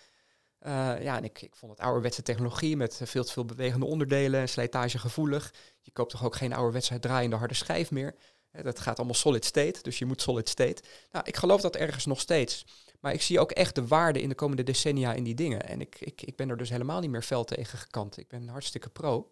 Uh, 0.62 1.02
ja, 1.02 1.18
en 1.18 1.24
ik, 1.24 1.41
ik 1.41 1.56
vond 1.56 1.72
het 1.72 1.82
ouderwetse 1.82 2.22
technologie 2.22 2.78
met 2.78 3.02
veel 3.04 3.24
te 3.24 3.32
veel 3.32 3.45
bewegende 3.45 3.86
onderdelen 3.86 4.39
en 4.39 4.50
slijtagegevoelig. 4.50 5.54
Je 5.82 5.91
koopt 5.91 6.12
toch 6.12 6.26
ook 6.26 6.36
geen 6.36 6.54
ouderwetse 6.54 7.00
draaiende 7.00 7.36
harde 7.36 7.54
schijf 7.54 7.91
meer. 7.91 8.16
dat 8.52 8.80
gaat 8.80 8.97
allemaal 8.97 9.16
solid 9.16 9.45
state, 9.45 9.82
dus 9.82 10.00
je 10.00 10.06
moet 10.06 10.22
solid 10.22 10.50
state. 10.50 10.84
Nou, 11.12 11.26
ik 11.28 11.38
geloof 11.38 11.62
dat 11.62 11.76
ergens 11.76 12.06
nog 12.06 12.20
steeds. 12.20 12.66
Maar 13.00 13.14
ik 13.14 13.22
zie 13.22 13.39
ook 13.39 13.52
echt 13.52 13.76
de 13.76 13.88
waarde 13.88 14.22
in 14.22 14.30
de 14.30 14.36
komende 14.36 14.64
decennia 14.64 15.14
in 15.14 15.24
die 15.24 15.36
dingen. 15.36 15.68
En 15.68 15.82
ik, 15.82 16.00
ik, 16.00 16.22
ik 16.22 16.36
ben 16.36 16.50
er 16.50 16.58
dus 16.58 16.70
helemaal 16.70 17.00
niet 17.00 17.10
meer 17.10 17.22
fel 17.22 17.43
tegen 17.43 17.80
gekant. 17.80 18.18
Ik 18.18 18.28
ben 18.28 18.47
hartstikke 18.47 18.89
pro. 18.89 19.30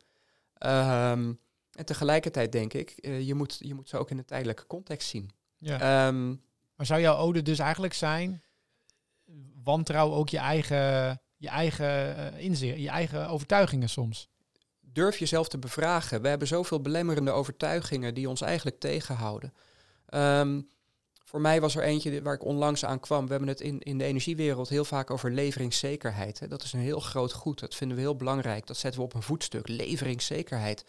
Um, 0.60 1.40
en 1.72 1.86
tegelijkertijd 1.86 2.52
denk 2.52 2.74
ik, 2.74 2.96
uh, 3.02 3.22
je, 3.22 3.34
moet, 3.34 3.58
je 3.60 3.74
moet 3.74 3.90
ze 3.90 3.98
ook 3.98 4.10
in 4.10 4.18
een 4.18 4.26
tijdelijke 4.26 4.68
context 4.68 5.10
zien. 5.10 5.30
Ja. 5.58 6.08
Um, 6.08 6.42
maar 6.76 6.86
zou 6.86 7.02
jouw 7.02 7.18
ode 7.18 7.42
dus 7.42 7.60
eigenlijk 7.60 7.94
zijn, 7.94 8.44
wantrouw 9.64 10.12
ook 10.12 10.30
je 10.30 10.38
eigen, 10.38 11.22
je 11.38 11.48
eigen 11.48 12.18
uh, 12.18 12.44
inzicht, 12.44 12.80
je 12.80 12.90
eigen 12.90 13.30
overtuigingen 13.30 13.90
soms. 13.90 14.30
Durf 14.80 15.18
jezelf 15.18 15.48
te 15.48 15.58
bevragen. 15.58 16.22
We 16.22 16.28
hebben 16.28 16.48
zoveel 16.48 16.82
belemmerende 16.82 17.32
overtuigingen 17.32 18.14
die 18.14 18.30
ons 18.30 18.42
eigenlijk 18.42 18.80
tegenhouden. 18.80 19.54
Um, 20.10 20.70
voor 21.28 21.42
mij 21.42 21.62
was 21.62 21.76
er 21.76 21.84
eentje 21.84 22.22
waar 22.22 22.34
ik 22.34 22.46
onlangs 22.46 22.86
aan 22.86 23.00
kwam. 23.00 23.26
We 23.26 23.32
hebben 23.32 23.50
het 23.50 23.62
in, 23.62 23.80
in 23.80 23.98
de 23.98 24.04
energiewereld 24.04 24.70
heel 24.70 24.86
vaak 24.86 25.12
over 25.12 25.32
leveringszekerheid. 25.32 26.40
Hè. 26.40 26.48
Dat 26.48 26.64
is 26.64 26.74
een 26.74 26.80
heel 26.80 27.00
groot 27.00 27.34
goed. 27.34 27.60
Dat 27.60 27.76
vinden 27.76 27.98
we 27.98 28.04
heel 28.04 28.16
belangrijk. 28.16 28.68
Dat 28.68 28.78
zetten 28.78 29.00
we 29.00 29.06
op 29.06 29.14
een 29.14 29.22
voetstuk. 29.22 29.68
Leveringszekerheid. 29.68 30.86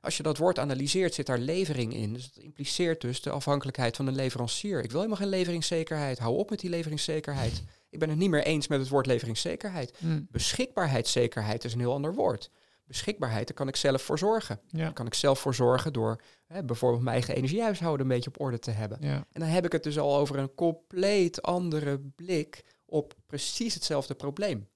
Als 0.00 0.16
je 0.16 0.22
dat 0.22 0.38
woord 0.38 0.58
analyseert, 0.58 1.14
zit 1.14 1.26
daar 1.26 1.38
levering 1.38 1.94
in. 1.94 2.12
Dus 2.12 2.32
dat 2.32 2.44
impliceert 2.44 3.00
dus 3.00 3.20
de 3.20 3.30
afhankelijkheid 3.30 3.96
van 3.96 4.06
een 4.06 4.14
leverancier. 4.14 4.82
Ik 4.82 4.90
wil 4.90 5.00
helemaal 5.00 5.20
geen 5.20 5.28
leveringszekerheid. 5.28 6.18
Hou 6.18 6.36
op 6.36 6.50
met 6.50 6.60
die 6.60 6.70
leveringszekerheid. 6.70 7.62
Ik 7.90 7.98
ben 7.98 8.08
het 8.08 8.18
niet 8.18 8.30
meer 8.30 8.44
eens 8.44 8.68
met 8.68 8.80
het 8.80 8.88
woord 8.88 9.06
leveringszekerheid. 9.06 9.92
Mm. 9.98 10.26
Beschikbaarheidszekerheid 10.30 11.64
is 11.64 11.72
een 11.72 11.80
heel 11.80 11.92
ander 11.92 12.14
woord. 12.14 12.50
Beschikbaarheid, 12.92 13.46
daar 13.46 13.56
kan 13.56 13.68
ik 13.68 13.76
zelf 13.76 14.02
voor 14.02 14.18
zorgen. 14.18 14.60
Ja. 14.68 14.78
Daar 14.78 14.92
kan 14.92 15.06
ik 15.06 15.14
zelf 15.14 15.38
voor 15.38 15.54
zorgen 15.54 15.92
door 15.92 16.20
hè, 16.46 16.64
bijvoorbeeld 16.64 17.02
mijn 17.02 17.14
eigen 17.14 17.34
energiehuishouden 17.34 18.06
een 18.06 18.12
beetje 18.12 18.30
op 18.30 18.40
orde 18.40 18.58
te 18.58 18.70
hebben. 18.70 18.98
Ja. 19.00 19.14
En 19.32 19.40
dan 19.40 19.48
heb 19.48 19.64
ik 19.64 19.72
het 19.72 19.82
dus 19.82 19.98
al 19.98 20.16
over 20.16 20.38
een 20.38 20.54
compleet 20.54 21.42
andere 21.42 21.98
blik 21.98 22.64
op 22.86 23.14
precies 23.26 23.74
hetzelfde 23.74 24.14
probleem. 24.14 24.68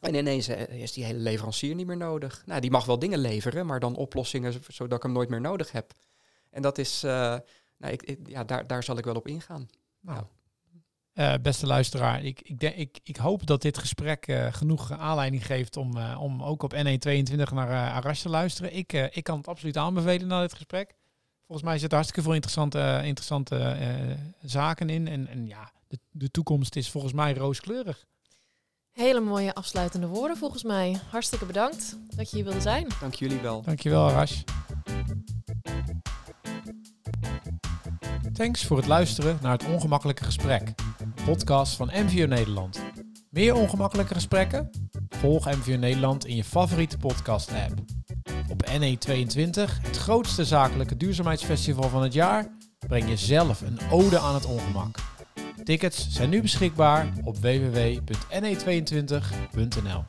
En 0.00 0.14
ineens 0.14 0.48
eh, 0.48 0.82
is 0.82 0.92
die 0.92 1.04
hele 1.04 1.18
leverancier 1.18 1.74
niet 1.74 1.86
meer 1.86 1.96
nodig. 1.96 2.42
Nou, 2.46 2.60
die 2.60 2.70
mag 2.70 2.84
wel 2.84 2.98
dingen 2.98 3.18
leveren, 3.18 3.66
maar 3.66 3.80
dan 3.80 3.96
oplossingen 3.96 4.54
zodat 4.68 4.96
ik 4.96 5.02
hem 5.02 5.12
nooit 5.12 5.28
meer 5.28 5.40
nodig 5.40 5.72
heb. 5.72 5.92
En 6.50 6.62
dat 6.62 6.78
is, 6.78 7.04
uh, 7.04 7.10
nou, 7.76 7.92
ik, 7.92 8.18
ja, 8.24 8.44
daar, 8.44 8.66
daar 8.66 8.82
zal 8.82 8.98
ik 8.98 9.04
wel 9.04 9.14
op 9.14 9.28
ingaan. 9.28 9.68
Nou, 10.00 10.24
uh, 11.16 11.34
beste 11.42 11.66
luisteraar, 11.66 12.24
ik, 12.24 12.40
ik, 12.42 12.60
denk, 12.60 12.74
ik, 12.74 12.98
ik 13.02 13.16
hoop 13.16 13.46
dat 13.46 13.62
dit 13.62 13.78
gesprek 13.78 14.28
uh, 14.28 14.46
genoeg 14.52 14.92
aanleiding 14.92 15.46
geeft 15.46 15.76
om, 15.76 15.96
uh, 15.96 16.18
om 16.20 16.42
ook 16.42 16.62
op 16.62 16.74
NE22 16.74 17.52
naar 17.52 17.92
Arash 17.92 18.22
te 18.22 18.28
luisteren. 18.28 18.76
Ik, 18.76 18.92
ik 18.92 19.24
kan 19.24 19.36
het 19.36 19.48
absoluut 19.48 19.76
aanbevelen 19.76 20.26
na 20.26 20.40
dit 20.40 20.54
gesprek. 20.54 20.94
Volgens 21.46 21.68
mij 21.68 21.78
zitten 21.78 21.98
hartstikke 21.98 22.24
veel 22.24 22.34
interessante, 22.34 23.00
interessante 23.04 23.76
zaken 24.40 24.90
in. 24.90 25.08
En, 25.08 25.28
en 25.28 25.46
ja, 25.46 25.72
de, 25.88 25.98
de 26.10 26.30
toekomst 26.30 26.76
is 26.76 26.90
volgens 26.90 27.12
mij 27.12 27.34
rooskleurig. 27.34 28.04
Hele 28.92 29.20
mooie 29.20 29.54
afsluitende 29.54 30.06
woorden 30.06 30.36
volgens 30.36 30.62
mij. 30.62 31.00
Hartstikke 31.10 31.46
bedankt 31.46 31.96
dat 32.16 32.30
je 32.30 32.36
hier 32.36 32.44
wilde 32.44 32.60
zijn. 32.60 32.88
Dank 33.00 33.14
jullie 33.14 33.40
wel. 33.40 33.62
Dankjewel, 33.62 34.08
Arash. 34.08 34.42
Thanks 38.32 38.64
voor 38.64 38.76
het 38.76 38.86
luisteren 38.86 39.38
naar 39.42 39.52
het 39.52 39.66
Ongemakkelijke 39.66 40.24
Gesprek, 40.24 40.74
podcast 41.26 41.76
van 41.76 41.90
MVO 41.92 42.26
Nederland. 42.26 42.80
Meer 43.30 43.54
ongemakkelijke 43.54 44.14
gesprekken? 44.14 44.70
Volg 45.08 45.44
MVO 45.44 45.76
Nederland 45.76 46.26
in 46.26 46.36
je 46.36 46.44
favoriete 46.44 46.98
podcast-app. 46.98 47.72
Op 48.50 48.66
NE22, 48.66 49.80
het 49.82 49.96
grootste 49.96 50.44
zakelijke 50.44 50.96
duurzaamheidsfestival 50.96 51.88
van 51.88 52.02
het 52.02 52.12
jaar, 52.12 52.46
breng 52.86 53.08
je 53.08 53.16
zelf 53.16 53.60
een 53.60 53.78
ode 53.90 54.18
aan 54.18 54.34
het 54.34 54.46
ongemak. 54.46 54.98
Tickets 55.64 56.10
zijn 56.10 56.30
nu 56.30 56.42
beschikbaar 56.42 57.12
op 57.24 57.36
www.ne22.nl. 57.36 60.04